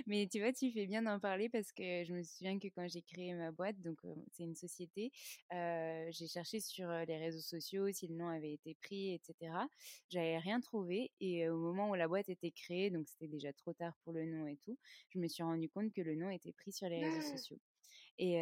Mais 0.07 0.27
tu 0.27 0.39
vois, 0.39 0.53
tu 0.53 0.71
fais 0.71 0.85
bien 0.85 1.01
d'en 1.01 1.19
parler 1.19 1.49
parce 1.49 1.71
que 1.71 2.03
je 2.03 2.13
me 2.13 2.23
souviens 2.23 2.59
que 2.59 2.67
quand 2.67 2.87
j'ai 2.87 3.01
créé 3.01 3.33
ma 3.33 3.51
boîte, 3.51 3.79
donc 3.81 3.99
c'est 4.31 4.43
une 4.43 4.55
société, 4.55 5.11
j'ai 5.51 6.27
cherché 6.27 6.59
sur 6.59 6.89
les 6.89 7.17
réseaux 7.17 7.41
sociaux 7.41 7.91
si 7.91 8.07
le 8.07 8.15
nom 8.15 8.27
avait 8.27 8.53
été 8.53 8.75
pris, 8.75 9.13
etc. 9.13 9.51
J'avais 10.09 10.37
rien 10.37 10.59
trouvé. 10.59 11.11
Et 11.19 11.49
au 11.49 11.57
moment 11.57 11.89
où 11.89 11.95
la 11.95 12.07
boîte 12.07 12.29
était 12.29 12.51
créée, 12.51 12.89
donc 12.89 13.07
c'était 13.07 13.27
déjà 13.27 13.53
trop 13.53 13.73
tard 13.73 13.93
pour 14.03 14.13
le 14.13 14.25
nom 14.25 14.47
et 14.47 14.57
tout, 14.57 14.77
je 15.09 15.19
me 15.19 15.27
suis 15.27 15.43
rendu 15.43 15.69
compte 15.69 15.93
que 15.93 16.01
le 16.01 16.15
nom 16.15 16.29
était 16.29 16.53
pris 16.53 16.71
sur 16.71 16.87
les 16.89 17.03
réseaux 17.03 17.27
ah! 17.27 17.37
sociaux. 17.37 17.59
Et, 18.19 18.35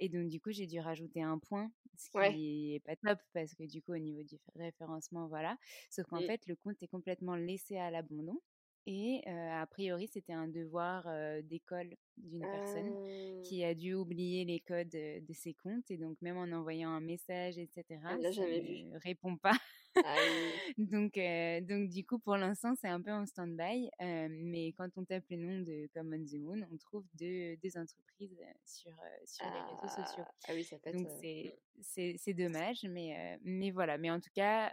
et, 0.00 0.08
donc, 0.08 0.28
du 0.28 0.40
coup, 0.40 0.50
j'ai 0.50 0.66
dû 0.66 0.80
rajouter 0.80 1.22
un 1.22 1.38
point, 1.38 1.70
ce 1.96 2.10
qui 2.10 2.74
est 2.74 2.80
pas 2.80 2.96
top 2.96 3.18
parce 3.32 3.54
que 3.54 3.64
du 3.64 3.82
coup, 3.82 3.92
au 3.92 3.98
niveau 3.98 4.22
du 4.22 4.36
référencement, 4.56 5.28
voilà. 5.28 5.56
Sauf 5.90 6.06
qu'en 6.06 6.20
fait, 6.20 6.46
le 6.46 6.56
compte 6.56 6.82
est 6.82 6.88
complètement 6.88 7.36
laissé 7.36 7.76
à 7.76 7.90
l'abandon. 7.90 8.40
Et 8.86 9.20
a 9.26 9.66
priori, 9.66 10.06
c'était 10.06 10.32
un 10.32 10.46
devoir 10.46 11.08
d'école 11.42 11.90
d'une 12.16 12.42
personne 12.42 12.92
ah! 12.94 13.42
qui 13.42 13.64
a 13.64 13.74
dû 13.74 13.94
oublier 13.94 14.44
les 14.44 14.60
codes 14.60 14.88
de 14.90 15.32
ses 15.32 15.54
comptes. 15.54 15.90
Et 15.90 15.96
donc, 15.96 16.16
même 16.22 16.36
en 16.36 16.56
envoyant 16.56 16.90
un 16.90 17.00
message, 17.00 17.58
etc., 17.58 17.84
ça 18.00 18.16
ne 18.16 18.98
répond 19.00 19.36
pas. 19.36 19.56
Ah 20.04 20.16
donc, 20.78 21.16
euh, 21.16 21.60
donc, 21.60 21.88
du 21.88 22.04
coup, 22.04 22.18
pour 22.18 22.36
l'instant, 22.36 22.74
c'est 22.74 22.88
un 22.88 23.00
peu 23.00 23.12
en 23.12 23.26
stand-by. 23.26 23.90
Euh, 24.00 24.28
mais 24.30 24.72
quand 24.72 24.88
on 24.96 25.04
tape 25.04 25.24
le 25.30 25.36
nom 25.36 25.60
de 25.62 25.88
Common 25.94 26.24
the 26.24 26.38
Moon, 26.38 26.66
on 26.72 26.76
trouve 26.76 27.04
deux, 27.14 27.56
deux 27.56 27.76
entreprises 27.76 28.38
euh, 28.40 28.52
sur, 28.64 28.92
sur 29.24 29.46
les 29.46 29.60
réseaux 29.60 29.88
sociaux. 29.88 30.24
Ah, 30.26 30.34
ah 30.48 30.52
oui, 30.54 30.64
ça 30.64 30.78
peut 30.78 30.92
Donc, 30.92 31.08
c'est, 31.20 32.16
c'est, 32.18 32.34
dommage. 32.34 32.84
Mais, 32.84 33.38
mais 33.42 33.70
voilà. 33.70 33.98
Mais 33.98 34.10
en 34.10 34.20
tout 34.20 34.30
cas, 34.34 34.72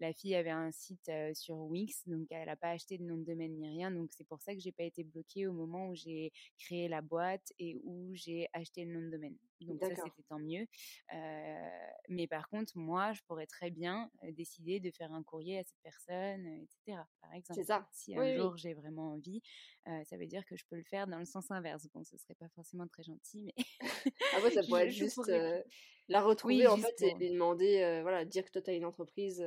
la 0.00 0.12
fille 0.12 0.34
avait 0.34 0.50
un 0.50 0.70
site 0.72 1.10
sur 1.34 1.56
Wix. 1.56 2.06
Donc, 2.06 2.26
elle 2.30 2.46
n'a 2.46 2.56
pas 2.56 2.70
acheté 2.70 2.98
de 2.98 3.04
nom 3.04 3.16
de 3.16 3.24
domaine 3.24 3.54
ni 3.54 3.68
rien. 3.68 3.90
Donc, 3.90 4.10
c'est 4.12 4.26
pour 4.26 4.40
ça 4.40 4.54
que 4.54 4.60
j'ai 4.60 4.72
pas 4.72 4.84
été 4.84 5.04
bloquée 5.04 5.46
au 5.46 5.52
moment 5.52 5.88
où 5.88 5.94
j'ai 5.94 6.32
créé 6.58 6.88
la 6.88 7.02
boîte 7.02 7.52
et 7.58 7.76
où 7.84 8.10
j'ai 8.14 8.48
acheté 8.52 8.84
le 8.84 8.92
nom 8.92 9.06
de 9.06 9.10
domaine. 9.10 9.36
Donc, 9.60 9.80
ça, 9.80 9.94
c'était 9.94 10.22
tant 10.28 10.38
mieux. 10.38 10.66
mais 12.08 12.26
par 12.26 12.48
contre, 12.48 12.76
moi, 12.76 13.12
je 13.12 13.22
pourrais 13.22 13.46
très 13.46 13.70
bien 13.70 14.10
décider 14.32 14.80
de 14.80 14.90
faire 14.90 15.12
un 15.12 15.22
courrier 15.22 15.58
à 15.58 15.64
cette 15.64 15.80
personne, 15.82 16.46
etc. 16.46 17.02
Par 17.20 17.32
exemple. 17.34 17.64
Ça. 17.64 17.88
Si 17.92 18.16
un 18.16 18.36
jour 18.36 18.56
j'ai 18.56 18.74
vraiment 18.74 19.12
envie, 19.12 19.42
ça 19.86 20.16
veut 20.16 20.26
dire 20.26 20.44
que 20.46 20.56
je 20.56 20.64
peux 20.68 20.76
le 20.76 20.84
faire 20.84 21.06
dans 21.06 21.18
le 21.18 21.24
sens 21.24 21.50
inverse. 21.50 21.86
Bon, 21.92 22.04
ce 22.04 22.16
serait 22.16 22.34
pas 22.34 22.48
forcément 22.50 22.86
très 22.86 23.02
gentil, 23.02 23.42
mais. 23.42 23.54
ah 24.34 24.42
ouais, 24.42 24.50
ça 24.50 24.62
pourrait 24.68 24.86
être 24.86 24.92
juste 24.92 25.30
la 26.08 26.22
retrouver 26.22 26.66
en 26.66 26.76
fait 26.76 27.02
et 27.02 27.14
lui 27.14 27.30
demander, 27.30 28.00
voilà, 28.02 28.24
dire 28.24 28.44
que 28.44 28.50
toi 28.50 28.62
tu 28.62 28.70
as 28.70 28.74
une 28.74 28.84
entreprise 28.84 29.44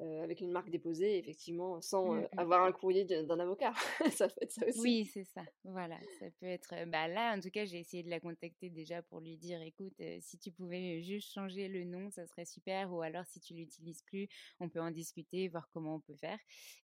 avec 0.00 0.40
une 0.40 0.50
marque 0.50 0.70
déposée, 0.70 1.18
effectivement, 1.18 1.80
sans 1.80 2.14
mmh, 2.14 2.20
mmh. 2.20 2.38
avoir 2.38 2.64
un 2.64 2.72
courrier 2.72 3.04
d'un 3.04 3.40
avocat. 3.40 3.72
ça 4.12 4.28
peut 4.28 4.34
être 4.40 4.52
ça 4.52 4.66
aussi. 4.66 4.80
Oui, 4.80 5.04
c'est 5.12 5.24
ça. 5.24 5.42
Voilà, 5.64 5.98
ça 6.18 6.26
peut 6.40 6.46
être. 6.46 6.74
Bah 6.86 7.08
là, 7.08 7.34
en 7.36 7.40
tout 7.40 7.50
cas, 7.50 7.64
j'ai 7.64 7.78
essayé 7.78 8.02
de 8.02 8.10
la 8.10 8.20
contacter 8.20 8.70
déjà 8.70 9.02
pour 9.02 9.20
lui 9.20 9.36
dire, 9.36 9.60
écoute, 9.62 9.94
si 10.20 10.38
tu 10.38 10.50
pouvais 10.50 11.02
juste 11.02 11.32
changer 11.32 11.68
le 11.68 11.84
nom, 11.84 12.10
ça 12.10 12.26
serait 12.26 12.44
super. 12.44 12.92
Ou 12.92 13.02
alors, 13.02 13.24
si 13.26 13.40
tu 13.40 13.54
l'utilises 13.54 14.02
plus, 14.02 14.28
on 14.60 14.68
peut 14.68 14.80
en 14.80 14.90
discuter, 14.90 15.48
voir 15.48 15.68
comment 15.72 15.96
on 15.96 16.00
peut 16.00 16.16
faire. 16.16 16.38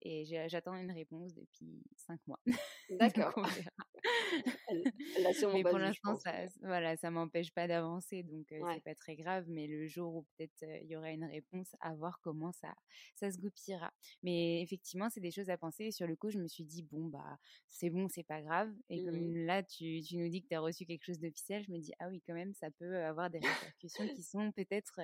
Et 0.02 0.24
j'attends 0.48 0.74
une 0.74 0.92
réponse 0.92 1.34
depuis 1.34 1.82
cinq 1.96 2.20
mois. 2.26 2.40
D'accord. 2.90 3.48
Mais 5.52 5.62
pour 5.62 5.78
l'instant, 5.78 6.16
ça, 6.16 6.32
voilà, 6.62 6.96
ça 6.96 7.10
m'empêche 7.10 7.52
pas 7.52 7.66
d'avancer, 7.66 8.22
donc 8.22 8.46
c'est 8.48 8.84
pas 8.84 8.94
très 8.94 9.16
grave. 9.16 9.44
Mais 9.48 9.66
le 9.66 9.86
jour 9.86 10.14
où 10.14 10.26
peut-être 10.36 10.64
il 10.82 10.88
y 10.88 10.96
aura 10.96 11.10
une 11.10 11.24
réponse, 11.24 11.74
à 11.80 11.94
voir 11.94 12.20
comment 12.22 12.52
ça 12.52 12.74
ça 13.14 13.30
se 13.30 13.38
goupillera. 13.38 13.92
Mais 14.22 14.62
effectivement, 14.62 15.08
c'est 15.10 15.20
des 15.20 15.30
choses 15.30 15.50
à 15.50 15.56
penser. 15.56 15.90
sur 15.90 16.06
le 16.06 16.16
coup, 16.16 16.30
je 16.30 16.38
me 16.38 16.46
suis 16.46 16.64
dit, 16.64 16.82
bon, 16.82 17.06
bah, 17.06 17.38
c'est 17.68 17.90
bon, 17.90 18.08
c'est 18.08 18.22
pas 18.22 18.42
grave. 18.42 18.72
Et 18.88 19.04
comme 19.04 19.16
mmh 19.16 19.46
là, 19.46 19.62
tu, 19.62 20.00
tu, 20.02 20.16
nous 20.16 20.28
dis 20.28 20.42
que 20.42 20.48
tu 20.48 20.54
as 20.54 20.60
reçu 20.60 20.84
quelque 20.86 21.04
chose 21.04 21.18
d'officiel, 21.18 21.64
je 21.64 21.72
me 21.72 21.78
dis, 21.78 21.92
ah 21.98 22.08
oui, 22.08 22.22
quand 22.26 22.34
même, 22.34 22.54
ça 22.54 22.70
peut 22.70 22.96
avoir 23.04 23.30
des 23.30 23.38
répercussions 23.38 24.08
qui 24.08 24.22
sont 24.22 24.52
peut-être 24.52 25.00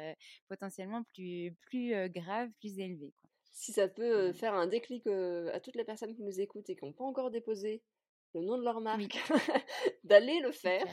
potentiellement 0.49 1.05
plus, 1.15 1.53
plus 1.63 1.95
graves, 2.11 2.51
plus 2.61 2.79
élevées. 2.79 3.13
Quoi. 3.21 3.31
Si 3.53 3.73
ça 3.73 3.89
peut 3.89 4.33
faire 4.33 4.55
un 4.55 4.67
déclic 4.67 5.07
à 5.07 5.61
toutes 5.61 5.77
les 5.77 5.85
personnes 5.85 6.15
qui 6.15 6.23
nous 6.23 6.41
écoutent 6.41 6.69
et 6.71 6.77
qui 6.77 6.85
n'ont 6.85 6.93
pas 6.93 7.05
encore 7.05 7.31
déposé 7.31 7.83
le 8.35 8.47
nom 8.47 8.59
de 8.59 8.65
leur 8.65 8.81
marque, 8.81 9.17
d'aller 10.05 10.41
le 10.41 10.53
faire, 10.53 10.87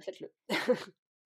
faites-le. 0.00 0.30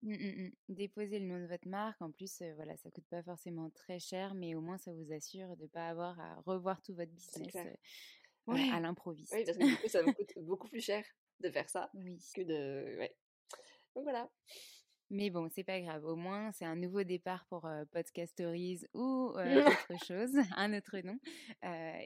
Mmh, 0.03 0.13
mmh. 0.13 0.51
Déposez 0.69 1.19
le 1.19 1.27
nom 1.27 1.39
de 1.39 1.45
votre 1.45 1.67
marque. 1.67 2.01
En 2.01 2.11
plus, 2.11 2.37
voilà, 2.39 2.55
voilà, 2.55 2.77
ça 2.77 2.89
coûte 2.89 3.05
pas 3.09 3.21
forcément 3.21 3.69
très 3.69 3.99
cher, 3.99 4.33
mais 4.33 4.55
au 4.55 4.61
moins 4.61 4.77
ça 4.77 4.91
vous 4.93 5.13
assure 5.13 5.55
de 5.57 5.63
ne 5.63 5.67
pas 5.67 5.89
avoir 5.89 6.19
à 6.19 6.41
revoir 6.45 6.81
tout 6.81 6.95
votre 6.95 7.11
business 7.11 7.55
à 8.47 8.79
l'improviste. 8.79 9.33
Oui, 9.33 9.45
parce 9.45 9.57
que 9.57 9.63
du 9.63 9.77
coup, 9.81 9.87
ça 9.87 10.01
me 10.01 10.11
coûte 10.11 10.33
beaucoup 10.37 10.67
plus 10.67 10.81
cher 10.81 11.05
de 11.39 11.49
faire 11.51 11.69
ça 11.69 11.91
que 11.93 12.41
de. 12.41 12.97
Ouais. 12.97 13.15
Donc 13.95 14.03
voilà. 14.03 14.29
Mais 15.13 15.29
bon, 15.29 15.49
c'est 15.49 15.65
pas 15.65 15.81
grave. 15.81 16.05
Au 16.05 16.15
moins, 16.15 16.53
c'est 16.53 16.63
un 16.63 16.77
nouveau 16.77 17.03
départ 17.03 17.45
pour 17.49 17.69
Podcast 17.91 18.31
Stories 18.31 18.79
ou 18.93 19.33
autre 19.35 20.05
chose, 20.05 20.31
un 20.55 20.73
autre 20.73 20.97
nom. 20.99 21.19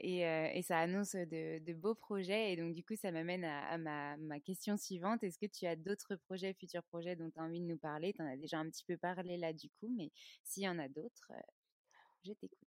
Et, 0.02 0.22
et, 0.22 0.62
ça 0.62 0.78
annonce 0.80 1.14
de, 1.14 1.64
de, 1.64 1.72
beaux 1.72 1.94
projets. 1.94 2.52
Et 2.52 2.56
donc, 2.56 2.74
du 2.74 2.82
coup, 2.82 2.96
ça 2.96 3.12
m'amène 3.12 3.44
à, 3.44 3.78
ma, 3.78 4.16
ma, 4.16 4.40
question 4.40 4.76
suivante. 4.76 5.22
Est-ce 5.22 5.38
que 5.38 5.46
tu 5.46 5.66
as 5.66 5.76
d'autres 5.76 6.16
projets, 6.16 6.52
futurs 6.54 6.82
projets 6.82 7.14
dont 7.14 7.30
tu 7.30 7.38
as 7.38 7.44
envie 7.44 7.60
de 7.60 7.66
nous 7.66 7.78
parler? 7.78 8.12
Tu 8.12 8.22
en 8.22 8.26
as 8.26 8.36
déjà 8.36 8.58
un 8.58 8.68
petit 8.68 8.84
peu 8.84 8.96
parlé 8.96 9.36
là, 9.36 9.52
du 9.52 9.70
coup. 9.78 9.88
Mais 9.96 10.10
s'il 10.42 10.64
y 10.64 10.68
en 10.68 10.80
a 10.80 10.88
d'autres, 10.88 11.30
je 12.24 12.32
t'écoute. 12.32 12.58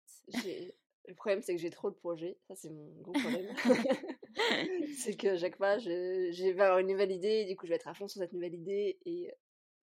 Le 1.09 1.15
problème, 1.15 1.43
c'est 1.43 1.57
que 1.57 1.61
j'ai 1.61 1.71
trop 1.71 1.91
de 1.91 1.97
projets. 1.97 2.37
Ça, 2.47 2.55
c'est 2.55 2.71
mon 2.71 2.93
gros 3.01 3.13
problème. 3.13 3.47
c'est 4.99 5.17
que 5.17 5.37
chaque 5.37 5.57
fois, 5.57 5.79
je, 5.79 6.31
je 6.33 6.45
vais 6.45 6.63
avoir 6.63 6.79
une 6.79 6.87
nouvelle 6.87 7.11
idée. 7.11 7.43
Et 7.43 7.47
du 7.47 7.57
coup, 7.57 7.67
je 7.67 7.71
vais 7.71 7.77
être 7.77 7.89
à 7.89 7.95
fond 7.95 8.07
sur 8.07 8.21
cette 8.21 8.33
nouvelle 8.33 8.55
idée. 8.55 8.99
Et 9.05 9.33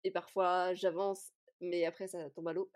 et 0.04 0.10
parfois 0.10 0.74
j'avance, 0.74 1.32
mais 1.60 1.84
après 1.84 2.06
ça 2.06 2.30
tombe 2.30 2.48
à 2.48 2.52
l'eau. 2.52 2.70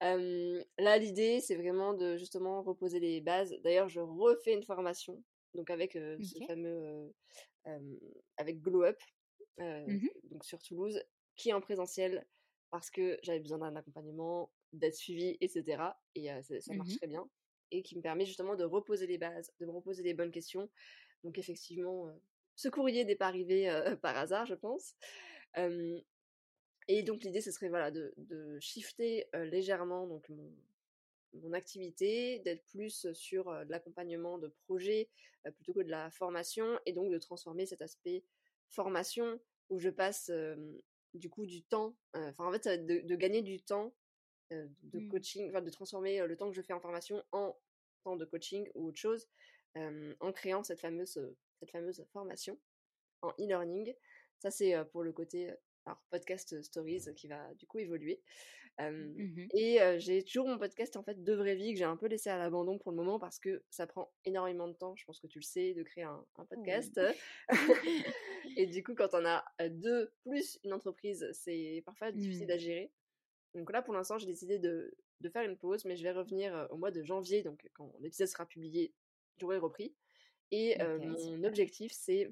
là, 0.00 0.98
l'idée, 0.98 1.40
c'est 1.40 1.56
vraiment 1.56 1.94
de 1.94 2.16
justement 2.16 2.62
reposer 2.62 3.00
les 3.00 3.20
bases. 3.20 3.54
D'ailleurs, 3.64 3.88
je 3.88 4.00
refais 4.00 4.52
une 4.52 4.62
formation, 4.62 5.22
donc 5.54 5.70
avec 5.70 5.92
ce 5.94 6.44
fameux, 6.46 7.12
avec 8.36 8.60
Glow 8.60 8.84
Up, 8.84 8.98
mmh 9.58 10.08
donc 10.30 10.44
sur 10.44 10.62
Toulouse, 10.62 11.02
qui 11.34 11.48
est 11.48 11.54
en 11.54 11.62
présentiel 11.62 12.26
parce 12.70 12.90
que 12.90 13.18
j'avais 13.22 13.40
besoin 13.40 13.58
d'un 13.58 13.74
accompagnement, 13.74 14.50
d'être 14.72 14.96
suivi, 14.96 15.38
etc. 15.40 15.82
Et 16.14 16.28
ça, 16.42 16.74
marche 16.74 16.90
mmh 16.90 16.96
très 16.96 17.06
bien. 17.06 17.28
Et 17.72 17.82
qui 17.82 17.96
me 17.96 18.02
permet 18.02 18.26
justement 18.26 18.54
de 18.54 18.64
reposer 18.64 19.06
les 19.06 19.18
bases, 19.18 19.50
de 19.60 19.66
me 19.66 19.72
reposer 19.72 20.02
les 20.02 20.14
bonnes 20.14 20.30
questions. 20.30 20.68
Donc 21.24 21.38
effectivement, 21.38 22.12
ce 22.54 22.68
courrier 22.68 23.04
n'est 23.04 23.16
pas 23.16 23.26
arrivé 23.26 23.66
par 24.02 24.16
hasard, 24.16 24.46
je 24.46 24.54
pense. 24.54 24.94
Et 26.88 27.02
donc 27.02 27.24
l'idée, 27.24 27.40
ce 27.40 27.50
serait 27.50 27.68
voilà, 27.68 27.90
de, 27.90 28.14
de 28.16 28.58
shifter 28.60 29.26
légèrement 29.34 30.06
donc, 30.06 30.28
mon, 30.28 30.52
mon 31.34 31.52
activité, 31.52 32.38
d'être 32.40 32.64
plus 32.66 33.12
sur 33.12 33.50
l'accompagnement 33.68 34.38
de 34.38 34.48
projets 34.66 35.08
plutôt 35.56 35.74
que 35.74 35.80
de 35.80 35.90
la 35.90 36.10
formation, 36.10 36.78
et 36.86 36.92
donc 36.92 37.10
de 37.10 37.18
transformer 37.18 37.66
cet 37.66 37.82
aspect 37.82 38.24
formation 38.68 39.40
où 39.70 39.78
je 39.78 39.90
passe 39.90 40.30
du 41.14 41.30
coup 41.30 41.46
du 41.46 41.62
temps, 41.62 41.96
enfin 42.14 42.46
en 42.46 42.52
fait 42.52 42.84
de, 42.84 43.00
de, 43.00 43.16
gagner 43.16 43.42
du 43.42 43.60
temps 43.62 43.94
de 44.50 44.68
mmh. 44.92 45.08
coaching, 45.08 45.48
enfin 45.50 45.62
de 45.62 45.70
transformer 45.70 46.26
le 46.26 46.36
temps 46.36 46.48
que 46.48 46.56
je 46.56 46.62
fais 46.62 46.72
en 46.72 46.80
formation 46.80 47.22
en 47.32 47.56
temps 48.04 48.16
de 48.16 48.24
coaching 48.24 48.68
ou 48.74 48.88
autre 48.88 48.98
chose, 48.98 49.28
en 49.76 50.32
créant 50.32 50.62
cette 50.62 50.80
fameuse, 50.80 51.20
cette 51.58 51.70
fameuse 51.70 52.04
formation 52.12 52.58
en 53.22 53.30
e-learning. 53.40 53.94
Ça, 54.38 54.50
c'est 54.50 54.74
pour 54.92 55.02
le 55.02 55.12
côté 55.12 55.52
alors 55.86 56.02
podcast 56.10 56.60
stories 56.62 57.14
qui 57.14 57.28
va 57.28 57.54
du 57.54 57.66
coup 57.66 57.78
évoluer. 57.78 58.20
Mmh 58.78 59.46
et 59.54 59.78
j'ai 59.98 60.22
toujours 60.22 60.46
mon 60.46 60.58
podcast 60.58 60.96
en 60.96 61.02
fait 61.02 61.24
de 61.24 61.32
vraie 61.32 61.54
vie 61.54 61.72
que 61.72 61.78
j'ai 61.78 61.84
un 61.84 61.96
peu 61.96 62.08
laissé 62.08 62.28
à 62.28 62.36
l'abandon 62.36 62.76
pour 62.76 62.90
le 62.90 62.96
moment 62.96 63.18
parce 63.18 63.38
que 63.38 63.62
ça 63.70 63.86
prend 63.86 64.12
énormément 64.26 64.68
de 64.68 64.74
temps. 64.74 64.94
Je 64.96 65.04
pense 65.06 65.18
que 65.18 65.26
tu 65.26 65.38
le 65.38 65.44
sais 65.44 65.72
de 65.72 65.82
créer 65.82 66.04
un, 66.04 66.22
podcast. 66.34 67.00
et 68.58 68.66
du 68.66 68.82
coup, 68.82 68.94
quand 68.94 69.14
on 69.14 69.24
a 69.24 69.44
deux 69.70 70.12
plus 70.20 70.58
une 70.62 70.74
entreprise, 70.74 71.26
c'est 71.32 71.82
parfois 71.86 72.12
difficile 72.12 72.52
à 72.52 72.56
mmh. 72.56 72.60
gérer. 72.60 72.92
Donc 73.54 73.72
là, 73.72 73.80
pour 73.80 73.94
l'instant, 73.94 74.18
j'ai 74.18 74.26
décidé 74.26 74.58
de, 74.58 74.94
de, 75.20 75.28
faire 75.30 75.42
une 75.42 75.56
pause, 75.56 75.86
mais 75.86 75.96
je 75.96 76.02
vais 76.02 76.12
revenir 76.12 76.68
au 76.70 76.76
mois 76.76 76.90
de 76.90 77.02
janvier. 77.02 77.42
Donc 77.42 77.66
quand 77.72 77.94
l'épisode 78.00 78.28
sera 78.28 78.44
publié, 78.44 78.92
j'aurai 79.38 79.56
repris. 79.56 79.94
Et 80.50 80.76
mon 80.82 81.44
objectif, 81.44 81.92
c'est 81.92 82.30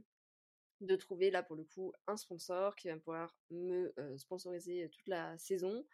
de 0.81 0.97
trouver 0.97 1.31
là 1.31 1.43
pour 1.43 1.57
le 1.57 1.65
coup 1.65 1.93
un 2.07 2.17
sponsor 2.17 2.75
qui 2.77 2.89
va 2.89 2.97
pouvoir 2.97 3.37
me 3.51 3.95
sponsoriser 4.17 4.89
toute 4.91 5.07
la 5.07 5.37
saison 5.39 5.85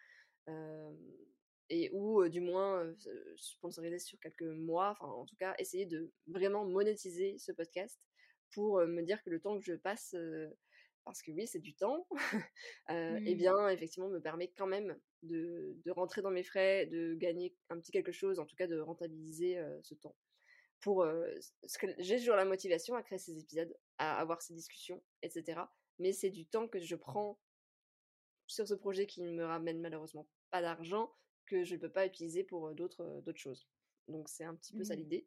et 1.69 1.91
ou 1.93 2.27
du 2.29 2.41
moins 2.41 2.93
sponsoriser 3.37 3.99
sur 3.99 4.19
quelques 4.19 4.43
mois, 4.43 4.91
enfin 4.91 5.07
en 5.07 5.25
tout 5.25 5.37
cas 5.37 5.55
essayer 5.59 5.87
de 5.87 6.11
vraiment 6.27 6.65
monétiser 6.65 7.39
ce 7.39 7.53
podcast 7.53 8.01
pour 8.53 8.85
me 8.85 9.03
dire 9.03 9.23
que 9.23 9.31
le 9.31 9.41
temps 9.41 9.59
que 9.59 9.65
je 9.65 9.75
passe, 9.75 10.17
parce 11.05 11.23
que 11.23 11.31
oui 11.31 11.47
c'est 11.47 11.61
du 11.61 11.75
temps, 11.75 12.09
et 12.89 13.19
eh 13.27 13.35
mmh. 13.35 13.39
bien 13.39 13.69
effectivement 13.69 14.09
me 14.09 14.21
permet 14.21 14.49
quand 14.49 14.67
même 14.67 14.99
de, 15.23 15.77
de, 15.85 15.91
rentrer 15.93 16.23
dans 16.23 16.31
mes 16.31 16.43
frais, 16.43 16.87
de 16.87 17.15
gagner 17.15 17.55
un 17.69 17.79
petit 17.79 17.93
quelque 17.93 18.13
chose, 18.13 18.41
en 18.41 18.47
tout 18.47 18.57
cas 18.57 18.67
de 18.67 18.81
rentabiliser 18.81 19.63
ce 19.83 19.95
temps 19.95 20.17
pour 20.81 21.05
que 21.79 21.95
j'ai 21.99 22.19
toujours 22.19 22.37
la 22.37 22.45
motivation 22.45 22.95
à 22.95 23.03
créer 23.03 23.19
ces 23.19 23.39
épisodes, 23.39 23.75
à 23.99 24.19
avoir 24.19 24.41
ces 24.43 24.55
discussions, 24.55 25.03
etc. 25.23 25.61
Mais 25.99 26.13
c'est 26.13 26.31
du 26.31 26.47
temps 26.47 26.69
que 26.69 26.79
je 26.79 26.97
prends 26.97 27.39
sur 28.47 28.67
ce 28.67 28.75
projet 28.75 29.07
qui 29.07 29.21
ne 29.21 29.33
me 29.33 29.45
ramène 29.45 29.81
malheureusement 29.81 30.27
pas 30.51 30.63
d'argent 30.63 31.13
que 31.47 31.65
je 31.65 31.75
ne 31.75 31.81
peux 31.81 31.91
pas 31.91 32.07
utiliser 32.07 32.45
pour 32.45 32.75
d'autres 32.75 33.21
d'autres 33.25 33.39
choses. 33.39 33.69
Donc 34.09 34.29
c'est 34.29 34.45
un 34.45 34.55
petit 34.55 34.73
peu 34.73 34.85
ça 34.85 34.95
mmh. 34.95 34.99
l'idée. 34.99 35.27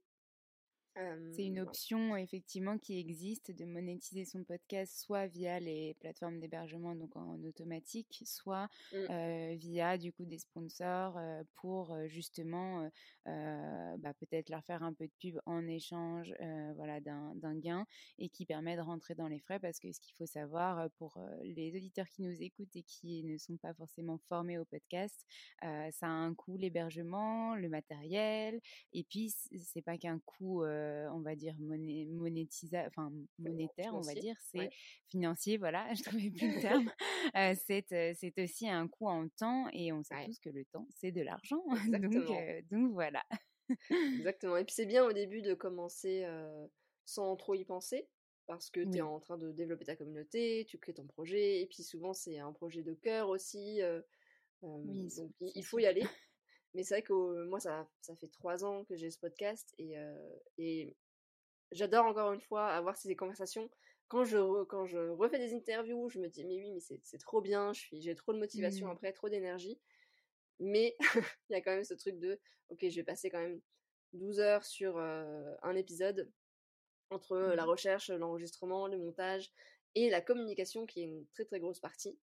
C'est 1.32 1.46
une 1.46 1.60
option 1.60 2.16
effectivement 2.16 2.78
qui 2.78 3.00
existe 3.00 3.52
de 3.52 3.66
monétiser 3.66 4.26
son 4.26 4.44
podcast 4.44 4.96
soit 4.96 5.26
via 5.26 5.60
les 5.60 5.96
plateformes 6.00 6.40
d'hébergement 6.40 6.94
donc 6.96 7.16
en 7.16 7.42
automatique, 7.44 8.22
soit 8.26 8.70
mmh. 8.94 9.56
via 9.56 9.98
du 9.98 10.14
coup 10.14 10.26
des 10.26 10.38
sponsors 10.38 11.20
pour 11.56 11.98
justement 12.08 12.90
bah, 13.26 14.14
peut-être 14.20 14.50
leur 14.50 14.64
faire 14.64 14.84
un 14.84 14.94
peu 14.94 15.06
de 15.06 15.12
pub 15.20 15.40
en 15.46 15.66
échange 15.68 16.34
voilà 16.76 17.00
d'un 17.00 17.56
gain 17.56 17.88
et 18.20 18.30
qui 18.30 18.46
permet 18.46 18.76
de 18.76 18.82
rentrer 18.82 19.16
dans 19.16 19.28
les 19.28 19.40
frais 19.40 19.60
parce 19.60 19.80
que 19.80 19.92
ce 19.92 20.00
qu'il 20.00 20.14
faut 20.16 20.28
savoir 20.28 20.90
pour 20.98 21.18
les 21.42 21.76
auditeurs 21.76 22.08
qui 22.08 22.22
nous 22.22 22.42
écoutent 22.42 22.76
et 22.76 22.84
qui 22.84 23.24
ne 23.24 23.38
sont 23.38 23.58
pas 23.58 23.74
forcément 23.74 24.20
formés 24.30 24.60
au 24.60 24.66
podcast, 24.66 25.26
ça 25.62 26.08
a 26.08 26.10
un 26.10 26.36
coût 26.36 26.58
l'hébergement, 26.58 27.56
le 27.56 27.70
matériel 27.70 28.62
et 28.94 29.04
puis 29.04 29.34
c'est 29.58 29.82
pas 29.82 29.98
qu'un 29.98 30.20
coût 30.20 30.64
on 31.12 31.22
va 31.22 31.36
dire, 31.36 31.56
monétisa 31.60 32.86
enfin, 32.88 33.12
monétaire, 33.40 33.94
on 33.94 34.02
va 34.02 34.14
dire, 34.14 34.36
c'est 34.52 34.70
financier, 35.10 35.58
voilà, 35.58 35.88
je 35.94 36.00
ne 36.00 36.04
trouvais 36.04 36.30
plus 36.30 36.56
le 36.56 36.62
terme. 36.62 36.92
c'est 38.20 38.44
aussi 38.44 38.70
un 38.70 38.88
coût 38.88 39.08
en 39.08 39.28
temps 39.30 39.68
et 39.74 39.92
on 39.92 40.04
sait 40.04 40.26
tous 40.26 40.40
que 40.40 40.50
le 40.50 40.66
temps, 40.66 40.88
c'est 40.96 41.12
de 41.12 41.22
l'argent. 41.22 41.64
donc, 41.90 42.72
donc 42.72 42.92
voilà. 42.94 43.24
Exactement. 43.90 44.58
Et 44.58 44.66
puis 44.66 44.74
c'est 44.76 44.86
bien 44.86 45.06
au 45.06 45.14
début 45.14 45.42
de 45.42 45.54
commencer 45.54 46.26
sans 47.06 47.36
trop 47.36 47.56
y 47.56 47.66
penser 47.66 48.08
parce 48.46 48.70
que 48.70 48.82
tu 48.82 48.98
es 48.98 49.02
en 49.02 49.20
train 49.20 49.38
de 49.38 49.52
développer 49.52 49.86
ta 49.86 49.96
communauté, 49.96 50.66
tu 50.68 50.78
crées 50.78 50.94
ton 50.94 51.08
projet, 51.08 51.62
et 51.62 51.66
puis 51.66 51.82
souvent 51.82 52.14
c'est 52.14 52.40
un 52.40 52.52
projet 52.52 52.84
de 52.84 52.94
cœur 52.94 53.30
aussi. 53.30 53.80
donc 54.62 55.32
il 55.40 55.64
faut 55.64 55.80
y 55.80 55.86
aller. 55.86 56.04
Mais 56.74 56.84
c'est 56.84 56.96
vrai 56.96 57.02
que 57.04 57.46
moi, 57.46 57.60
ça, 57.60 57.88
ça 58.02 58.16
fait 58.16 58.28
trois 58.28 58.66
ans 58.66 58.84
que 58.86 58.96
j'ai 58.96 59.12
ce 59.12 59.20
podcast 59.20 59.74
et, 59.78 59.96
et 60.58 60.96
j'adore 61.72 62.06
encore 62.06 62.34
une 62.34 62.42
fois 62.42 62.68
avoir 62.70 62.98
ces 62.98 63.16
conversations. 63.16 63.70
Quand 64.08 64.26
je, 64.26 64.64
quand 64.66 64.86
je 64.86 64.98
refais 65.10 65.40
des 65.40 65.54
interviews, 65.56 66.10
je 66.10 66.20
me 66.20 66.28
dis, 66.30 66.46
mais 66.46 66.56
oui, 66.58 66.72
mais 66.72 66.80
c'est 66.80 67.18
trop 67.18 67.42
bien, 67.42 67.72
j'ai 67.74 68.16
trop 68.16 68.34
de 68.34 68.40
motivation 68.40 68.88
Mmh. 68.88 68.92
après, 68.92 69.12
trop 69.14 69.30
d'énergie. 69.30 69.80
Mais 70.60 70.96
il 71.50 71.54
y 71.54 71.56
a 71.56 71.62
quand 71.62 71.72
même 71.72 71.84
ce 71.84 71.94
truc 71.96 72.20
de, 72.20 72.40
ok, 72.70 72.80
je 72.90 72.96
vais 72.96 73.04
passer 73.04 73.30
quand 73.30 73.40
même 73.40 73.62
12 74.14 74.40
heures 74.40 74.66
sur 74.66 74.98
un 75.00 75.76
épisode 75.76 76.32
entre 77.10 77.38
la 77.38 77.66
Mmh. 77.66 77.66
recherche, 77.66 78.10
l'enregistrement, 78.10 78.88
le 78.88 78.98
montage 78.98 79.52
et 79.96 80.10
la 80.10 80.22
communication 80.22 80.86
qui 80.86 81.02
est 81.02 81.06
une 81.06 81.26
très 81.28 81.46
très 81.46 81.60
grosse 81.60 81.80
partie. 81.80 82.18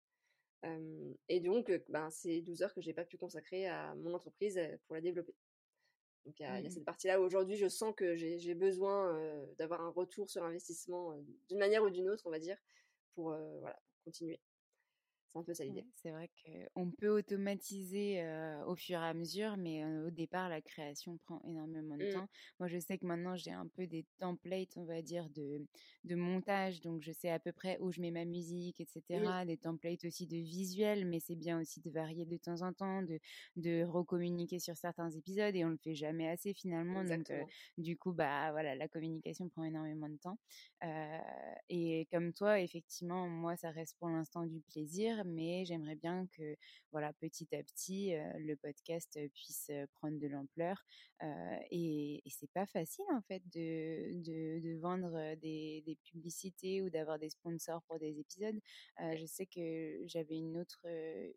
Et 1.28 1.40
donc, 1.40 1.70
ben, 1.88 2.10
c'est 2.10 2.40
12 2.40 2.62
heures 2.62 2.74
que 2.74 2.80
j'ai 2.80 2.92
pas 2.92 3.04
pu 3.04 3.16
consacrer 3.16 3.66
à 3.66 3.94
mon 3.96 4.14
entreprise 4.14 4.60
pour 4.86 4.94
la 4.94 5.00
développer. 5.00 5.34
Donc 6.24 6.38
il 6.40 6.42
y, 6.42 6.46
a, 6.46 6.60
y 6.60 6.66
a 6.66 6.68
Mmh. 6.68 6.70
cette 6.70 6.84
partie-là 6.84 7.20
où 7.20 7.24
aujourd'hui 7.24 7.56
je 7.56 7.68
sens 7.68 7.94
que 7.96 8.16
j'ai 8.16 8.54
besoin 8.54 9.18
d'avoir 9.56 9.80
un 9.80 9.90
retour 9.90 10.28
sur 10.28 10.42
investissement 10.44 11.16
d'une 11.48 11.58
manière 11.58 11.82
ou 11.82 11.90
d'une 11.90 12.08
autre, 12.10 12.26
on 12.26 12.30
va 12.30 12.38
dire, 12.38 12.58
pour 13.14 13.34
voilà, 13.60 13.80
continuer. 14.04 14.40
C'est 15.32 15.38
un 15.38 15.42
peu 15.44 15.54
ça 15.54 15.64
l'idée. 15.64 15.84
Ouais, 15.84 15.92
c'est 15.94 16.10
vrai 16.10 16.30
qu'on 16.74 16.90
peut 16.90 17.08
automatiser 17.08 18.20
euh, 18.22 18.64
au 18.66 18.74
fur 18.76 18.98
et 19.00 19.06
à 19.06 19.14
mesure, 19.14 19.56
mais 19.56 19.84
euh, 19.84 20.06
au 20.08 20.10
départ, 20.10 20.48
la 20.48 20.60
création 20.62 21.18
prend 21.18 21.40
énormément 21.44 21.96
de 21.98 22.04
Mmh. 22.04 22.06
temps. 22.06 22.28
Moi, 22.58 22.68
je 22.68 22.78
sais 22.78 22.98
que 22.98 23.06
maintenant, 23.06 23.36
j'ai 23.36 23.50
un 23.52 23.66
peu 23.68 23.86
des 23.86 24.06
templates, 24.18 24.76
on 24.76 24.84
va 24.84 25.02
dire, 25.02 25.28
de, 25.30 25.66
de 26.04 26.14
montage, 26.14 26.80
donc 26.80 27.02
je 27.02 27.12
sais 27.12 27.30
à 27.30 27.38
peu 27.38 27.52
près 27.52 27.78
où 27.80 27.92
je 27.92 28.00
mets 28.00 28.10
ma 28.10 28.24
musique, 28.24 28.80
etc. 28.80 29.44
Des 29.44 29.58
templates 29.58 30.04
aussi 30.04 30.26
de 30.26 30.36
visuels, 30.36 31.06
mais 31.06 31.20
c'est 31.20 31.36
bien 31.36 31.60
aussi 31.60 31.80
de 31.80 31.90
varier 31.90 32.24
de 32.26 32.36
temps 32.36 32.62
en 32.62 32.72
temps, 32.72 33.02
de, 33.02 33.18
de 33.56 33.84
recommuniquer 33.84 34.58
sur 34.58 34.76
certains 34.76 35.10
épisodes, 35.10 35.54
et 35.54 35.64
on 35.64 35.68
le 35.70 35.76
fait 35.78 35.94
jamais 35.94 36.28
assez 36.28 36.54
finalement. 36.54 37.04
Donc, 37.04 37.30
euh, 37.30 37.44
du 37.76 37.96
coup, 37.96 38.12
bah 38.12 38.50
voilà, 38.52 38.74
la 38.74 38.88
communication 38.88 39.48
prend 39.48 39.64
énormément 39.64 40.08
de 40.08 40.16
temps. 40.16 40.38
Et 41.68 42.06
comme 42.10 42.32
toi, 42.32 42.60
effectivement, 42.60 43.28
moi, 43.28 43.56
ça 43.56 43.70
reste 43.70 43.96
pour 43.98 44.08
l'instant 44.08 44.46
du 44.46 44.60
plaisir, 44.60 45.17
mais 45.24 45.64
j'aimerais 45.64 45.96
bien 45.96 46.26
que, 46.32 46.56
voilà, 46.92 47.12
petit 47.14 47.48
à 47.54 47.62
petit, 47.62 48.12
le 48.38 48.54
podcast 48.56 49.18
puisse 49.34 49.70
prendre 49.94 50.18
de 50.18 50.26
l'ampleur. 50.26 50.84
Et 51.70 52.22
c'est 52.28 52.50
pas 52.52 52.66
facile, 52.66 53.04
en 53.12 53.22
fait, 53.22 53.42
de, 53.52 54.22
de, 54.22 54.60
de 54.60 54.78
vendre 54.80 55.34
des, 55.36 55.82
des 55.86 55.96
publicités 56.04 56.82
ou 56.82 56.90
d'avoir 56.90 57.18
des 57.18 57.30
sponsors 57.30 57.82
pour 57.84 57.98
des 57.98 58.18
épisodes. 58.18 58.58
Je 58.98 59.24
sais 59.26 59.46
que 59.46 60.02
j'avais 60.06 60.36
une 60.36 60.56
autre, 60.58 60.86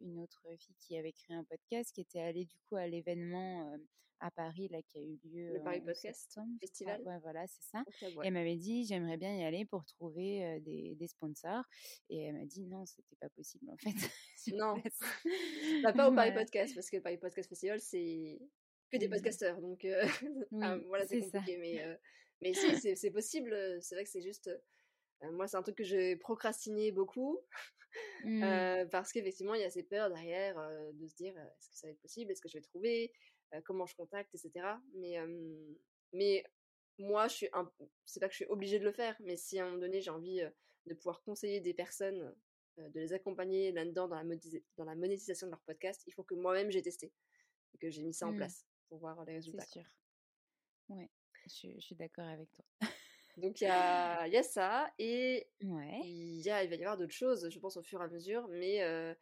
une 0.01 0.19
autre 0.19 0.41
fille 0.59 0.75
qui 0.79 0.97
avait 0.97 1.13
créé 1.13 1.35
un 1.35 1.43
podcast, 1.43 1.91
qui 1.93 2.01
était 2.01 2.21
allée 2.21 2.45
du 2.45 2.57
coup 2.67 2.75
à 2.75 2.87
l'événement 2.87 3.75
à 4.21 4.31
Paris 4.31 4.67
là 4.69 4.81
qui 4.81 4.97
a 4.97 5.01
eu 5.01 5.19
lieu 5.23 5.53
Le 5.53 5.61
Paris 5.63 5.81
Podcast 5.81 6.21
septembre, 6.21 6.51
Festival? 6.61 7.01
Ouais, 7.05 7.19
voilà, 7.21 7.45
c'est 7.47 7.63
ça. 7.63 7.83
Et 8.01 8.27
elle 8.27 8.33
m'avait 8.33 8.55
dit, 8.55 8.85
j'aimerais 8.85 9.17
bien 9.17 9.35
y 9.35 9.43
aller 9.43 9.65
pour 9.65 9.83
trouver 9.85 10.45
euh, 10.45 10.59
des, 10.61 10.95
des 10.95 11.07
sponsors. 11.07 11.63
Et 12.09 12.23
elle 12.23 12.35
m'a 12.37 12.45
dit, 12.45 12.65
non, 12.67 12.85
c'était 12.85 13.15
pas 13.19 13.29
possible 13.29 13.69
en 13.69 13.77
fait. 13.77 13.89
Non. 14.55 14.75
Bah, 15.83 15.93
pas 15.93 16.09
au 16.09 16.13
Paris. 16.15 16.33
Podcast, 16.33 16.73
parce 16.75 16.89
que 16.89 16.97
le 16.97 17.01
Paris 17.03 17.17
Podcast 17.17 17.49
Festival, 17.49 17.79
c'est 17.79 18.39
que 18.91 18.97
des 18.97 19.09
podcasteurs. 19.09 19.59
Donc 19.61 19.85
euh, 19.85 20.05
ah, 20.61 20.77
voilà, 20.87 21.05
c'est 21.05 21.21
c'est 21.21 21.29
ça. 21.29 21.39
compliqué. 21.39 21.57
Mais, 21.57 21.83
euh, 21.83 21.95
mais 22.41 22.53
si, 22.53 22.95
c'est 22.95 23.11
possible. 23.11 23.55
C'est 23.81 23.95
vrai 23.95 24.03
que 24.03 24.09
c'est 24.09 24.21
juste. 24.21 24.47
euh, 25.23 25.31
moi, 25.33 25.47
c'est 25.47 25.57
un 25.57 25.61
truc 25.61 25.77
que 25.77 25.83
j'ai 25.83 26.15
procrastiné 26.15 26.91
beaucoup. 26.91 27.39
Mm. 28.23 28.43
Euh, 28.43 28.85
parce 28.85 29.11
qu'effectivement, 29.11 29.53
il 29.53 29.61
y 29.61 29.65
a 29.65 29.69
ces 29.69 29.83
peurs 29.83 30.09
derrière 30.09 30.57
euh, 30.57 30.91
de 30.93 31.07
se 31.07 31.15
dire 31.15 31.33
euh, 31.37 31.43
est-ce 31.59 31.69
que 31.69 31.75
ça 31.75 31.87
va 31.87 31.91
être 31.91 31.99
possible? 32.01 32.31
Est-ce 32.31 32.41
que 32.41 32.47
je 32.49 32.57
vais 32.57 32.61
trouver? 32.61 33.11
Comment 33.65 33.85
je 33.85 33.95
contacte 33.95 34.33
Etc. 34.33 34.51
Mais, 34.93 35.17
euh, 35.19 35.73
mais 36.13 36.43
moi, 36.97 37.27
je 37.27 37.35
suis 37.35 37.49
un... 37.53 37.71
c'est 38.05 38.19
pas 38.19 38.27
que 38.27 38.33
je 38.33 38.43
suis 38.43 38.45
obligée 38.45 38.79
de 38.79 38.85
le 38.85 38.91
faire, 38.91 39.15
mais 39.21 39.35
si 39.35 39.59
à 39.59 39.63
un 39.63 39.67
moment 39.69 39.79
donné 39.81 40.01
j'ai 40.01 40.11
envie 40.11 40.41
euh, 40.41 40.49
de 40.85 40.93
pouvoir 40.93 41.21
conseiller 41.23 41.59
des 41.59 41.73
personnes, 41.73 42.33
euh, 42.79 42.89
de 42.89 42.99
les 42.99 43.13
accompagner 43.13 43.71
là-dedans 43.71 44.07
dans 44.07 44.23
dans 44.77 44.85
la 44.85 44.95
monétisation 44.95 45.47
de 45.47 45.51
leur 45.51 45.61
podcast, 45.61 46.03
il 46.07 46.13
faut 46.13 46.23
que 46.23 46.35
moi-même 46.35 46.71
j'ai 46.71 46.81
testé 46.81 47.11
et 47.73 47.77
que 47.77 47.89
j'ai 47.89 48.03
mis 48.03 48.13
ça 48.13 48.27
en 48.27 48.31
Mm. 48.33 48.37
place 48.37 48.65
pour 48.89 48.99
voir 48.99 49.23
les 49.25 49.33
résultats. 49.33 49.63
C'est 49.63 49.79
sûr. 49.79 49.89
Ouais, 50.89 51.09
je, 51.47 51.67
je 51.75 51.79
suis 51.79 51.95
d'accord 51.95 52.25
avec 52.27 52.49
toi. 52.51 52.65
Donc 53.37 53.61
il 53.61 53.63
y 53.63 53.67
a, 53.67 54.27
y 54.27 54.35
a 54.37 54.43
ça 54.43 54.91
et 54.99 55.47
Ouais. 55.61 56.01
y 56.03 56.49
a, 56.49 56.63
il 56.63 56.69
va 56.69 56.75
y 56.75 56.79
avoir 56.83 56.97
d'autres 56.97 57.13
choses, 57.13 57.49
je 57.49 57.59
pense, 57.59 57.77
au 57.77 57.83
fur 57.83 58.01
et 58.01 58.03
à 58.03 58.07
mesure, 58.09 58.47
mais 58.49 58.83
euh, 58.83 59.13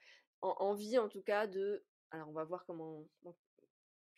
en, 0.42 0.56
envie 0.60 0.98
en 0.98 1.08
tout 1.10 1.22
cas 1.22 1.46
de. 1.48 1.86
Alors 2.12 2.28
on 2.30 2.34
va 2.34 2.44
voir 2.44 2.66
comment, 2.66 3.08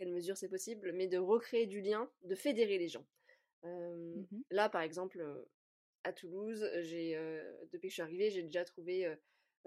quelle 0.01 0.13
mesure 0.13 0.35
c'est 0.35 0.49
possible, 0.49 0.91
mais 0.93 1.07
de 1.07 1.19
recréer 1.19 1.67
du 1.67 1.79
lien, 1.79 2.09
de 2.23 2.33
fédérer 2.33 2.79
les 2.79 2.87
gens. 2.87 3.05
Euh, 3.65 4.15
Mhm. 4.15 4.43
Là, 4.49 4.67
par 4.67 4.81
exemple, 4.81 5.23
à 6.03 6.11
Toulouse, 6.11 6.67
j'ai 6.81 7.13
depuis 7.71 7.87
que 7.87 7.89
je 7.89 7.93
suis 7.93 8.01
arrivée, 8.01 8.31
j'ai 8.31 8.41
déjà 8.41 8.65
trouvé 8.65 9.05
euh, 9.05 9.15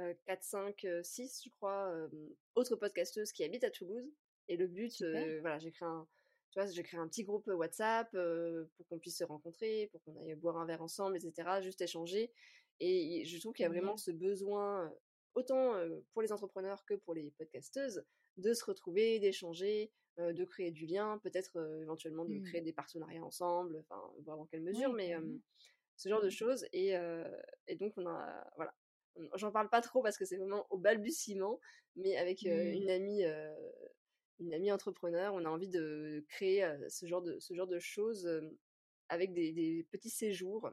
euh, 0.00 0.12
4, 0.26 0.42
5, 0.42 0.84
euh, 0.86 1.02
6, 1.04 1.42
je 1.44 1.50
crois, 1.50 2.08
autres 2.56 2.74
podcasteuses 2.74 3.30
qui 3.30 3.44
habitent 3.44 3.62
à 3.62 3.70
Toulouse. 3.70 4.10
Et 4.48 4.56
le 4.56 4.66
but, 4.66 5.02
voilà, 5.40 5.60
j'ai 5.60 5.70
créé 5.70 5.86
un, 5.86 6.08
tu 6.50 6.58
vois, 6.58 6.68
j'ai 6.68 6.82
créé 6.82 6.98
un 6.98 7.06
petit 7.06 7.22
groupe 7.22 7.46
WhatsApp 7.46 8.12
euh, 8.14 8.64
pour 8.76 8.88
qu'on 8.88 8.98
puisse 8.98 9.18
se 9.18 9.24
rencontrer, 9.24 9.88
pour 9.92 10.02
qu'on 10.02 10.16
aille 10.16 10.34
boire 10.34 10.56
un 10.56 10.66
verre 10.66 10.82
ensemble, 10.82 11.16
etc., 11.16 11.60
juste 11.62 11.80
échanger. 11.80 12.32
Et 12.80 13.24
je 13.24 13.38
trouve 13.38 13.52
qu'il 13.52 13.62
y 13.62 13.66
a 13.66 13.68
vraiment 13.68 13.96
ce 13.96 14.10
besoin, 14.10 14.92
autant 15.34 15.74
pour 16.12 16.22
les 16.22 16.32
entrepreneurs 16.32 16.84
que 16.86 16.94
pour 16.94 17.14
les 17.14 17.30
podcasteuses, 17.38 18.04
de 18.36 18.52
se 18.52 18.64
retrouver, 18.64 19.18
d'échanger, 19.20 19.92
euh, 20.18 20.32
de 20.32 20.44
créer 20.44 20.70
du 20.70 20.86
lien, 20.86 21.18
peut-être 21.22 21.56
euh, 21.56 21.82
éventuellement 21.82 22.24
de 22.24 22.34
Mm. 22.34 22.44
créer 22.44 22.60
des 22.60 22.72
partenariats 22.72 23.24
ensemble, 23.24 23.78
enfin, 23.80 24.00
voir 24.24 24.36
dans 24.36 24.46
quelle 24.46 24.62
mesure, 24.62 24.92
mais 24.92 25.14
euh, 25.14 25.20
ce 25.96 26.08
genre 26.08 26.20
de 26.22 26.28
Mm. 26.28 26.30
choses. 26.30 26.66
Et, 26.72 26.94
et 27.66 27.76
donc, 27.76 27.92
on 27.96 28.06
a, 28.06 28.50
voilà. 28.56 28.74
J'en 29.34 29.52
parle 29.52 29.70
pas 29.70 29.80
trop 29.80 30.02
parce 30.02 30.18
que 30.18 30.24
c'est 30.24 30.36
vraiment 30.36 30.66
au 30.70 30.78
balbutiement, 30.78 31.60
mais 31.96 32.16
avec 32.16 32.44
euh, 32.46 32.72
Mm. 32.72 32.74
une 32.74 32.90
amie, 32.90 33.24
une 34.40 34.54
amie 34.54 34.72
entrepreneur, 34.72 35.32
on 35.34 35.44
a 35.44 35.48
envie 35.48 35.68
de 35.68 36.24
créer 36.28 36.68
ce 36.88 37.06
genre 37.06 37.22
de, 37.22 37.38
ce 37.38 37.54
genre 37.54 37.68
de 37.68 37.78
choses 37.78 38.28
avec 39.08 39.32
des, 39.32 39.52
des 39.52 39.86
petits 39.90 40.10
séjours, 40.10 40.70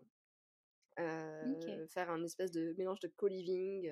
faire 0.98 2.10
un 2.10 2.24
espèce 2.24 2.52
de 2.52 2.74
mélange 2.78 3.00
de 3.00 3.08
co-living 3.08 3.92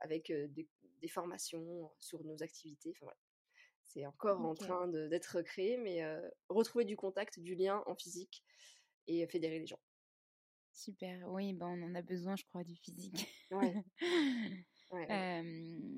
avec 0.00 0.30
euh, 0.30 0.48
des, 0.48 0.68
des 1.00 1.08
formations 1.08 1.90
sur 1.98 2.24
nos 2.24 2.42
activités. 2.42 2.90
Enfin, 2.90 3.06
voilà. 3.06 3.18
C'est 3.84 4.06
encore 4.06 4.40
en 4.40 4.54
train 4.54 4.86
d'être 4.86 5.42
créé, 5.42 5.76
mais 5.76 6.00
retrouver 6.48 6.84
du 6.84 6.96
contact, 6.96 7.40
du 7.40 7.56
lien 7.56 7.82
en 7.86 7.96
physique 7.96 8.44
et 9.08 9.26
fédérer 9.26 9.58
les 9.58 9.66
gens. 9.66 9.80
Super. 10.72 11.28
Oui, 11.28 11.52
ben 11.52 11.66
on 11.66 11.82
en 11.82 11.94
a 11.96 12.02
besoin, 12.02 12.36
je 12.36 12.44
crois, 12.44 12.62
du 12.62 12.76
physique. 12.76 13.26
Ouais. 13.50 13.84
Ouais, 14.90 15.08
ouais. 15.08 15.24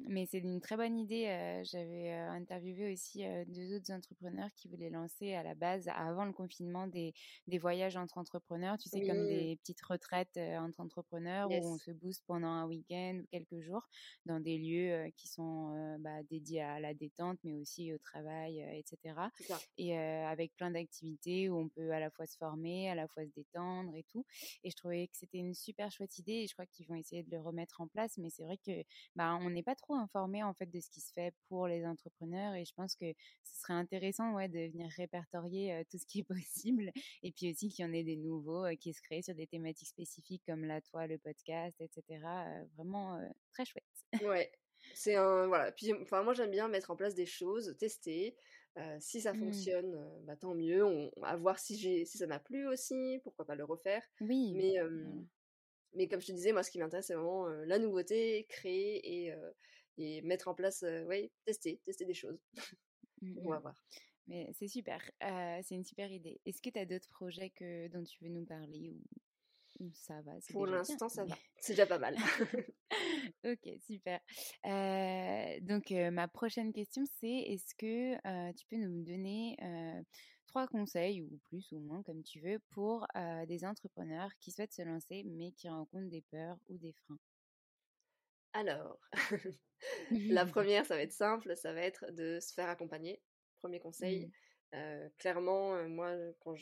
Mais 0.06 0.26
c'est 0.26 0.40
une 0.40 0.60
très 0.60 0.76
bonne 0.76 0.98
idée. 0.98 1.62
J'avais 1.64 2.10
interviewé 2.12 2.92
aussi 2.92 3.24
deux 3.46 3.74
autres 3.76 3.90
entrepreneurs 3.92 4.50
qui 4.54 4.68
voulaient 4.68 4.90
lancer 4.90 5.32
à 5.34 5.42
la 5.42 5.54
base, 5.54 5.88
avant 5.88 6.26
le 6.26 6.32
confinement, 6.32 6.86
des, 6.86 7.14
des 7.46 7.58
voyages 7.58 7.96
entre 7.96 8.18
entrepreneurs, 8.18 8.76
tu 8.78 8.90
sais, 8.90 9.00
comme 9.00 9.26
des 9.26 9.56
petites 9.56 9.80
retraites 9.82 10.36
entre 10.36 10.80
entrepreneurs 10.80 11.52
où 11.52 11.66
on 11.72 11.78
se 11.78 11.90
booste 11.90 12.24
pendant 12.26 12.48
un 12.48 12.66
week-end 12.66 13.20
ou 13.22 13.26
quelques 13.30 13.60
jours 13.60 13.88
dans 14.26 14.40
des 14.40 14.58
lieux 14.58 15.10
qui 15.16 15.28
sont 15.28 15.96
bah, 16.00 16.22
dédiés 16.24 16.62
à 16.62 16.78
la 16.80 16.92
détente, 16.92 17.38
mais 17.44 17.54
aussi 17.54 17.92
au 17.94 17.98
travail, 17.98 18.60
etc. 18.60 19.30
Et 19.78 19.96
avec 19.96 20.54
plein 20.56 20.70
d'activités 20.70 21.48
où 21.48 21.56
on 21.58 21.68
peut 21.70 21.92
à 21.92 22.00
la 22.00 22.10
fois 22.10 22.26
se 22.26 22.36
former, 22.36 22.90
à 22.90 22.94
la 22.94 23.08
fois 23.08 23.24
se 23.24 23.30
détendre 23.32 23.94
et 23.94 24.04
tout. 24.04 24.26
Et 24.64 24.70
je 24.70 24.76
trouvais 24.76 25.06
que 25.06 25.16
c'était 25.16 25.38
une 25.38 25.54
super 25.54 25.90
chouette 25.90 26.18
idée 26.18 26.32
et 26.42 26.46
je 26.46 26.52
crois 26.52 26.66
qu'ils 26.66 26.86
vont 26.86 26.94
essayer 26.96 27.22
de 27.22 27.30
le 27.30 27.40
remettre 27.40 27.80
en 27.80 27.88
place. 27.88 28.18
Mais 28.18 28.28
c'est 28.28 28.44
vrai 28.44 28.58
que 28.58 28.81
bah, 29.16 29.36
on 29.40 29.50
n'est 29.50 29.62
pas 29.62 29.74
trop 29.74 29.94
informé 29.94 30.42
en 30.42 30.54
fait 30.54 30.66
de 30.66 30.80
ce 30.80 30.88
qui 30.90 31.00
se 31.00 31.12
fait 31.12 31.34
pour 31.48 31.66
les 31.66 31.84
entrepreneurs 31.86 32.54
et 32.54 32.64
je 32.64 32.72
pense 32.74 32.94
que 32.96 33.12
ce 33.44 33.60
serait 33.60 33.74
intéressant 33.74 34.34
ouais, 34.34 34.48
de 34.48 34.70
venir 34.70 34.88
répertorier 34.96 35.72
euh, 35.74 35.82
tout 35.90 35.98
ce 35.98 36.06
qui 36.06 36.20
est 36.20 36.24
possible 36.68 36.90
et 37.22 37.32
puis 37.32 37.50
aussi 37.50 37.68
qu'il 37.68 37.84
y 37.84 37.88
en 37.88 37.92
ait 37.92 38.04
des 38.04 38.16
nouveaux 38.16 38.64
euh, 38.64 38.74
qui 38.76 38.92
se 38.92 39.00
créent 39.02 39.22
sur 39.22 39.34
des 39.34 39.46
thématiques 39.46 39.88
spécifiques 39.88 40.42
comme 40.46 40.64
la 40.64 40.80
toi, 40.80 41.06
le 41.06 41.18
podcast, 41.18 41.80
etc. 41.80 42.24
Vraiment 42.76 43.20
très 43.52 43.64
chouette. 43.64 43.84
Ouais. 44.22 44.50
C'est 44.94 45.14
un. 45.14 45.46
Voilà. 45.46 45.70
Puis, 45.72 45.92
enfin, 45.94 46.22
moi, 46.22 46.34
j'aime 46.34 46.50
bien 46.50 46.68
mettre 46.68 46.90
en 46.90 46.96
place 46.96 47.14
des 47.14 47.26
choses, 47.26 47.76
tester. 47.78 48.36
Euh, 48.78 48.96
si 49.00 49.20
ça 49.20 49.32
Mm. 49.32 49.38
fonctionne, 49.38 49.94
euh, 49.94 50.20
bah, 50.24 50.36
tant 50.36 50.54
mieux. 50.54 50.84
On, 50.84 51.10
à 51.22 51.36
voir 51.36 51.58
si, 51.58 51.76
j'ai, 51.78 52.04
si 52.04 52.18
ça 52.18 52.26
m'a 52.26 52.40
plu 52.40 52.66
aussi, 52.66 53.20
pourquoi 53.22 53.44
pas 53.44 53.54
le 53.54 53.64
refaire. 53.64 54.02
Oui. 54.20 54.54
Mais, 54.56 54.78
euh. 54.80 55.06
Mais 55.94 56.08
comme 56.08 56.20
je 56.20 56.26
te 56.26 56.32
disais, 56.32 56.52
moi, 56.52 56.62
ce 56.62 56.70
qui 56.70 56.78
m'intéresse, 56.78 57.06
c'est 57.06 57.14
vraiment 57.14 57.46
euh, 57.48 57.64
la 57.66 57.78
nouveauté, 57.78 58.46
créer 58.48 59.26
et, 59.26 59.34
et 59.98 60.22
mettre 60.22 60.48
en 60.48 60.54
place, 60.54 60.82
ouais, 60.82 61.30
tester, 61.44 61.80
tester 61.84 62.04
des 62.04 62.14
choses. 62.14 62.38
Mm, 63.20 63.38
On 63.38 63.50
va 63.50 63.58
mm. 63.58 63.62
voir. 63.62 63.84
Mais 64.28 64.50
c'est 64.52 64.68
super, 64.68 65.02
c'est 65.20 65.74
une 65.74 65.84
super 65.84 66.10
idée. 66.10 66.40
Est-ce 66.46 66.62
que 66.62 66.70
tu 66.70 66.78
as 66.78 66.86
d'autres 66.86 67.08
projets 67.08 67.50
que, 67.50 67.88
dont 67.88 68.04
tu 68.04 68.22
veux 68.22 68.30
nous 68.30 68.44
parler 68.44 68.94
ou, 69.80 69.90
Ça 69.94 70.20
va. 70.22 70.32
Pour 70.50 70.66
l'instant, 70.66 71.08
ça 71.08 71.24
va. 71.24 71.36
C'est 71.58 71.72
déjà 71.72 71.86
pas 71.86 71.98
mal. 71.98 72.16
ok, 73.44 73.68
super. 73.80 74.20
donc, 75.62 75.90
ma 75.90 76.28
prochaine 76.28 76.72
question, 76.72 77.02
c'est 77.20 77.26
est-ce 77.26 77.74
que 77.74 78.52
tu 78.52 78.66
peux 78.66 78.76
nous 78.76 79.02
donner 79.02 79.56
trois 80.52 80.66
conseils, 80.66 81.22
ou 81.22 81.38
plus 81.48 81.72
ou 81.72 81.80
moins, 81.80 82.02
comme 82.02 82.22
tu 82.22 82.38
veux, 82.40 82.58
pour 82.72 83.06
des 83.48 83.64
entrepreneurs 83.64 84.30
qui 84.38 84.50
souhaitent 84.50 84.74
se 84.74 84.82
lancer, 84.82 85.24
mais 85.24 85.52
qui 85.52 85.68
rencontrent 85.70 86.10
des 86.10 86.20
peurs 86.30 86.58
ou 86.68 86.76
des 86.76 86.92
freins 86.92 87.18
Alors, 88.52 88.98
la 90.10 90.44
première, 90.46 90.84
ça 90.84 90.94
va 90.94 91.02
être 91.02 91.12
simple, 91.12 91.56
ça 91.56 91.72
va 91.72 91.80
être 91.80 92.04
de 92.12 92.38
se 92.38 92.52
faire 92.52 92.68
accompagner. 92.68 93.22
Premier 93.60 93.80
conseil. 93.80 94.26
Mmh 94.26 94.30
clairement, 95.18 95.86
moi, 95.86 96.16
quand 96.40 96.54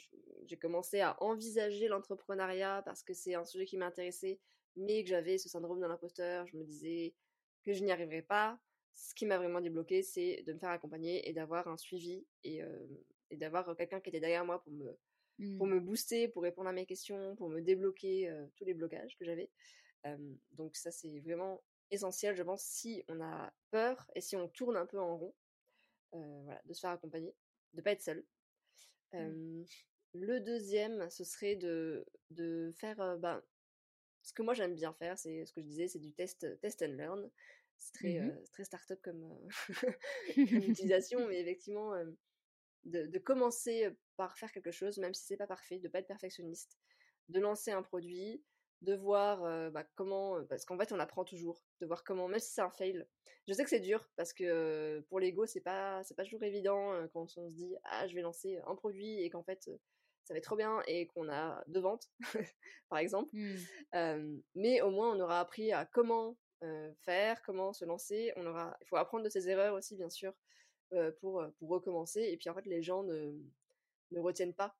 j'ai 0.45 0.57
commencé 0.57 0.99
à 0.99 1.16
envisager 1.22 1.86
l'entrepreneuriat 1.86 2.82
parce 2.84 3.05
que 3.05 3.14
c'est 3.14 3.36
un 3.36 3.45
sujet 3.45 3.66
qui 3.66 3.76
m'intéressait, 3.76 4.41
mais 4.74 5.05
que 5.05 5.11
j'avais 5.11 5.38
ce 5.38 5.49
syndrome 5.49 5.80
de 5.80 5.86
l'imposteur, 5.86 6.45
je 6.49 6.57
me 6.57 6.64
disais 6.64 7.14
que 7.62 7.72
je 7.72 7.84
n'y 7.84 7.93
arriverais 7.93 8.22
pas. 8.22 8.59
Ce 8.97 9.14
qui 9.14 9.26
m'a 9.26 9.38
vraiment 9.38 9.61
débloqué, 9.61 10.03
c'est 10.03 10.43
de 10.45 10.53
me 10.53 10.59
faire 10.59 10.70
accompagner 10.70 11.28
et 11.28 11.32
d'avoir 11.32 11.68
un 11.68 11.76
suivi 11.76 12.26
et, 12.43 12.64
d'avoir 13.36 13.76
quelqu'un 13.76 14.00
qui 14.00 14.10
était 14.10 14.20
derrière 14.20 14.44
moi 14.44 14.62
pour 14.62 14.72
me, 14.72 14.98
pour 15.56 15.66
mmh. 15.66 15.74
me 15.74 15.80
booster, 15.80 16.28
pour 16.28 16.42
répondre 16.42 16.68
à 16.68 16.72
mes 16.72 16.86
questions, 16.86 17.36
pour 17.36 17.48
me 17.48 17.60
débloquer 17.60 18.32
tous 18.56 18.64
les 18.64 18.74
blocages 18.74 19.16
que 19.16 19.24
j'avais. 19.24 19.50
donc 20.52 20.76
ça, 20.76 20.90
c'est 20.90 21.20
vraiment 21.20 21.62
essentiel, 21.90 22.36
je 22.36 22.42
pense, 22.42 22.62
si 22.62 23.04
on 23.08 23.20
a 23.20 23.52
peur 23.70 24.10
et 24.14 24.20
si 24.20 24.36
on 24.36 24.48
tourne 24.48 24.76
un 24.76 24.86
peu 24.86 24.98
en 24.98 25.16
rond, 25.16 25.34
voilà, 26.12 26.60
de 26.64 26.72
se 26.72 26.80
faire 26.80 26.90
accompagner 26.90 27.34
de 27.74 27.82
pas 27.82 27.92
être 27.92 28.02
seul. 28.02 28.24
Mmh. 29.12 29.64
le 30.14 30.40
deuxième, 30.40 31.10
ce 31.10 31.24
serait 31.24 31.56
de, 31.56 32.06
de 32.30 32.70
faire 32.76 33.18
ben, 33.18 33.42
ce 34.22 34.32
que 34.32 34.42
moi 34.42 34.54
j'aime 34.54 34.74
bien 34.74 34.92
faire, 34.92 35.18
c'est 35.18 35.44
ce 35.44 35.52
que 35.52 35.60
je 35.60 35.66
disais, 35.66 35.88
c'est 35.88 35.98
du 35.98 36.12
test, 36.12 36.46
test 36.60 36.82
and 36.82 36.92
learn. 36.92 37.30
C'est 37.76 37.94
très, 37.94 38.20
mmh 38.20 38.44
très 38.52 38.64
start-up 38.64 39.00
comme, 39.02 39.48
utilisation, 40.36 41.26
mais 41.26 41.40
effectivement, 41.40 41.94
de, 42.84 43.06
de, 43.06 43.18
commencer 43.18 43.88
par 44.16 44.38
faire 44.38 44.52
quelque 44.52 44.70
chose, 44.70 44.98
même 44.98 45.14
si 45.14 45.24
c'est 45.24 45.36
pas 45.36 45.46
parfait, 45.46 45.78
de 45.78 45.88
pas 45.88 45.98
être 45.98 46.06
perfectionniste, 46.06 46.78
de 47.28 47.40
lancer 47.40 47.70
un 47.72 47.82
produit, 47.82 48.42
de 48.82 48.94
voir 48.94 49.70
bah, 49.70 49.84
comment, 49.94 50.42
parce 50.46 50.64
qu'en 50.64 50.78
fait 50.78 50.92
on 50.92 50.98
apprend 50.98 51.24
toujours, 51.24 51.62
de 51.80 51.86
voir 51.86 52.02
comment, 52.04 52.28
même 52.28 52.40
si 52.40 52.50
c'est 52.50 52.62
un 52.62 52.70
fail. 52.70 53.06
Je 53.46 53.52
sais 53.52 53.62
que 53.62 53.70
c'est 53.70 53.80
dur 53.80 54.08
parce 54.16 54.32
que 54.32 55.00
pour 55.08 55.20
l'ego 55.20 55.46
c'est 55.46 55.60
pas 55.60 56.02
c'est 56.04 56.14
pas 56.14 56.24
toujours 56.24 56.42
évident 56.42 56.94
quand 57.12 57.36
on 57.36 57.50
se 57.50 57.54
dit 57.54 57.76
ah 57.84 58.06
je 58.06 58.14
vais 58.14 58.22
lancer 58.22 58.58
un 58.66 58.74
produit 58.74 59.22
et 59.22 59.30
qu'en 59.30 59.42
fait 59.42 59.70
ça 60.24 60.34
va 60.34 60.38
être 60.38 60.44
trop 60.44 60.56
bien 60.56 60.82
et 60.86 61.06
qu'on 61.08 61.28
a 61.28 61.62
deux 61.66 61.80
ventes 61.80 62.10
par 62.88 62.98
exemple. 62.98 63.30
Mmh. 63.34 64.40
mais 64.54 64.80
au 64.80 64.90
moins 64.90 65.14
on 65.14 65.20
aura 65.20 65.40
appris 65.40 65.72
à 65.72 65.84
comment 65.84 66.36
faire, 67.00 67.42
comment 67.42 67.72
se 67.72 67.84
lancer. 67.84 68.32
On 68.36 68.46
aura, 68.46 68.76
il 68.80 68.86
faut 68.86 68.96
apprendre 68.96 69.24
de 69.24 69.30
ses 69.30 69.48
erreurs 69.48 69.74
aussi 69.74 69.96
bien 69.96 70.10
sûr 70.10 70.32
pour 71.20 71.45
pour 71.59 71.68
recommencer 71.68 72.20
et 72.20 72.36
puis 72.36 72.49
en 72.51 72.55
fait 72.55 72.66
les 72.66 72.82
gens 72.82 73.03
ne 73.03 73.38
ne 74.11 74.18
retiennent 74.18 74.55
pas 74.55 74.76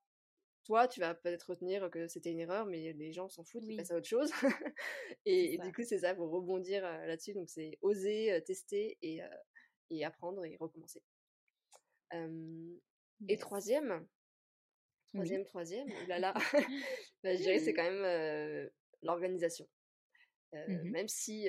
toi, 0.65 0.89
tu 0.89 1.01
vas 1.01 1.15
peut-être 1.15 1.51
retenir 1.51 1.91
que 1.91 2.07
c'était 2.07 2.31
une 2.31 2.41
erreur, 2.41 2.67
mais 2.67 2.93
les 2.93 3.13
gens 3.13 3.29
s'en 3.29 3.45
foutent, 3.45 3.65
ils 3.67 3.77
passent 3.77 3.91
à 3.91 3.97
autre 3.97 4.07
chose. 4.07 4.31
et, 5.25 5.59
du 5.59 5.73
coup, 5.73 5.83
c'est 5.83 5.99
ça, 5.99 6.15
faut 6.15 6.29
rebondir 6.29 6.83
là-dessus. 6.83 7.33
Donc, 7.33 7.49
c'est 7.49 7.79
oser, 7.83 8.43
tester 8.47 8.99
et, 9.03 9.21
et, 9.91 10.05
apprendre 10.05 10.45
et 10.45 10.57
recommencer. 10.57 11.03
Et 13.29 13.37
troisième, 13.37 14.07
troisième, 15.09 15.45
troisième, 15.45 15.89
là 16.09 16.19
là, 16.19 16.35
bah, 17.23 17.35
je 17.35 17.43
dirais 17.43 17.59
c'est 17.59 17.75
quand 17.75 17.91
même 17.91 18.71
l'organisation. 19.03 19.69
Mmh 20.53 20.91
même 20.91 21.09
si 21.09 21.49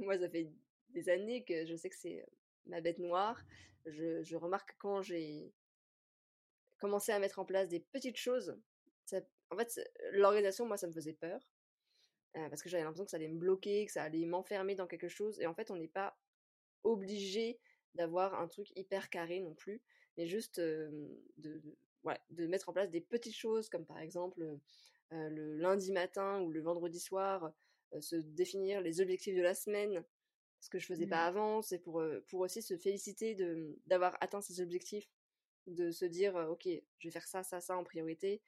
moi, 0.00 0.18
ça 0.18 0.28
fait 0.28 0.50
des 0.88 1.08
années 1.08 1.44
que 1.44 1.66
je 1.66 1.76
sais 1.76 1.88
que 1.88 1.96
c'est 1.96 2.24
ma 2.66 2.80
bête 2.80 2.98
noire, 2.98 3.40
je, 3.86 4.36
remarque 4.36 4.74
quand 4.78 5.02
j'ai 5.02 5.52
commencer 6.78 7.12
à 7.12 7.18
mettre 7.18 7.38
en 7.38 7.44
place 7.44 7.68
des 7.68 7.80
petites 7.80 8.16
choses. 8.16 8.56
en 9.50 9.56
fait, 9.56 9.80
l'organisation, 10.12 10.66
moi, 10.66 10.76
ça 10.76 10.86
me 10.86 10.92
faisait 10.92 11.12
peur. 11.12 11.40
Parce 12.32 12.62
que 12.62 12.68
j'avais 12.68 12.84
l'impression 12.84 13.04
que 13.04 13.10
ça 13.10 13.16
allait 13.16 13.28
me 13.28 13.38
bloquer, 13.38 13.86
que 13.86 13.92
ça 13.92 14.04
allait 14.04 14.24
m'enfermer 14.24 14.74
dans 14.74 14.86
quelque 14.86 15.08
chose. 15.08 15.40
Et 15.40 15.46
en 15.46 15.54
fait, 15.54 15.70
on 15.70 15.76
n'est 15.76 15.88
pas 15.88 16.16
obligé 16.84 17.58
d'avoir 17.94 18.40
un 18.40 18.48
truc 18.48 18.68
hyper 18.76 19.10
carré 19.10 19.40
non 19.40 19.54
plus, 19.54 19.82
mais 20.16 20.26
juste 20.26 20.60
de, 20.60 21.60
mettre 22.30 22.68
en 22.68 22.72
place 22.72 22.90
des 22.90 23.00
petites 23.00 23.36
choses, 23.36 23.68
comme 23.68 23.84
par 23.84 23.98
exemple 23.98 24.58
le 25.10 25.56
lundi 25.56 25.92
matin 25.92 26.40
ou 26.40 26.50
le 26.50 26.62
vendredi 26.62 27.00
soir, 27.00 27.52
se 28.00 28.16
définir 28.16 28.80
les 28.80 29.00
objectifs 29.00 29.34
de 29.34 29.42
la 29.42 29.54
semaine, 29.54 30.04
ce 30.60 30.68
que 30.68 30.78
je 30.78 30.86
faisais 30.86 31.06
pas 31.06 31.24
mmh. 31.24 31.28
avant, 31.28 31.62
c'est 31.62 31.78
pour, 31.78 32.02
pour 32.28 32.40
aussi 32.40 32.62
se 32.62 32.76
féliciter 32.76 33.36
d'avoir 33.86 34.16
atteint 34.20 34.40
ces 34.40 34.60
objectifs 34.60 35.10
de 35.66 35.90
se 35.90 36.04
dire 36.04 36.34
ok 36.50 36.68
je 36.98 37.08
vais 37.08 37.12
faire 37.12 37.26
ça 37.26 37.42
ça 37.42 37.60
ça 37.60 37.76
en 37.76 37.84
priorité 37.84 38.42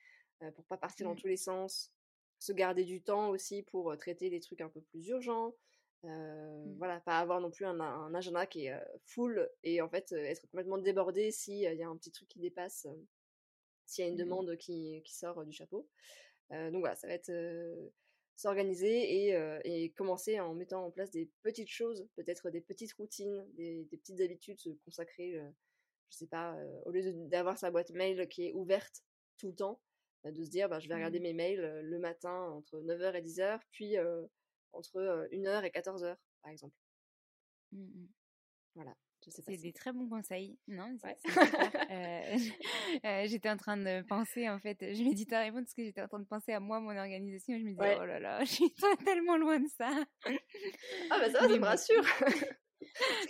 pour 0.54 0.64
pas 0.64 0.76
partir 0.76 1.06
dans 1.06 1.14
mmh. 1.14 1.18
tous 1.18 1.26
les 1.28 1.36
sens 1.36 1.92
se 2.38 2.52
garder 2.52 2.84
du 2.84 3.02
temps 3.02 3.28
aussi 3.30 3.62
pour 3.62 3.96
traiter 3.96 4.28
les 4.30 4.40
trucs 4.40 4.60
un 4.60 4.68
peu 4.68 4.80
plus 4.80 5.08
urgents 5.08 5.54
mmh. 6.02 6.74
voilà 6.78 7.00
pas 7.00 7.18
avoir 7.18 7.40
non 7.40 7.50
plus 7.50 7.64
un, 7.64 8.14
agenda 8.14 8.46
qui 8.46 8.66
est 8.66 8.80
full 9.04 9.48
et 9.62 9.80
en 9.82 9.88
fait 9.88 10.12
être 10.12 10.42
complètement 10.48 10.78
débordé 10.78 11.30
s'il 11.30 11.60
y 11.60 11.82
a 11.82 11.88
un 11.88 11.96
petit 11.96 12.12
truc 12.12 12.28
qui 12.28 12.40
dépasse 12.40 12.86
s'il 13.86 14.04
y 14.04 14.08
a 14.08 14.10
une 14.10 14.16
demande 14.16 14.56
qui, 14.56 15.02
qui, 15.04 15.14
sort 15.14 15.44
du 15.44 15.52
chapeau 15.52 15.88
donc 16.50 16.80
voilà 16.80 16.96
ça 16.96 17.06
va 17.06 17.14
être 17.14 17.30
s'organiser 18.36 19.28
et, 19.28 19.38
et, 19.64 19.90
commencer 19.90 20.40
en 20.40 20.54
mettant 20.54 20.86
en 20.86 20.90
place 20.90 21.10
des 21.10 21.30
petites 21.42 21.68
choses, 21.68 22.08
peut-être 22.16 22.50
des 22.50 22.60
petites 22.60 22.92
routines, 22.94 23.46
des, 23.54 23.84
des 23.90 23.96
petites 23.96 24.20
habitudes, 24.20 24.58
se 24.58 24.70
consacrer 24.84 25.40
je 26.10 26.16
sais 26.18 26.26
pas, 26.26 26.56
au 26.84 26.90
lieu 26.90 27.12
d'avoir 27.28 27.56
sa 27.56 27.70
boîte 27.70 27.90
mail 27.90 28.28
qui 28.28 28.46
est 28.46 28.52
ouverte 28.52 29.02
tout 29.38 29.48
le 29.48 29.54
temps, 29.54 29.80
bah, 30.22 30.30
de 30.30 30.44
se 30.44 30.50
dire 30.50 30.68
bah, 30.68 30.78
je 30.78 30.88
vais 30.88 30.94
regarder 30.94 31.20
mmh. 31.20 31.22
mes 31.22 31.32
mails 31.32 31.80
le 31.82 31.98
matin 31.98 32.50
entre 32.50 32.78
9h 32.80 33.14
et 33.14 33.22
10h, 33.22 33.60
puis 33.70 33.96
entre 34.72 35.28
1h 35.32 35.64
et 35.64 35.70
14h, 35.70 36.16
par 36.42 36.50
exemple. 36.50 36.74
Mmh 37.72 38.06
voilà. 38.74 38.94
C'est 39.28 39.56
des 39.56 39.72
très 39.72 39.92
bons 39.92 40.08
conseils. 40.08 40.58
Non, 40.66 40.96
j'étais 43.26 43.48
en 43.48 43.56
train 43.56 43.76
de 43.76 44.02
penser, 44.02 44.48
en 44.48 44.58
fait, 44.58 44.78
je 44.80 45.02
médite 45.02 45.32
à 45.32 45.50
parce 45.52 45.74
que 45.74 45.84
j'étais 45.84 46.02
en 46.02 46.08
train 46.08 46.20
de 46.20 46.26
penser 46.26 46.52
à 46.52 46.60
moi, 46.60 46.80
mon 46.80 46.96
organisation, 46.96 47.54
et 47.54 47.60
je 47.60 47.64
me 47.64 47.70
disais, 47.70 47.96
oh 48.00 48.04
là 48.04 48.18
là, 48.18 48.40
je 48.44 48.50
suis 48.50 48.74
tellement 49.04 49.36
loin 49.36 49.60
de 49.60 49.68
ça. 49.68 49.90
Ah 51.10 51.18
bah 51.18 51.30
ça, 51.30 51.40
ça 51.40 51.48
me 51.48 51.64
rassure. 51.64 52.04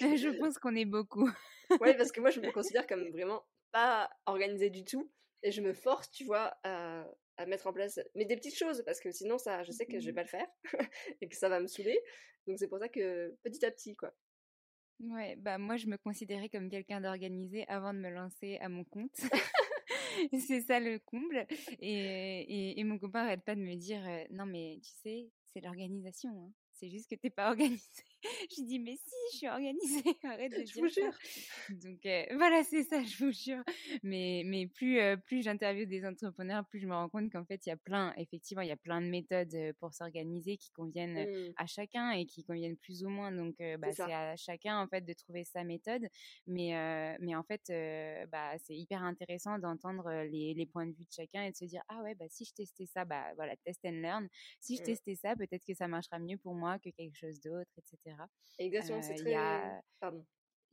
je 0.01 0.39
pense 0.39 0.59
qu'on 0.59 0.75
est 0.75 0.87
beaucoup. 0.87 1.29
oui, 1.81 1.95
parce 1.97 2.13
que 2.13 2.21
moi, 2.21 2.31
je 2.31 2.41
me 2.41 2.51
considère 2.51 2.87
comme 2.87 3.11
vraiment 3.11 3.45
pas 3.73 4.11
organisée 4.27 4.71
du 4.71 4.85
tout. 4.85 5.11
Et 5.43 5.51
je 5.51 5.61
me 5.61 5.73
force, 5.73 6.11
tu 6.11 6.25
vois, 6.25 6.57
à, 6.63 7.05
à, 7.37 7.47
mettre 7.47 7.67
en 7.67 7.73
place, 7.73 7.99
mais 8.15 8.25
des 8.25 8.37
petites 8.37 8.57
choses, 8.57 8.83
parce 8.87 9.01
que 9.01 9.11
sinon, 9.11 9.39
ça, 9.39 9.65
je 9.65 9.73
sais 9.73 9.87
que 9.87 9.99
je 9.99 10.07
vais 10.07 10.13
mmh. 10.13 10.15
pas 10.15 10.23
le 10.23 10.29
faire 10.29 10.47
et 11.21 11.29
que 11.29 11.37
ça 11.37 11.49
va 11.49 11.59
me 11.59 11.67
saouler. 11.67 11.99
Donc, 12.47 12.59
c'est 12.59 12.69
pour 12.69 12.79
ça 12.79 12.89
que 12.89 13.37
petit 13.43 13.65
à 13.65 13.73
petit, 13.73 13.97
quoi. 13.97 14.15
Ouais, 15.03 15.37
bah 15.37 15.59
moi, 15.59 15.77
je 15.77 15.87
me 15.87 15.97
considérais 15.97 16.49
comme 16.49 16.69
quelqu'un 16.69 17.01
d'organisé 17.01 17.67
avant 17.69 17.93
de 17.93 17.99
me 17.99 18.11
lancer 18.11 18.59
à 18.59 18.69
mon 18.69 18.85
compte. 18.85 19.21
c'est 20.47 20.61
ça 20.61 20.81
le 20.81 20.99
comble. 20.99 21.47
Et, 21.81 22.79
et, 22.79 22.85
mon 22.85 22.99
copain 22.99 23.21
arrête 23.21 23.45
pas 23.45 23.55
de 23.55 23.61
me 23.61 23.75
dire, 23.75 24.03
non, 24.31 24.47
mais 24.47 24.79
tu 24.83 24.91
sais, 25.03 25.31
c'est 25.53 25.61
l'organisation. 25.61 26.31
Hein. 26.31 26.53
C'est 26.73 26.91
juste 26.91 27.09
que 27.09 27.15
t'es 27.15 27.31
pas 27.31 27.49
organisé 27.51 28.03
je 28.57 28.63
dis 28.63 28.79
mais 28.79 28.97
si, 28.97 29.15
je 29.33 29.37
suis 29.39 29.49
organisée, 29.49 30.03
arrête 30.25 30.53
de 30.53 30.59
je 30.59 30.73
dire 30.73 30.83
vous 30.83 30.89
jure. 30.89 31.13
Donc 31.71 32.07
euh, 32.07 32.25
voilà, 32.37 32.63
c'est 32.65 32.85
ça, 32.85 33.03
je 33.03 33.25
vous 33.25 33.33
jure. 33.33 33.63
Mais 34.03 34.43
mais 34.47 34.67
plus 34.67 34.99
euh, 35.01 35.17
plus 35.17 35.43
j'interviewe 35.43 35.87
des 35.87 36.07
entrepreneurs, 36.07 36.65
plus 36.67 36.81
je 36.81 36.87
me 36.87 36.95
rends 36.95 37.09
compte 37.09 37.31
qu'en 37.33 37.45
fait 37.45 37.61
il 37.67 37.71
y 37.71 37.73
a 37.73 37.77
plein, 37.77 38.15
effectivement, 38.17 38.63
il 38.63 38.69
y 38.69 38.73
a 38.73 38.77
plein 38.77 39.01
de 39.01 39.07
méthodes 39.07 39.55
euh, 39.55 39.73
pour 39.81 39.95
s'organiser 39.95 40.57
qui 40.57 40.71
conviennent 40.73 41.25
mmh. 41.25 41.53
à 41.57 41.67
chacun 41.67 42.11
et 42.13 42.27
qui 42.27 42.45
conviennent 42.45 42.77
plus 42.77 43.05
ou 43.05 43.09
moins. 43.09 43.33
Donc 43.33 43.57
bah, 43.79 43.93
c'est 43.93 44.13
à 44.13 44.37
chacun 44.37 44.81
en 44.81 44.87
fait 44.89 45.03
de 45.03 45.13
trouver 45.13 45.45
sa 45.45 45.65
méthode. 45.65 46.07
Mais 46.47 46.73
mais 47.21 47.35
en 47.35 47.43
fait 47.43 47.63
bah 48.31 48.53
c'est 48.59 48.77
hyper 48.77 49.03
intéressant 49.03 49.59
d'entendre 49.59 50.11
les, 50.31 50.55
les 50.55 50.67
points 50.67 50.87
de 50.87 50.93
vue 50.93 51.05
de 51.05 51.13
chacun 51.13 51.43
et 51.43 51.51
de 51.51 51.57
se 51.57 51.65
dire 51.65 51.83
ah 51.89 52.03
ouais 52.03 52.15
bah 52.15 52.27
si 52.29 52.45
je 52.45 52.53
testais 52.55 52.87
ça 52.87 53.05
bah 53.05 53.25
voilà 53.37 53.57
test 53.65 53.81
and 53.85 54.01
learn. 54.03 54.29
Si 54.61 54.77
je 54.77 54.83
mmh. 54.83 54.85
testais 54.85 55.15
ça, 55.17 55.37
peut-être 55.37 55.65
que 55.67 55.75
ça 55.75 55.89
marchera 55.89 56.19
mieux 56.19 56.39
pour 56.39 56.55
moi 56.55 56.79
que 56.79 56.91
quelque 56.91 57.17
chose 57.17 57.41
d'autre, 57.41 57.71
etc. 57.77 58.12
Exactement, 58.59 59.03
c'est 59.03 59.15
très. 59.15 59.35
Pardon. 60.01 60.25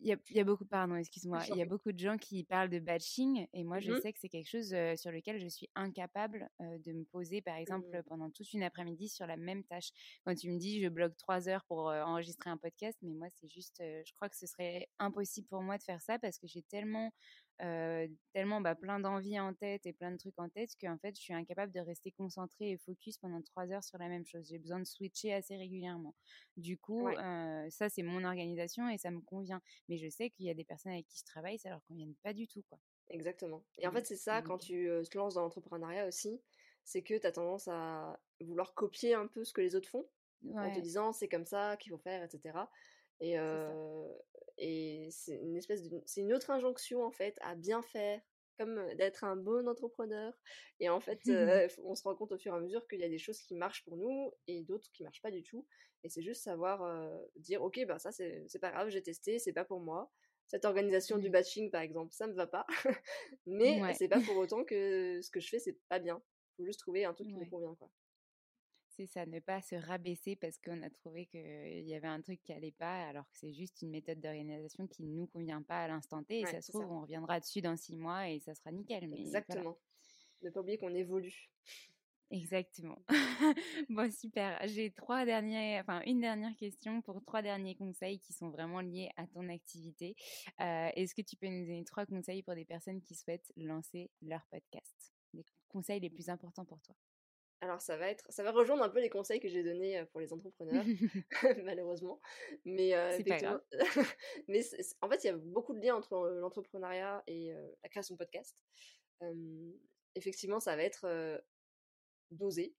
Il 0.01 0.07
y, 0.07 0.13
a, 0.13 0.17
il 0.29 0.37
y 0.37 0.39
a, 0.39 0.45
beaucoup, 0.45 0.63
pardon, 0.63 0.95
excuse-moi, 0.95 1.41
il 1.49 1.57
y 1.57 1.61
a 1.61 1.65
beaucoup 1.65 1.91
de 1.91 1.99
gens 1.99 2.17
qui 2.17 2.45
parlent 2.45 2.69
de 2.69 2.79
batching 2.79 3.45
et 3.51 3.65
moi 3.65 3.81
je 3.81 3.91
mmh 3.91 3.99
sais 3.99 4.13
que 4.13 4.19
c'est 4.21 4.29
quelque 4.29 4.47
chose 4.47 4.73
sur 4.95 5.11
lequel 5.11 5.41
je 5.41 5.47
suis 5.49 5.69
incapable 5.75 6.49
de 6.61 6.93
me 6.93 7.03
poser, 7.03 7.41
par 7.41 7.57
exemple, 7.57 7.89
mmh. 7.89 8.03
pendant 8.03 8.29
toute 8.29 8.53
une 8.53 8.63
après-midi 8.63 9.09
sur 9.09 9.27
la 9.27 9.35
même 9.35 9.65
tâche. 9.65 9.89
Quand 10.23 10.33
tu 10.35 10.49
me 10.51 10.57
dis 10.57 10.81
je 10.81 10.87
bloque 10.87 11.17
trois 11.17 11.49
heures 11.49 11.65
pour 11.65 11.87
enregistrer 11.87 12.49
un 12.49 12.55
podcast, 12.55 12.97
mais 13.01 13.13
moi 13.13 13.27
c'est 13.29 13.49
juste, 13.49 13.79
je 13.81 14.13
crois 14.13 14.29
que 14.29 14.37
ce 14.37 14.47
serait 14.47 14.87
impossible 14.99 15.47
pour 15.49 15.61
moi 15.61 15.77
de 15.77 15.83
faire 15.83 16.01
ça 16.01 16.17
parce 16.17 16.39
que 16.39 16.47
j'ai 16.47 16.61
tellement 16.61 17.11
tellement 17.59 18.61
bah, 18.61 18.75
plein 18.75 18.99
d'envies 18.99 19.39
en 19.39 19.53
tête 19.53 19.85
et 19.85 19.93
plein 19.93 20.11
de 20.11 20.17
trucs 20.17 20.37
en 20.39 20.49
tête 20.49 20.71
qu'en 20.79 20.97
fait, 20.97 21.15
je 21.15 21.21
suis 21.21 21.33
incapable 21.33 21.73
de 21.73 21.79
rester 21.79 22.11
concentrée 22.11 22.71
et 22.71 22.77
focus 22.77 23.17
pendant 23.17 23.41
trois 23.41 23.69
heures 23.71 23.83
sur 23.83 23.97
la 23.97 24.07
même 24.07 24.25
chose. 24.25 24.47
J'ai 24.49 24.59
besoin 24.59 24.79
de 24.79 24.85
switcher 24.85 25.33
assez 25.33 25.57
régulièrement. 25.57 26.15
Du 26.57 26.77
coup, 26.77 27.09
ça, 27.69 27.89
c'est 27.89 28.03
mon 28.03 28.23
organisation 28.23 28.89
et 28.89 28.97
ça 28.97 29.11
me 29.11 29.21
convient. 29.21 29.61
Mais 29.87 29.97
je 29.97 30.09
sais 30.09 30.29
qu'il 30.29 30.45
y 30.45 30.49
a 30.49 30.53
des 30.53 30.63
personnes 30.63 30.93
avec 30.93 31.07
qui 31.07 31.19
je 31.19 31.25
travaille, 31.25 31.59
ça 31.59 31.69
leur 31.69 31.83
convient 31.87 32.07
pas 32.23 32.33
du 32.33 32.47
tout. 32.47 32.63
Quoi. 32.69 32.79
Exactement. 33.09 33.63
Et 33.77 33.87
en 33.87 33.91
fait, 33.91 34.05
c'est 34.05 34.15
ça, 34.15 34.41
quand 34.41 34.57
tu 34.57 34.89
te 35.09 35.17
lances 35.17 35.33
dans 35.33 35.41
l'entrepreneuriat 35.41 36.07
aussi, 36.07 36.41
c'est 36.83 37.01
que 37.01 37.17
tu 37.17 37.27
as 37.27 37.31
tendance 37.31 37.67
à 37.67 38.19
vouloir 38.39 38.73
copier 38.73 39.13
un 39.13 39.27
peu 39.27 39.43
ce 39.43 39.53
que 39.53 39.61
les 39.61 39.75
autres 39.75 39.89
font, 39.89 40.07
en 40.55 40.73
te 40.73 40.79
disant 40.79 41.11
c'est 41.11 41.27
comme 41.27 41.45
ça 41.45 41.75
qu'il 41.77 41.91
faut 41.91 41.97
faire, 41.97 42.23
etc. 42.23 42.57
Et, 43.21 43.35
et 44.57 45.09
c'est 45.11 45.35
une 45.35 45.57
espèce 45.57 45.83
de, 45.83 46.01
c'est 46.05 46.21
une 46.21 46.33
autre 46.33 46.51
injonction 46.51 47.03
en 47.03 47.11
fait 47.11 47.37
à 47.41 47.55
bien 47.55 47.81
faire, 47.81 48.21
comme 48.57 48.93
d'être 48.95 49.23
un 49.23 49.35
bon 49.35 49.67
entrepreneur. 49.67 50.33
Et 50.79 50.89
en 50.89 50.99
fait, 50.99 51.19
on 51.83 51.95
se 51.95 52.03
rend 52.03 52.15
compte 52.15 52.31
au 52.31 52.37
fur 52.37 52.53
et 52.53 52.57
à 52.57 52.59
mesure 52.59 52.87
qu'il 52.87 52.99
y 52.99 53.05
a 53.05 53.09
des 53.09 53.17
choses 53.17 53.39
qui 53.41 53.55
marchent 53.55 53.83
pour 53.83 53.97
nous 53.97 54.33
et 54.47 54.63
d'autres 54.63 54.89
qui 54.91 55.03
marchent 55.03 55.21
pas 55.21 55.31
du 55.31 55.43
tout. 55.43 55.65
Et 56.03 56.09
c'est 56.09 56.21
juste 56.21 56.43
savoir 56.43 57.09
dire, 57.35 57.61
ok, 57.61 57.85
ben 57.85 57.99
ça 57.99 58.11
c'est, 58.11 58.45
c'est 58.47 58.59
pas 58.59 58.71
grave, 58.71 58.89
j'ai 58.89 59.01
testé, 59.01 59.39
c'est 59.39 59.53
pas 59.53 59.65
pour 59.65 59.79
moi. 59.79 60.11
Cette 60.47 60.65
organisation 60.65 61.19
du 61.19 61.29
mmh. 61.29 61.31
batching, 61.31 61.71
par 61.71 61.81
exemple, 61.81 62.11
ça 62.11 62.25
me 62.25 62.33
va 62.33 62.47
pas. 62.47 62.65
Mais 63.45 63.93
c'est 63.93 64.07
pas 64.07 64.19
pour 64.19 64.35
autant 64.37 64.63
que 64.63 65.21
ce 65.21 65.29
que 65.29 65.39
je 65.39 65.47
fais, 65.47 65.59
c'est 65.59 65.77
pas 65.89 65.99
bien. 65.99 66.21
Faut 66.57 66.65
juste 66.65 66.79
trouver 66.79 67.05
un 67.05 67.13
truc 67.13 67.27
qui 67.27 67.35
me 67.35 67.45
convient, 67.45 67.75
quoi 67.75 67.89
c'est 68.99 69.05
ça, 69.05 69.25
ne 69.25 69.39
pas 69.39 69.61
se 69.61 69.75
rabaisser 69.75 70.35
parce 70.35 70.57
qu'on 70.57 70.81
a 70.83 70.89
trouvé 70.89 71.25
qu'il 71.27 71.87
y 71.87 71.95
avait 71.95 72.07
un 72.07 72.21
truc 72.21 72.41
qui 72.43 72.51
allait 72.51 72.73
pas, 72.73 73.07
alors 73.07 73.23
que 73.31 73.37
c'est 73.37 73.53
juste 73.53 73.81
une 73.81 73.91
méthode 73.91 74.19
d'organisation 74.19 74.87
qui 74.87 75.03
ne 75.03 75.15
nous 75.15 75.27
convient 75.27 75.61
pas 75.61 75.83
à 75.83 75.87
l'instant 75.87 76.21
T. 76.21 76.41
Et 76.41 76.45
ça 76.45 76.61
se 76.61 76.73
trouve, 76.73 76.91
on 76.91 77.01
reviendra 77.01 77.39
dessus 77.39 77.61
dans 77.61 77.77
six 77.77 77.95
mois 77.95 78.29
et 78.29 78.39
ça 78.39 78.53
sera 78.55 78.71
nickel. 78.71 79.07
Mais 79.07 79.21
Exactement. 79.21 79.77
Ne 80.41 80.49
pas 80.49 80.59
oublier 80.59 80.77
qu'on 80.77 80.93
évolue. 80.93 81.49
Exactement. 82.29 83.01
bon, 83.89 84.11
super. 84.11 84.59
J'ai 84.67 84.91
trois 84.91 85.23
derniers, 85.23 85.79
enfin 85.79 86.01
une 86.05 86.19
dernière 86.19 86.55
question 86.57 87.01
pour 87.01 87.23
trois 87.23 87.41
derniers 87.41 87.75
conseils 87.75 88.19
qui 88.19 88.33
sont 88.33 88.49
vraiment 88.49 88.81
liés 88.81 89.09
à 89.15 89.27
ton 89.27 89.47
activité. 89.47 90.17
Euh, 90.59 90.89
est-ce 90.95 91.15
que 91.15 91.21
tu 91.21 91.37
peux 91.37 91.47
nous 91.47 91.65
donner 91.65 91.85
trois 91.85 92.05
conseils 92.05 92.43
pour 92.43 92.53
des 92.53 92.65
personnes 92.65 93.01
qui 93.01 93.15
souhaitent 93.15 93.51
lancer 93.55 94.11
leur 94.21 94.45
podcast? 94.51 95.13
Les 95.33 95.45
conseils 95.69 96.01
les 96.01 96.09
plus 96.09 96.29
importants 96.29 96.65
pour 96.65 96.81
toi 96.81 96.95
alors 97.61 97.81
ça 97.81 97.97
va 97.97 98.09
être, 98.09 98.25
ça 98.31 98.43
va 98.43 98.51
rejoindre 98.51 98.83
un 98.83 98.89
peu 98.89 99.01
les 99.01 99.09
conseils 99.09 99.39
que 99.39 99.49
j'ai 99.49 99.63
donnés 99.63 100.03
pour 100.11 100.21
les 100.21 100.31
entrepreneurs, 100.31 100.83
malheureusement. 101.63 102.19
Mais 102.65 102.93
mais 104.47 104.61
en 105.01 105.09
fait, 105.09 105.23
il 105.23 105.27
y 105.27 105.29
a 105.29 105.37
beaucoup 105.37 105.73
de 105.73 105.79
liens 105.79 105.95
entre 105.95 106.29
l'entrepreneuriat 106.39 107.23
et 107.27 107.53
la 107.83 107.89
création 107.89 108.15
de 108.15 108.19
podcast. 108.19 108.57
effectivement, 110.15 110.59
ça 110.59 110.75
va 110.75 110.83
être 110.83 111.41
d'oser, 112.31 112.75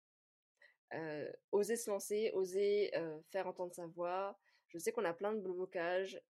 oser 1.52 1.76
se 1.76 1.90
lancer, 1.90 2.30
oser 2.34 2.90
faire 3.30 3.46
entendre 3.46 3.74
sa 3.74 3.86
voix. 3.86 4.38
Je 4.68 4.78
sais 4.78 4.92
qu'on 4.92 5.04
a 5.04 5.12
plein 5.12 5.34
de 5.34 5.40
blocages. 5.40 6.20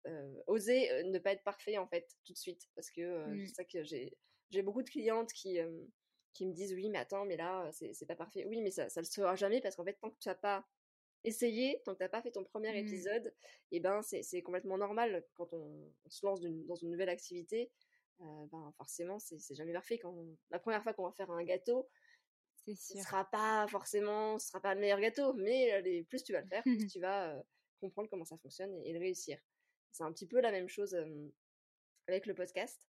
oser 0.46 1.04
ne 1.04 1.18
pas 1.18 1.32
être 1.32 1.44
parfait 1.44 1.78
en 1.78 1.86
fait 1.86 2.08
tout 2.24 2.32
de 2.32 2.38
suite, 2.38 2.68
parce 2.74 2.90
que 2.90 3.26
c'est 3.46 3.54
ça 3.54 3.64
que 3.64 3.84
j'ai 3.84 4.16
j'ai 4.50 4.62
beaucoup 4.62 4.82
de 4.82 4.90
clientes 4.90 5.32
qui 5.32 5.58
qui 6.32 6.46
me 6.46 6.52
disent 6.52 6.72
oui 6.74 6.88
mais 6.88 6.98
attends 6.98 7.24
mais 7.24 7.36
là 7.36 7.70
c'est 7.72 8.06
pas 8.06 8.16
parfait 8.16 8.44
oui 8.46 8.60
mais 8.60 8.70
ça 8.70 8.88
ça 8.88 9.00
le 9.00 9.06
sera 9.06 9.36
jamais 9.36 9.60
parce 9.60 9.76
qu'en 9.76 9.84
fait 9.84 9.94
tant 9.94 10.10
que 10.10 10.18
tu 10.18 10.28
n'as 10.28 10.34
pas 10.34 10.64
essayé 11.24 11.80
tant 11.84 11.92
que 11.92 11.98
tu 11.98 12.04
n'as 12.04 12.08
pas 12.08 12.22
fait 12.22 12.30
ton 12.30 12.44
premier 12.44 12.72
mmh. 12.72 12.86
épisode 12.86 13.26
et 13.72 13.76
eh 13.76 13.80
ben 13.80 14.00
c'est 14.02 14.42
complètement 14.42 14.78
normal 14.78 15.24
quand 15.34 15.52
on, 15.52 15.92
se 16.08 16.24
lance 16.24 16.40
dans 16.40 16.76
une 16.76 16.90
nouvelle 16.90 17.08
activité 17.08 17.70
ben 18.18 18.72
forcément 18.76 19.18
c'est 19.18 19.54
jamais 19.54 19.72
parfait. 19.72 19.98
Quand 19.98 20.14
la 20.50 20.58
première 20.58 20.82
fois 20.82 20.92
qu'on 20.92 21.04
va 21.04 21.12
faire 21.12 21.30
un 21.30 21.42
gâteau 21.42 21.88
ce 22.66 22.74
sera 22.74 23.24
pas 23.24 23.66
forcément 23.68 24.38
ce 24.38 24.48
sera 24.48 24.60
pas 24.60 24.74
le 24.74 24.80
meilleur 24.80 25.00
gâteau 25.00 25.32
mais 25.34 25.80
les, 25.82 26.04
plus 26.04 26.22
tu 26.22 26.32
vas 26.32 26.42
le 26.42 26.48
faire 26.48 26.62
plus 26.62 26.76
tu 26.92 27.00
vas 27.00 27.42
comprendre 27.80 28.08
comment 28.10 28.26
ça 28.26 28.36
fonctionne 28.38 28.74
et, 28.84 28.92
le 28.92 28.98
réussir. 28.98 29.38
C'est 29.90 30.04
un 30.04 30.12
petit 30.12 30.26
peu 30.26 30.40
la 30.40 30.52
même 30.52 30.68
chose 30.68 30.96
avec 32.06 32.26
le 32.26 32.34
podcast 32.34 32.80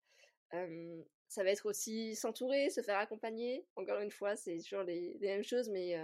ça 1.28 1.44
va 1.44 1.50
être 1.52 1.66
aussi 1.66 2.16
s'entourer, 2.16 2.70
se 2.70 2.82
faire 2.82 2.98
accompagner. 2.98 3.66
Encore 3.76 4.00
une 4.00 4.12
fois, 4.12 4.36
c'est 4.36 4.58
toujours 4.60 4.84
les, 4.84 5.18
mêmes 5.22 5.44
choses, 5.44 5.70
mais 5.70 5.96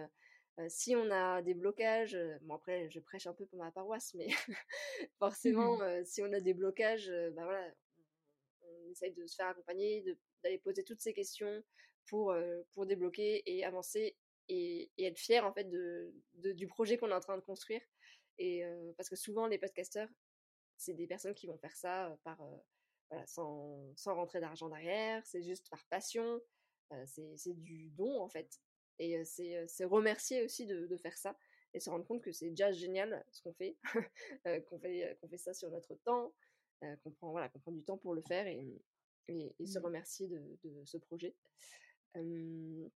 si 0.69 0.95
on 0.95 1.11
a 1.11 1.41
des 1.41 1.53
blocages, 1.53 2.17
bon 2.41 2.55
après 2.55 2.89
je 2.89 2.99
prêche 2.99 3.27
un 3.27 3.33
peu 3.33 3.45
pour 3.45 3.59
ma 3.59 3.71
paroisse, 3.71 4.13
mais 4.15 4.27
forcément 5.19 5.79
si 6.05 6.21
on 6.21 6.31
a 6.33 6.39
des 6.39 6.53
blocages, 6.53 7.11
bah 7.35 7.43
voilà, 7.43 7.71
on, 8.61 8.91
essaye 8.91 9.13
de 9.13 9.27
se 9.27 9.35
faire 9.35 9.47
accompagner, 9.47 10.03
d'aller 10.43 10.57
poser 10.59 10.83
toutes 10.83 11.01
ces 11.01 11.13
questions 11.13 11.63
pour, 12.07 12.35
pour 12.73 12.85
débloquer 12.85 13.43
et 13.45 13.65
avancer 13.65 14.15
et, 14.49 14.91
être 14.97 15.19
fier 15.19 15.45
en 15.45 15.53
fait 15.53 15.65
de, 15.65 16.13
du 16.53 16.67
projet 16.67 16.97
qu'on 16.97 17.09
est 17.09 17.15
en 17.15 17.19
train 17.19 17.37
de 17.37 17.43
construire. 17.43 17.81
Et 18.37 18.63
parce 18.95 19.09
que 19.09 19.15
souvent 19.15 19.47
les 19.47 19.57
podcasteurs, 19.57 20.09
c'est 20.77 20.93
des 20.93 21.07
personnes 21.07 21.33
qui 21.33 21.47
vont 21.47 21.57
faire 21.57 21.75
ça 21.75 22.17
par 22.23 22.39
sans, 23.25 23.93
sans, 23.95 24.15
rentrer 24.15 24.39
d'argent 24.39 24.69
derrière, 24.69 25.25
c'est 25.25 25.41
juste 25.41 25.69
par 25.69 25.85
passion, 25.87 26.41
c'est 27.05 27.53
du 27.53 27.89
don 27.91 28.21
en 28.21 28.29
fait. 28.29 28.59
Et 28.99 29.23
c'est 29.25 29.85
remercier 29.85 30.43
aussi 30.43 30.65
de, 30.65 30.87
de, 30.87 30.97
faire 30.97 31.17
ça 31.17 31.37
et 31.73 31.79
se 31.79 31.89
rendre 31.89 32.05
compte 32.05 32.23
que 32.23 32.31
c'est 32.31 32.49
déjà 32.49 32.71
génial 32.71 33.23
ce 33.31 33.41
qu'on 33.41 33.53
fait, 33.53 33.77
qu'on 34.67 34.79
fait, 34.79 35.17
qu'on 35.21 35.27
fait 35.27 35.37
ça 35.37 35.53
sur 35.53 35.69
notre 35.69 35.95
temps, 35.95 36.33
qu'on 37.03 37.11
prend, 37.11 37.31
voilà, 37.31 37.49
qu'on 37.49 37.59
prend 37.59 37.71
du 37.71 37.83
temps 37.83 37.97
pour 37.97 38.13
le 38.13 38.21
faire 38.21 38.47
et, 38.47 38.81
et, 39.27 39.65
se 39.65 39.79
mmh. 39.79 39.83
remercier 39.83 40.27
de, 40.27 40.57
de, 40.63 40.85
ce 40.85 40.97
projet. 40.97 41.35
je 42.15 42.89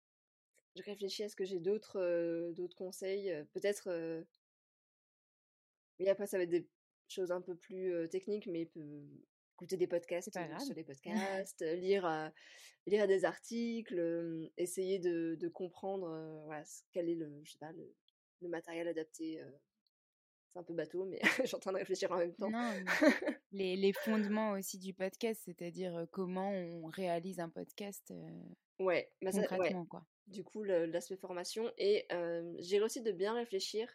réfléchis 0.84 1.24
à 1.24 1.30
ce 1.30 1.36
que 1.36 1.46
j'ai 1.46 1.60
d'autres 1.60 2.52
d'autres 2.56 2.76
conseils, 2.76 3.32
peut-être. 3.54 3.90
mais 6.00 6.10
après, 6.10 6.26
ça 6.26 6.38
va 6.38 6.44
être 6.44 6.50
des 6.50 6.68
choses 7.08 7.32
un 7.32 7.42
peu 7.42 7.56
plus 7.56 8.10
techniques, 8.10 8.48
mais 8.48 8.66
écouter 9.62 9.78
des 9.78 9.88
podcasts 9.88 10.32
sur 10.60 10.76
des 10.76 10.84
podcasts, 10.84 11.62
lire, 11.62 12.32
lire 12.88 13.08
des 13.08 13.26
articles, 13.26 14.50
essayer 14.58 14.98
de, 14.98 15.36
de 15.36 15.48
comprendre 15.48 16.42
voilà, 16.46 16.64
quel 16.92 17.10
est 17.10 17.16
le, 17.16 17.42
je 17.44 17.52
sais 17.52 17.60
pas, 17.60 17.72
le, 17.72 17.96
le 18.42 18.50
matériel 18.50 18.88
adapté. 18.88 19.40
c'est 20.48 20.58
un 20.58 20.64
peu 20.64 20.74
bateau, 20.74 21.06
mais 21.06 21.20
je 21.44 21.46
suis 21.46 21.56
en 21.56 21.60
train 21.60 21.74
de 21.74 21.78
réfléchir 21.78 22.12
en 22.12 22.18
même 22.18 22.34
temps. 22.34 22.50
Non, 22.50 22.74
les, 23.52 23.76
les, 23.76 23.94
fondements 23.94 24.54
aussi 24.54 24.80
du 24.80 24.96
podcast, 24.96 25.42
c'est-à-dire 25.46 26.08
comment 26.12 26.50
on 26.50 26.88
réalise 26.88 27.40
un 27.40 27.50
podcast 27.50 28.12
ouais, 28.80 29.12
bah 29.22 29.30
concrètement. 29.32 29.86
quoi. 29.86 30.08
Du 30.26 30.44
coup, 30.44 30.64
l'aspect 30.64 31.18
formation. 31.18 31.72
Et 31.78 32.08
j'ai 32.60 32.82
aussi 32.82 33.02
de 33.02 33.12
bien 33.12 33.36
réfléchir 33.36 33.88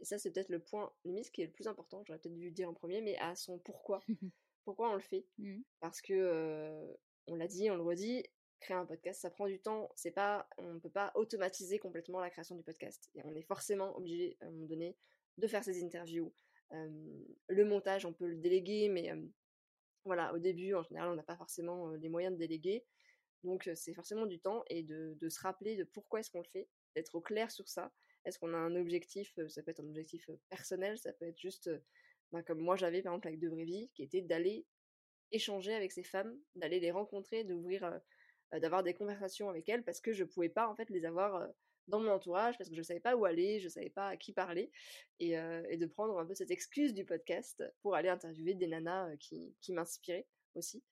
et 0.00 0.04
ça 0.04 0.18
c'est 0.18 0.30
peut-être 0.30 0.48
le 0.48 0.58
point 0.58 0.92
limite 1.04 1.30
qui 1.30 1.42
est 1.42 1.46
le 1.46 1.52
plus 1.52 1.68
important, 1.68 2.02
j'aurais 2.06 2.18
peut-être 2.18 2.34
dû 2.34 2.46
le 2.46 2.54
dire 2.54 2.68
en 2.68 2.74
premier, 2.74 3.00
mais 3.00 3.16
à 3.18 3.34
son 3.34 3.58
pourquoi. 3.58 4.02
pourquoi 4.64 4.90
on 4.90 4.94
le 4.94 5.00
fait? 5.00 5.26
Mmh. 5.38 5.60
Parce 5.80 6.00
que, 6.00 6.96
on 7.26 7.36
l'a 7.36 7.46
dit, 7.46 7.70
on 7.70 7.76
le 7.76 7.82
redit, 7.82 8.24
créer 8.60 8.76
un 8.76 8.86
podcast, 8.86 9.20
ça 9.20 9.30
prend 9.30 9.46
du 9.46 9.60
temps. 9.60 9.90
C'est 9.94 10.10
pas, 10.10 10.48
on 10.58 10.74
ne 10.74 10.78
peut 10.78 10.90
pas 10.90 11.12
automatiser 11.14 11.78
complètement 11.78 12.20
la 12.20 12.30
création 12.30 12.56
du 12.56 12.62
podcast. 12.62 13.10
Et 13.14 13.22
on 13.24 13.34
est 13.34 13.42
forcément 13.42 13.96
obligé, 13.96 14.36
à 14.40 14.46
un 14.46 14.50
moment 14.50 14.66
donné, 14.66 14.96
de 15.38 15.46
faire 15.46 15.64
ces 15.64 15.82
interviews. 15.84 16.32
le 16.70 17.64
montage, 17.64 18.04
on 18.04 18.12
peut 18.12 18.28
le 18.28 18.36
déléguer, 18.36 18.88
mais 18.88 19.12
voilà, 20.04 20.32
au 20.34 20.38
début, 20.38 20.74
en 20.74 20.82
général, 20.82 21.08
on 21.10 21.14
n'a 21.14 21.22
pas 21.22 21.36
forcément 21.36 21.90
les 21.90 22.08
moyens 22.08 22.34
de 22.34 22.38
déléguer. 22.38 22.84
Donc, 23.42 23.70
c'est 23.74 23.94
forcément 23.94 24.26
du 24.26 24.38
temps 24.38 24.64
et 24.68 24.82
de, 24.82 25.16
de 25.18 25.28
se 25.28 25.40
rappeler 25.40 25.76
de 25.76 25.84
pourquoi 25.84 26.20
est-ce 26.20 26.30
qu'on 26.30 26.42
le 26.42 26.48
fait, 26.52 26.68
d'être 26.94 27.14
au 27.14 27.20
clair 27.20 27.50
sur 27.50 27.68
ça 27.68 27.90
est-ce 28.24 28.38
qu'on 28.38 28.54
a 28.54 28.58
un 28.58 28.76
objectif 28.76 29.38
Ça 29.48 29.62
peut 29.62 29.70
être 29.70 29.80
un 29.80 29.88
objectif 29.88 30.30
personnel, 30.48 30.98
ça 30.98 31.12
peut 31.12 31.26
être 31.26 31.38
juste, 31.38 31.70
ben, 32.32 32.42
comme 32.42 32.60
moi 32.60 32.76
j'avais 32.76 33.02
par 33.02 33.14
exemple 33.14 33.28
avec 33.28 33.40
De 33.40 33.86
qui 33.94 34.02
était 34.02 34.22
d'aller 34.22 34.66
échanger 35.32 35.74
avec 35.74 35.92
ces 35.92 36.02
femmes, 36.02 36.36
d'aller 36.54 36.80
les 36.80 36.90
rencontrer, 36.90 37.44
d'ouvrir, 37.44 38.00
d'avoir 38.52 38.82
des 38.82 38.94
conversations 38.94 39.48
avec 39.48 39.68
elles, 39.68 39.84
parce 39.84 40.00
que 40.00 40.12
je 40.12 40.24
pouvais 40.24 40.48
pas 40.48 40.68
en 40.68 40.74
fait 40.74 40.90
les 40.90 41.04
avoir 41.04 41.48
dans 41.86 42.00
mon 42.00 42.10
entourage, 42.10 42.58
parce 42.58 42.68
que 42.68 42.76
je 42.76 42.82
savais 42.82 43.00
pas 43.00 43.16
où 43.16 43.24
aller, 43.24 43.60
je 43.60 43.68
savais 43.68 43.90
pas 43.90 44.08
à 44.08 44.16
qui 44.16 44.32
parler, 44.32 44.70
et, 45.18 45.36
de 45.36 45.86
prendre 45.86 46.18
un 46.18 46.26
peu 46.26 46.34
cette 46.34 46.50
excuse 46.50 46.94
du 46.94 47.04
podcast 47.04 47.64
pour 47.82 47.94
aller 47.94 48.08
interviewer 48.08 48.54
des 48.54 48.66
nanas 48.66 49.16
qui, 49.16 49.54
qui 49.60 49.72
m'inspiraient 49.72 50.26
aussi. 50.54 50.82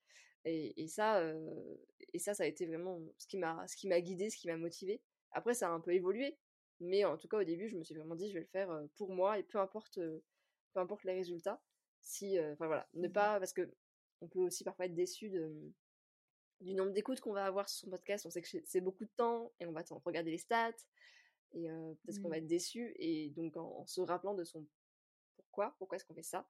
Et, 0.45 0.83
et 0.83 0.89
ça, 0.89 1.23
et 2.13 2.19
ça, 2.19 2.35
ça 2.35 2.45
a 2.45 2.47
été 2.47 2.67
vraiment 2.67 3.01
ce 3.19 3.27
qui 3.27 3.37
m'a, 3.37 3.67
ce 3.67 3.77
qui 3.77 3.89
m'a 3.89 4.01
guidé, 4.01 4.31
ce 4.31 4.37
qui 4.37 4.47
m'a 4.47 4.57
motivé. 4.57 5.01
Après, 5.33 5.55
ça 5.55 5.69
a 5.69 5.73
un 5.73 5.81
peu 5.81 5.93
évolué, 5.93 6.37
mais 6.81 7.05
en 7.05 7.17
tout 7.17 7.29
cas, 7.29 7.39
au 7.39 7.45
début, 7.45 7.69
je 7.69 7.77
me 7.77 7.83
suis 7.83 7.95
vraiment 7.95 8.15
dit, 8.15 8.29
je 8.29 8.35
vais 8.35 8.41
le 8.41 8.47
faire 8.47 8.71
pour 8.97 9.13
moi 9.13 9.39
et 9.39 9.43
peu 9.43 9.59
importe, 9.59 9.99
peu 9.99 10.81
importe 10.81 11.05
les 11.05 11.15
résultats. 11.15 11.61
Si, 12.01 12.39
enfin 12.41 12.67
voilà, 12.67 12.89
ne 12.95 13.09
mmh 13.09 13.13
pas, 13.13 13.39
parce 13.39 13.53
que 13.53 13.71
on 14.21 14.29
peut 14.29 14.39
aussi 14.39 14.65
parfois 14.65 14.87
être 14.87 14.95
déçu 14.95 15.31
de, 15.31 15.73
du 16.61 16.75
nombre 16.75 16.93
d'écoutes 16.93 17.21
qu'on 17.21 17.33
va 17.33 17.45
avoir 17.45 17.69
sur 17.69 17.81
son 17.87 17.91
podcast. 17.91 18.27
On 18.27 18.31
sait 18.31 18.43
que 18.43 18.49
c'est 18.65 18.81
beaucoup 18.81 19.05
de 19.05 19.11
temps 19.17 19.53
et 19.61 19.67
on 19.67 19.73
va 19.73 19.83
regarder 20.05 20.31
les 20.31 20.39
stats 20.39 20.73
et 21.53 21.67
peut-être 21.67 22.21
qu'on 22.23 22.29
va 22.29 22.37
mmh. 22.37 22.43
être 22.43 22.47
déçu. 22.47 22.95
Et 22.99 23.31
donc, 23.31 23.57
en, 23.57 23.87
se 23.87 24.01
rappelant 24.01 24.35
de 24.35 24.45
son 24.45 24.67
pourquoi, 25.37 25.75
pourquoi 25.79 25.97
est-ce 25.97 26.05
qu'on 26.05 26.15
fait 26.15 26.23
ça, 26.23 26.49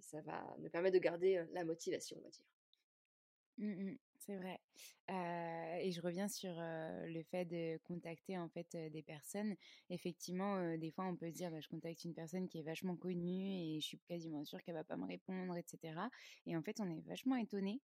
ça 0.00 0.20
va 0.22 0.56
nous 0.58 0.70
permettre 0.70 0.94
de 0.94 1.00
garder 1.00 1.44
la 1.52 1.64
motivation, 1.64 2.16
on 2.18 2.22
va 2.22 2.30
dire. 2.30 2.44
Mmh 3.58 3.96
c'est 4.20 4.36
vrai. 4.36 4.60
et 5.80 5.90
je 5.90 6.00
reviens 6.00 6.28
sur 6.28 6.54
le 6.58 7.22
fait 7.24 7.44
de 7.44 7.78
contacter 7.84 8.38
en 8.38 8.48
fait 8.48 8.76
des 8.90 9.02
personnes. 9.02 9.54
Effectivement, 9.90 10.76
des 10.76 10.90
fois 10.90 11.06
on 11.06 11.16
peut 11.16 11.30
se 11.30 11.34
dire 11.34 11.50
bah, 11.50 11.60
je 11.60 11.68
contacte 11.68 12.04
une 12.04 12.14
personne 12.14 12.48
qui 12.48 12.58
est 12.58 12.62
vachement 12.62 12.96
connue 12.96 13.52
et 13.52 13.80
je 13.80 13.86
suis 13.86 13.98
quasiment 14.08 14.44
sûre 14.44 14.62
qu'elle 14.62 14.74
va 14.74 14.84
pas 14.84 14.96
me 14.96 15.06
répondre, 15.06 15.56
etc. 15.56 15.94
Et 16.46 16.56
en 16.56 16.62
fait 16.62 16.80
on 16.80 16.90
est 16.90 17.00
vachement 17.06 17.36
étonné 17.36 17.80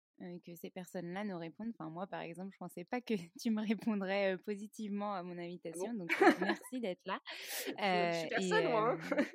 que 0.45 0.55
ces 0.55 0.69
personnes-là 0.69 1.23
nous 1.23 1.37
répondent. 1.37 1.71
Enfin 1.77 1.89
moi 1.89 2.07
par 2.07 2.21
exemple 2.21 2.51
je 2.53 2.57
pensais 2.57 2.83
pas 2.83 3.01
que 3.01 3.13
tu 3.41 3.51
me 3.51 3.65
répondrais 3.65 4.37
positivement 4.39 5.13
à 5.13 5.23
mon 5.23 5.37
Ah 5.37 5.41
invitation, 5.41 5.93
donc 5.93 6.09
merci 6.41 6.79
d'être 6.79 7.05
là. 7.05 7.19
je 7.67 8.19
suis 8.19 8.29
personne 8.29 8.69
moi. 8.69 8.97
Hein 9.11 9.25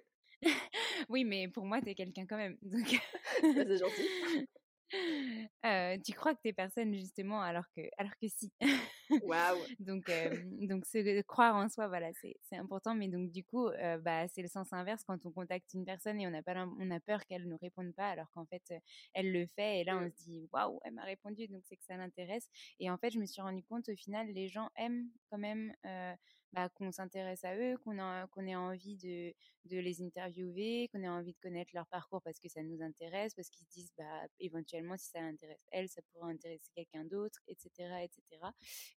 oui 1.08 1.24
mais 1.24 1.48
pour 1.48 1.64
moi 1.64 1.80
tu 1.80 1.88
es 1.88 1.94
quelqu'un 1.94 2.26
quand 2.26 2.36
même. 2.36 2.56
Donc 2.62 2.92
bah, 3.42 3.64
c'est 3.66 3.78
gentil. 3.78 4.48
Euh, 5.66 5.98
tu 6.04 6.12
crois 6.12 6.34
que 6.34 6.40
t'es 6.42 6.52
personne 6.52 6.94
justement 6.94 7.42
alors 7.42 7.64
que 7.76 7.82
alors 7.98 8.12
que 8.20 8.28
si. 8.28 8.50
Waouh. 9.22 9.58
donc 9.80 10.08
euh, 10.08 10.42
donc 10.66 10.86
se 10.86 11.22
croire 11.22 11.56
en 11.56 11.68
soi 11.68 11.88
voilà 11.88 12.08
c'est 12.20 12.56
important 12.56 12.94
mais 12.94 13.08
donc 13.08 13.30
du 13.30 13.44
coup 13.44 13.68
euh, 13.68 13.98
bah 13.98 14.28
c'est 14.28 14.42
le 14.42 14.48
sens 14.48 14.72
inverse 14.72 15.02
quand 15.04 15.18
on 15.26 15.30
contacte 15.30 15.72
une 15.74 15.84
personne 15.84 16.20
et 16.20 16.26
on 16.26 16.32
a 16.32 16.42
pas 16.42 16.66
on 16.78 16.90
a 16.90 17.00
peur 17.00 17.24
qu'elle 17.26 17.48
ne 17.48 17.56
réponde 17.56 17.94
pas 17.94 18.08
alors 18.08 18.30
qu'en 18.32 18.46
fait 18.46 18.62
elle 19.14 19.32
le 19.32 19.46
fait 19.56 19.80
et 19.80 19.84
là 19.84 19.98
on 19.98 20.08
se 20.08 20.24
dit 20.24 20.48
waouh 20.52 20.80
elle 20.84 20.94
m'a 20.94 21.04
répondu 21.04 21.48
donc 21.48 21.62
c'est 21.66 21.76
que 21.76 21.84
ça 21.84 21.96
l'intéresse 21.96 22.48
et 22.80 22.90
en 22.90 22.96
fait 22.98 23.10
je 23.10 23.18
me 23.18 23.26
suis 23.26 23.42
rendu 23.42 23.62
compte 23.64 23.88
au 23.88 23.96
final 23.96 24.28
les 24.28 24.48
gens 24.48 24.70
aiment 24.76 25.08
quand 25.30 25.38
même 25.38 25.74
bah, 26.52 26.68
qu'on 26.70 26.92
s'intéresse 26.92 27.44
à 27.44 27.56
eux, 27.56 27.76
qu'on 27.84 27.98
qu'on 28.32 28.46
ait 28.46 28.56
envie 28.56 28.96
de, 28.96 29.34
de 29.66 29.78
les 29.78 30.02
interviewer, 30.02 30.88
qu'on 30.92 31.02
ait 31.02 31.08
envie 31.08 31.32
de 31.32 31.38
connaître 31.38 31.70
leur 31.74 31.86
parcours 31.86 32.22
parce 32.22 32.38
que 32.40 32.48
ça 32.48 32.62
nous 32.62 32.82
intéresse, 32.82 33.34
parce 33.34 33.48
qu'ils 33.50 33.66
se 33.66 33.70
disent 33.72 33.92
bah, 33.96 34.26
éventuellement 34.40 34.96
si 34.96 35.08
ça 35.10 35.20
intéresse 35.20 35.58
elle, 35.70 35.88
ça 35.88 36.00
pourrait 36.12 36.32
intéresser 36.32 36.70
quelqu'un 36.74 37.04
d'autre, 37.04 37.40
etc., 37.48 37.70
etc. 38.02 38.22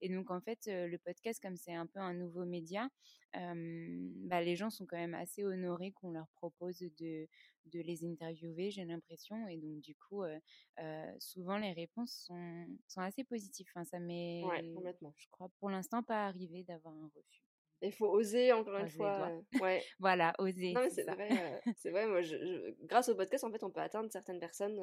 Et 0.01 0.09
donc 0.09 0.31
en 0.31 0.41
fait, 0.41 0.59
le 0.67 0.97
podcast, 0.97 1.41
comme 1.41 1.57
c'est 1.57 1.73
un 1.73 1.87
peu 1.87 1.99
un 1.99 2.13
nouveau 2.13 2.45
média, 2.45 2.89
euh, 3.35 4.09
bah, 4.25 4.41
les 4.41 4.55
gens 4.55 4.69
sont 4.69 4.85
quand 4.85 4.97
même 4.97 5.13
assez 5.13 5.43
honorés 5.43 5.91
qu'on 5.91 6.11
leur 6.11 6.27
propose 6.35 6.79
de, 6.79 7.27
de 7.65 7.79
les 7.79 8.03
interviewer, 8.03 8.71
j'ai 8.71 8.85
l'impression. 8.85 9.47
Et 9.47 9.57
donc 9.57 9.79
du 9.81 9.95
coup, 9.95 10.23
euh, 10.23 10.39
euh, 10.79 11.13
souvent 11.19 11.57
les 11.57 11.73
réponses 11.73 12.13
sont, 12.25 12.67
sont 12.87 13.01
assez 13.01 13.23
positives. 13.23 13.67
Enfin, 13.73 13.85
ça 13.85 13.99
m'est, 13.99 14.43
ouais, 14.43 14.73
complètement. 14.73 15.13
je 15.17 15.27
crois, 15.29 15.49
pour 15.59 15.69
l'instant 15.69 16.03
pas 16.03 16.27
arrivé 16.27 16.63
d'avoir 16.63 16.93
un 16.93 17.09
refus. 17.15 17.40
Il 17.81 17.93
faut 17.93 18.07
oser 18.07 18.51
encore 18.53 18.77
une 18.77 18.89
fois. 18.89 19.31
ouais. 19.61 19.83
voilà, 19.99 20.33
oser. 20.39 20.73
Non, 20.73 20.81
mais 20.81 20.89
c'est 20.89 21.03
vrai. 21.03 21.61
c'est 21.77 21.89
vrai. 21.89 22.07
Moi, 22.07 22.21
je, 22.21 22.75
grâce 22.85 23.09
au 23.09 23.15
podcast, 23.15 23.43
en 23.43 23.51
fait, 23.51 23.63
on 23.63 23.71
peut 23.71 23.81
atteindre 23.81 24.11
certaines 24.11 24.39
personnes 24.39 24.79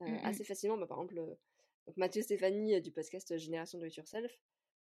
mmh 0.00 0.18
assez 0.24 0.44
facilement. 0.44 0.76
Bah, 0.76 0.86
par 0.86 0.98
exemple, 0.98 1.14
donc 1.86 1.96
Mathieu 1.96 2.22
Stéphanie 2.22 2.80
du 2.80 2.90
podcast 2.90 3.36
Génération 3.38 3.78
de 3.78 3.86
It 3.86 3.96
Yourself. 3.96 4.32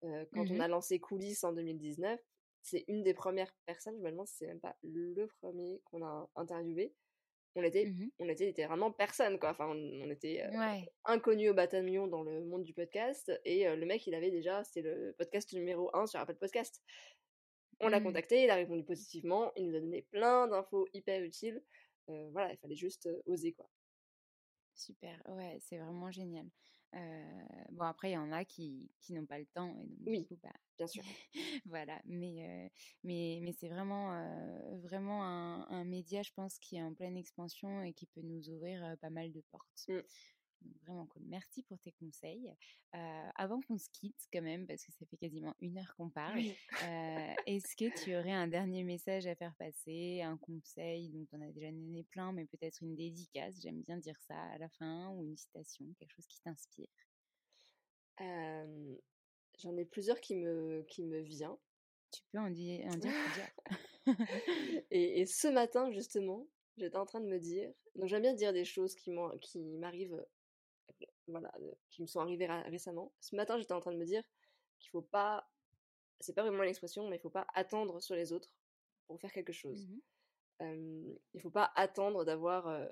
quand 0.02 0.50
on 0.50 0.60
a 0.60 0.68
lancé 0.68 1.00
Coulisses 1.00 1.44
en 1.44 1.52
2019, 1.52 2.20
c'est 2.62 2.84
une 2.88 3.02
des 3.02 3.14
premières 3.14 3.52
personnes. 3.66 3.96
Je 3.96 4.02
me 4.02 4.10
demande 4.10 4.26
si 4.26 4.36
c'est 4.36 4.46
même 4.46 4.60
pas 4.60 4.76
le 4.82 5.26
premier 5.40 5.80
qu'on 5.84 6.04
a 6.04 6.30
interviewé. 6.36 6.94
On 7.56 7.62
était, 7.64 7.86
mmh 7.86 8.10
on 8.20 8.28
était 8.28 8.46
littéralement 8.46 8.92
personne, 8.92 9.38
quoi. 9.38 9.50
Enfin, 9.50 9.66
on, 9.68 9.76
on 10.06 10.10
était 10.10 10.46
ouais. 10.56 10.88
inconnus 11.04 11.50
au 11.50 11.54
bataillon 11.54 12.06
dans 12.06 12.22
le 12.22 12.44
monde 12.44 12.62
du 12.64 12.74
podcast. 12.74 13.32
Et 13.44 13.64
le 13.68 13.86
mec, 13.86 14.06
il 14.06 14.14
avait 14.14 14.30
déjà, 14.30 14.62
c'est 14.64 14.82
le 14.82 15.14
podcast 15.18 15.52
numéro 15.52 15.90
1 15.94 16.06
sur 16.06 16.20
Apple 16.20 16.36
Podcast. 16.36 16.82
On 17.80 17.88
l'a 17.88 18.00
Mmh. 18.00 18.04
contacté, 18.04 18.44
il 18.44 18.50
a 18.50 18.54
répondu 18.56 18.84
positivement, 18.84 19.52
il 19.56 19.68
nous 19.68 19.76
a 19.76 19.80
donné 19.80 20.02
plein 20.02 20.46
d'infos 20.48 20.86
hyper 20.92 21.22
utiles. 21.22 21.62
Euh, 22.08 22.28
voilà, 22.32 22.52
il 22.52 22.58
fallait 22.58 22.76
juste 22.76 23.08
oser, 23.26 23.52
quoi. 23.52 23.68
Super, 24.74 25.22
ouais, 25.28 25.58
c'est 25.60 25.78
vraiment 25.78 26.10
génial. 26.10 26.46
Euh, 26.94 27.42
bon, 27.70 27.84
après, 27.84 28.10
il 28.10 28.14
y 28.14 28.18
en 28.18 28.32
a 28.32 28.44
qui, 28.44 28.90
qui 29.00 29.12
n'ont 29.12 29.26
pas 29.26 29.38
le 29.38 29.46
temps. 29.46 29.76
Et 29.80 29.86
donc, 29.86 29.98
Oui. 30.06 30.18
du 30.18 30.24
coup, 30.26 30.38
bah, 30.42 30.52
Bien 30.76 30.86
sûr. 30.86 31.04
voilà, 31.66 32.00
mais, 32.04 32.66
euh, 32.66 32.68
mais, 33.04 33.38
mais 33.42 33.52
c'est 33.52 33.68
vraiment, 33.68 34.14
euh, 34.14 34.78
vraiment 34.78 35.24
un, 35.24 35.66
un 35.68 35.84
média, 35.84 36.22
je 36.22 36.32
pense, 36.32 36.58
qui 36.58 36.76
est 36.76 36.82
en 36.82 36.94
pleine 36.94 37.16
expansion 37.16 37.82
et 37.82 37.92
qui 37.92 38.06
peut 38.06 38.22
nous 38.22 38.50
ouvrir 38.50 38.96
pas 39.00 39.10
mal 39.10 39.32
de 39.32 39.42
portes. 39.50 39.88
Mm. 39.88 40.00
Donc, 40.62 40.72
vraiment 40.82 41.06
cool. 41.06 41.22
Merci 41.26 41.62
pour 41.64 41.78
tes 41.80 41.92
conseils. 41.92 42.52
Euh, 42.94 43.28
avant 43.36 43.60
qu'on 43.62 43.78
se 43.78 43.88
quitte, 43.90 44.20
quand 44.32 44.42
même, 44.42 44.66
parce 44.66 44.84
que 44.84 44.92
ça 44.92 45.06
fait 45.06 45.16
quasiment 45.16 45.54
une 45.60 45.78
heure 45.78 45.94
qu'on 45.96 46.10
parle, 46.10 46.36
Oui. 46.38 46.54
euh, 46.84 47.32
est-ce 47.46 47.74
que 47.76 48.02
tu 48.02 48.14
aurais 48.16 48.32
un 48.32 48.48
dernier 48.48 48.82
message 48.84 49.26
à 49.26 49.34
faire 49.34 49.54
passer, 49.56 50.22
un 50.22 50.36
conseil 50.36 51.08
dont 51.10 51.26
on 51.32 51.40
a 51.40 51.50
déjà 51.52 51.70
donné 51.70 52.04
plein, 52.04 52.32
mais 52.32 52.44
peut-être 52.46 52.82
une 52.82 52.94
dédicace, 52.96 53.60
j'aime 53.62 53.82
bien 53.82 53.96
dire 53.98 54.18
ça 54.26 54.38
à 54.38 54.58
la 54.58 54.68
fin, 54.70 55.08
ou 55.10 55.24
une 55.24 55.36
citation, 55.36 55.86
quelque 55.98 56.12
chose 56.14 56.26
qui 56.26 56.40
t'inspire? 56.40 56.88
Euh, 58.20 58.94
J'en 59.58 59.76
ai 59.76 59.84
plusieurs 59.84 60.20
qui 60.20 60.36
me, 60.36 60.84
qui 60.88 61.02
me 61.04 61.20
vient. 61.20 61.58
Tu 62.12 62.22
peux 62.32 62.38
en, 62.38 62.50
di- 62.50 62.80
en 62.86 62.96
dire 62.96 63.12
plusieurs. 63.24 63.50
et, 64.90 65.20
et 65.20 65.26
ce 65.26 65.48
matin, 65.48 65.90
justement, 65.92 66.46
j'étais 66.78 66.96
en 66.96 67.04
train 67.04 67.20
de 67.20 67.26
me 67.26 67.38
dire. 67.38 67.70
Donc, 67.94 68.08
j'aime 68.08 68.22
bien 68.22 68.32
dire 68.34 68.52
des 68.54 68.64
choses 68.64 68.94
qui 68.94 69.10
m'arrivent, 69.56 70.24
voilà, 71.30 71.52
qui 71.90 72.02
me 72.02 72.06
sont 72.06 72.20
arrivées 72.20 72.46
récemment. 72.46 73.12
Ce 73.20 73.34
matin, 73.36 73.58
j'étais 73.58 73.72
en 73.72 73.80
train 73.80 73.92
de 73.92 73.98
me 73.98 74.04
dire 74.04 74.22
qu'il 74.78 74.90
faut 74.90 75.02
pas. 75.02 75.48
C'est 76.20 76.34
pas 76.34 76.42
vraiment 76.42 76.62
l'expression, 76.62 77.08
mais 77.08 77.16
il 77.16 77.20
faut 77.20 77.30
pas 77.30 77.46
attendre 77.54 78.00
sur 78.00 78.14
les 78.14 78.32
autres 78.32 78.52
pour 79.06 79.18
faire 79.20 79.32
quelque 79.32 79.52
chose. 79.52 79.88
Mhm. 79.88 80.00
Euh, 80.62 81.14
il 81.32 81.40
faut 81.40 81.50
pas 81.50 81.72
attendre 81.74 82.24
d'avoir 82.24 82.68
euh, 82.68 82.86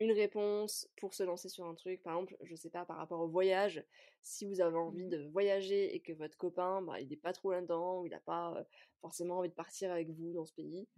une 0.00 0.12
réponse 0.12 0.88
pour 0.96 1.14
se 1.14 1.22
lancer 1.22 1.48
sur 1.48 1.66
un 1.66 1.74
truc. 1.74 2.02
Par 2.02 2.14
exemple, 2.14 2.36
je 2.42 2.54
sais 2.56 2.70
pas, 2.70 2.84
par 2.84 2.96
rapport 2.96 3.20
au 3.20 3.28
voyage, 3.28 3.84
si 4.22 4.46
vous 4.46 4.60
avez 4.60 4.76
envie 4.76 5.06
de 5.06 5.28
voyager 5.28 5.94
et 5.94 6.00
que 6.00 6.12
votre 6.12 6.36
copain, 6.36 6.82
bah, 6.82 7.00
il 7.00 7.12
est 7.12 7.16
pas 7.16 7.32
trop 7.32 7.52
là-dedans, 7.52 8.00
ou 8.00 8.06
il 8.06 8.14
a 8.14 8.20
pas 8.20 8.54
euh, 8.56 8.64
forcément 9.00 9.38
envie 9.38 9.50
de 9.50 9.54
partir 9.54 9.92
avec 9.92 10.08
vous 10.10 10.32
dans 10.32 10.46
ce 10.46 10.54
pays, 10.54 10.88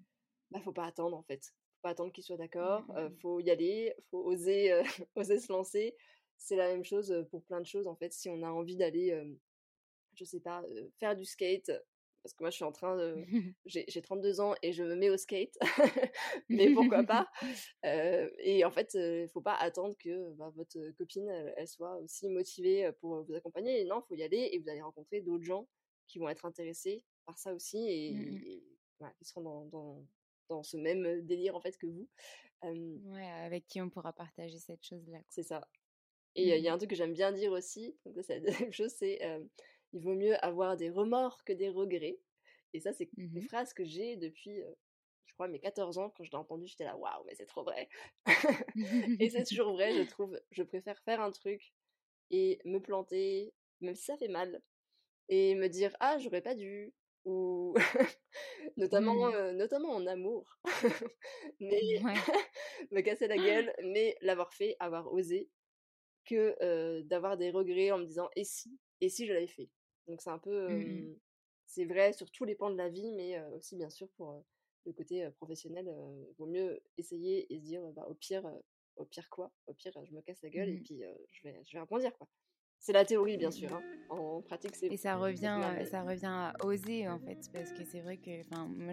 bah 0.50 0.60
faut 0.60 0.72
pas 0.72 0.86
attendre 0.86 1.16
en 1.16 1.22
fait. 1.22 1.44
Faut 1.44 1.82
pas 1.82 1.90
attendre 1.90 2.12
qu'il 2.12 2.24
soit 2.24 2.36
d'accord, 2.36 2.84
euh, 2.96 3.10
faut 3.20 3.40
y 3.40 3.50
aller, 3.50 3.94
faut 4.10 4.24
oser, 4.24 4.72
euh, 4.72 4.82
oser 5.16 5.38
se 5.38 5.52
lancer. 5.52 5.96
C'est 6.38 6.56
la 6.56 6.68
même 6.68 6.84
chose 6.84 7.26
pour 7.30 7.42
plein 7.44 7.60
de 7.60 7.66
choses 7.66 7.86
en 7.86 7.96
fait. 7.96 8.12
Si 8.12 8.28
on 8.28 8.42
a 8.42 8.50
envie 8.50 8.76
d'aller, 8.76 9.10
euh, 9.12 9.34
je 10.14 10.24
sais 10.24 10.40
pas, 10.40 10.62
euh, 10.64 10.88
faire 10.98 11.16
du 11.16 11.24
skate, 11.24 11.70
parce 12.22 12.34
que 12.34 12.42
moi 12.42 12.50
je 12.50 12.56
suis 12.56 12.64
en 12.64 12.72
train 12.72 12.96
de, 12.96 13.16
j'ai 13.66 13.84
j'ai 13.88 14.02
32 14.02 14.40
ans 14.40 14.54
et 14.62 14.72
je 14.72 14.82
me 14.84 14.94
mets 14.96 15.10
au 15.10 15.16
skate, 15.16 15.56
mais 16.48 16.70
pourquoi 16.72 17.04
pas 17.04 17.28
Euh, 17.84 18.30
Et 18.38 18.64
en 18.64 18.70
fait, 18.70 18.94
il 18.94 19.28
faut 19.32 19.40
pas 19.42 19.54
attendre 19.54 19.96
que 19.98 20.32
bah, 20.34 20.50
votre 20.54 20.78
copine 20.98 21.28
elle, 21.28 21.54
elle 21.56 21.68
soit 21.68 21.96
aussi 21.98 22.28
motivée 22.28 22.90
pour 23.00 23.24
vous 23.24 23.34
accompagner. 23.34 23.84
Non, 23.84 24.02
faut 24.02 24.14
y 24.14 24.22
aller 24.22 24.50
et 24.52 24.58
vous 24.58 24.68
allez 24.68 24.82
rencontrer 24.82 25.20
d'autres 25.22 25.44
gens 25.44 25.68
qui 26.08 26.18
vont 26.18 26.28
être 26.28 26.44
intéressés 26.46 27.04
par 27.26 27.38
ça 27.38 27.54
aussi 27.54 27.78
et, 27.88 28.14
Mhm. 28.14 28.42
et 28.46 28.64
voilà, 28.98 29.14
qui 29.18 29.24
seront 29.24 29.42
dans, 29.42 29.64
dans, 29.66 30.06
dans 30.48 30.62
ce 30.62 30.76
même 30.76 31.22
délire 31.22 31.54
en 31.56 31.60
fait 31.60 31.76
que 31.76 31.86
vous. 31.86 32.08
Euh, 32.64 32.98
Ouais, 33.04 33.26
avec 33.26 33.66
qui 33.66 33.80
on 33.82 33.90
pourra 33.90 34.12
partager 34.12 34.58
cette 34.58 34.84
chose-là. 34.84 35.20
c'est 35.28 35.42
ça. 35.42 35.68
Et 36.36 36.56
il 36.56 36.62
y 36.64 36.68
a 36.68 36.74
un 36.74 36.78
truc 36.78 36.90
que 36.90 36.96
j'aime 36.96 37.14
bien 37.14 37.32
dire 37.32 37.52
aussi, 37.52 37.98
donc 38.06 38.16
ça, 38.16 38.22
c'est 38.22 38.40
la 38.40 38.40
deuxième 38.68 38.72
chose, 38.72 38.92
c'est 38.92 39.20
il 39.92 40.00
vaut 40.00 40.14
mieux 40.14 40.36
avoir 40.44 40.76
des 40.76 40.90
remords 40.90 41.44
que 41.44 41.52
des 41.52 41.68
regrets. 41.68 42.20
Et 42.74 42.80
ça, 42.80 42.92
c'est 42.92 43.10
une 43.34 43.40
Mhm. 43.40 43.46
phrase 43.48 43.72
que 43.72 43.84
j'ai 43.84 44.16
depuis, 44.16 44.62
euh, 44.62 44.72
je 45.26 45.32
crois, 45.34 45.48
mes 45.48 45.60
14 45.60 45.98
ans. 45.98 46.10
Quand 46.10 46.24
je 46.24 46.30
l'ai 46.30 46.36
entendue, 46.36 46.66
j'étais 46.66 46.84
là, 46.84 46.96
waouh, 46.96 47.24
mais 47.26 47.34
c'est 47.34 47.46
trop 47.46 47.64
vrai. 47.64 47.88
et 49.20 49.30
c'est 49.30 49.44
toujours 49.44 49.72
vrai, 49.72 49.94
je 49.94 50.02
trouve. 50.02 50.38
Je 50.50 50.62
préfère 50.62 51.00
faire 51.00 51.20
un 51.20 51.30
truc 51.30 51.74
et 52.30 52.60
me 52.64 52.80
planter, 52.80 53.54
même 53.80 53.94
si 53.96 54.04
ça 54.04 54.16
fait 54.18 54.28
mal, 54.28 54.62
et 55.28 55.54
me 55.56 55.68
dire, 55.68 55.96
ah, 56.00 56.18
j'aurais 56.18 56.42
pas 56.42 56.54
dû. 56.54 56.94
Ou 57.26 57.74
notamment, 58.76 59.28
euh, 59.34 59.52
notamment 59.52 59.90
en 59.90 60.06
amour. 60.06 60.58
mais 61.60 61.80
me 62.90 63.00
casser 63.00 63.28
la 63.28 63.38
gueule, 63.38 63.72
mais 63.82 64.16
l'avoir 64.20 64.52
fait, 64.54 64.76
avoir 64.80 65.12
osé, 65.12 65.50
que 66.26 66.56
euh, 66.62 67.02
d'avoir 67.04 67.36
des 67.38 67.50
regrets 67.50 67.90
en 67.92 67.98
me 67.98 68.06
disant 68.06 68.28
et 68.36 68.44
si, 68.44 68.78
et 69.00 69.08
si 69.08 69.26
je 69.26 69.32
l'avais 69.32 69.46
fait? 69.48 69.70
Donc 70.08 70.20
c'est 70.22 70.30
un 70.30 70.38
peu, 70.38 70.52
euh, 70.52 71.16
c'est 71.66 71.84
vrai 71.86 72.12
sur 72.12 72.30
tous 72.30 72.44
les 72.44 72.54
pans 72.56 72.70
de 72.70 72.76
la 72.76 72.88
vie, 72.88 73.12
mais 73.12 73.40
aussi 73.54 73.76
bien 73.76 73.90
sûr 73.90 74.08
pour 74.16 74.44
le 74.86 74.92
côté 74.92 75.28
professionnel, 75.32 75.88
euh, 75.88 76.24
vaut 76.38 76.46
mieux 76.46 76.80
essayer 76.98 77.52
et 77.52 77.58
se 77.58 77.64
dire 77.64 77.82
bah, 77.92 78.06
au 78.08 78.14
pire, 78.14 78.44
au 78.96 79.04
pire 79.06 79.28
quoi, 79.30 79.52
au 79.66 79.74
pire 79.74 79.92
je 80.04 80.12
me 80.14 80.22
casse 80.22 80.42
la 80.42 80.50
gueule 80.50 80.70
et 80.70 80.78
Mhm. 80.78 80.84
puis 80.84 81.02
je 81.32 81.42
vais, 81.42 81.60
je 81.64 81.72
vais 81.76 81.80
rebondir 81.80 82.12
quoi. 82.16 82.28
C'est 82.78 82.92
la 82.92 83.04
théorie 83.04 83.36
bien 83.36 83.50
sûr, 83.50 83.72
hein. 83.74 83.82
en 84.10 84.40
pratique 84.42 84.76
c'est. 84.76 84.86
Et 84.86 84.96
ça 84.96 85.16
revient, 85.16 85.58
euh, 85.60 85.84
ça 85.86 86.02
revient 86.02 86.26
à 86.26 86.52
oser 86.62 87.08
en 87.08 87.18
fait, 87.18 87.50
parce 87.52 87.72
que 87.72 87.84
c'est 87.84 88.00
vrai 88.00 88.16
que, 88.16 88.40
enfin, 88.40 88.68
moi 88.68 88.92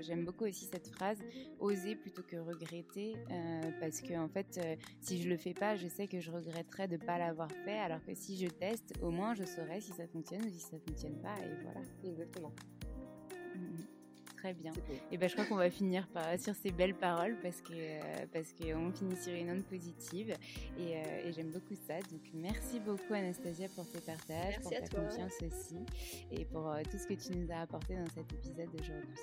j'aime 0.00 0.24
beaucoup 0.24 0.46
aussi 0.46 0.64
cette 0.64 0.88
phrase, 0.88 1.18
oser 1.60 1.94
plutôt 1.94 2.22
que 2.22 2.36
regretter, 2.36 3.16
euh, 3.30 3.60
parce 3.80 4.00
que 4.00 4.14
en 4.14 4.28
fait, 4.28 4.58
euh, 4.58 4.76
si 5.00 5.20
je 5.20 5.28
le 5.28 5.36
fais 5.36 5.52
pas, 5.54 5.76
je 5.76 5.88
sais 5.88 6.08
que 6.08 6.20
je 6.20 6.30
regretterais 6.30 6.88
de 6.88 6.96
pas 6.96 7.18
l'avoir 7.18 7.50
fait, 7.64 7.78
alors 7.78 8.02
que 8.04 8.14
si 8.14 8.36
je 8.38 8.48
teste, 8.48 8.94
au 9.02 9.10
moins 9.10 9.34
je 9.34 9.44
saurais 9.44 9.80
si 9.80 9.92
ça 9.92 10.06
fonctionne 10.06 10.44
ou 10.44 10.48
si 10.48 10.60
ça 10.60 10.78
fonctionne 10.86 11.20
pas, 11.20 11.34
et 11.44 11.62
voilà. 11.62 11.80
Exactement. 12.04 12.52
Mhm. 13.54 14.01
Très 14.42 14.54
bien. 14.54 14.72
Et 15.12 15.16
ben, 15.18 15.28
je 15.28 15.34
crois 15.34 15.44
qu'on 15.44 15.56
va 15.56 15.70
finir 15.70 16.08
par, 16.08 16.36
sur 16.38 16.54
ces 16.56 16.72
belles 16.72 16.94
paroles 16.94 17.36
parce 17.42 17.60
que 17.60 17.72
euh, 17.72 18.26
parce 18.32 18.52
qu'on 18.52 18.90
finit 18.90 19.16
sur 19.16 19.32
une 19.32 19.50
onde 19.50 19.62
positive 19.64 20.30
et, 20.78 20.96
euh, 20.96 21.28
et 21.28 21.32
j'aime 21.32 21.50
beaucoup 21.50 21.74
ça. 21.86 21.94
Donc 22.10 22.22
merci 22.34 22.80
beaucoup 22.80 23.14
Anastasia 23.14 23.68
pour 23.76 23.88
tes 23.88 24.00
partages, 24.00 24.58
Merci 24.58 24.62
pour 24.62 24.70
ta 24.70 24.88
toi. 24.88 25.04
confiance 25.04 25.34
aussi 25.42 25.76
et 26.32 26.44
pour 26.46 26.68
euh, 26.68 26.82
tout 26.90 26.98
ce 26.98 27.06
que 27.06 27.14
tu 27.14 27.36
nous 27.38 27.50
as 27.52 27.60
apporté 27.60 27.94
dans 27.94 28.06
cet 28.06 28.32
épisode 28.32 28.70
d'aujourd'hui. 28.76 29.14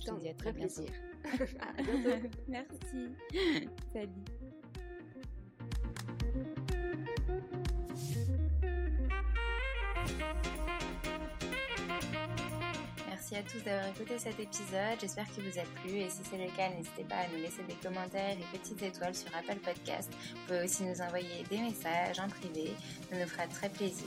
Je 0.00 0.06
te 0.06 0.20
dis 0.20 0.28
à 0.28 0.34
très 0.34 0.52
bientôt. 0.52 0.82
plaisir. 0.82 0.92
à 1.60 1.82
bientôt. 1.82 2.28
merci. 2.48 3.14
Salut. 3.92 4.08
Merci 13.30 13.46
à 13.46 13.52
tous 13.52 13.64
d'avoir 13.64 13.88
écouté 13.88 14.18
cet 14.18 14.40
épisode. 14.40 14.98
J'espère 15.00 15.28
qu'il 15.30 15.44
vous 15.44 15.58
a 15.58 15.62
plu 15.82 15.98
et 15.98 16.08
si 16.08 16.20
c'est 16.30 16.38
le 16.38 16.50
cas, 16.56 16.70
n'hésitez 16.70 17.04
pas 17.04 17.16
à 17.16 17.28
nous 17.28 17.42
laisser 17.42 17.62
des 17.64 17.74
commentaires 17.74 18.36
et 18.38 18.58
petites 18.58 18.82
étoiles 18.82 19.14
sur 19.14 19.28
Apple 19.36 19.58
Podcast. 19.60 20.10
Vous 20.10 20.46
pouvez 20.46 20.64
aussi 20.64 20.84
nous 20.84 21.00
envoyer 21.02 21.44
des 21.50 21.58
messages 21.58 22.18
en 22.20 22.28
privé. 22.28 22.72
Ça 23.10 23.18
nous 23.18 23.26
fera 23.26 23.46
très 23.46 23.68
plaisir. 23.68 24.06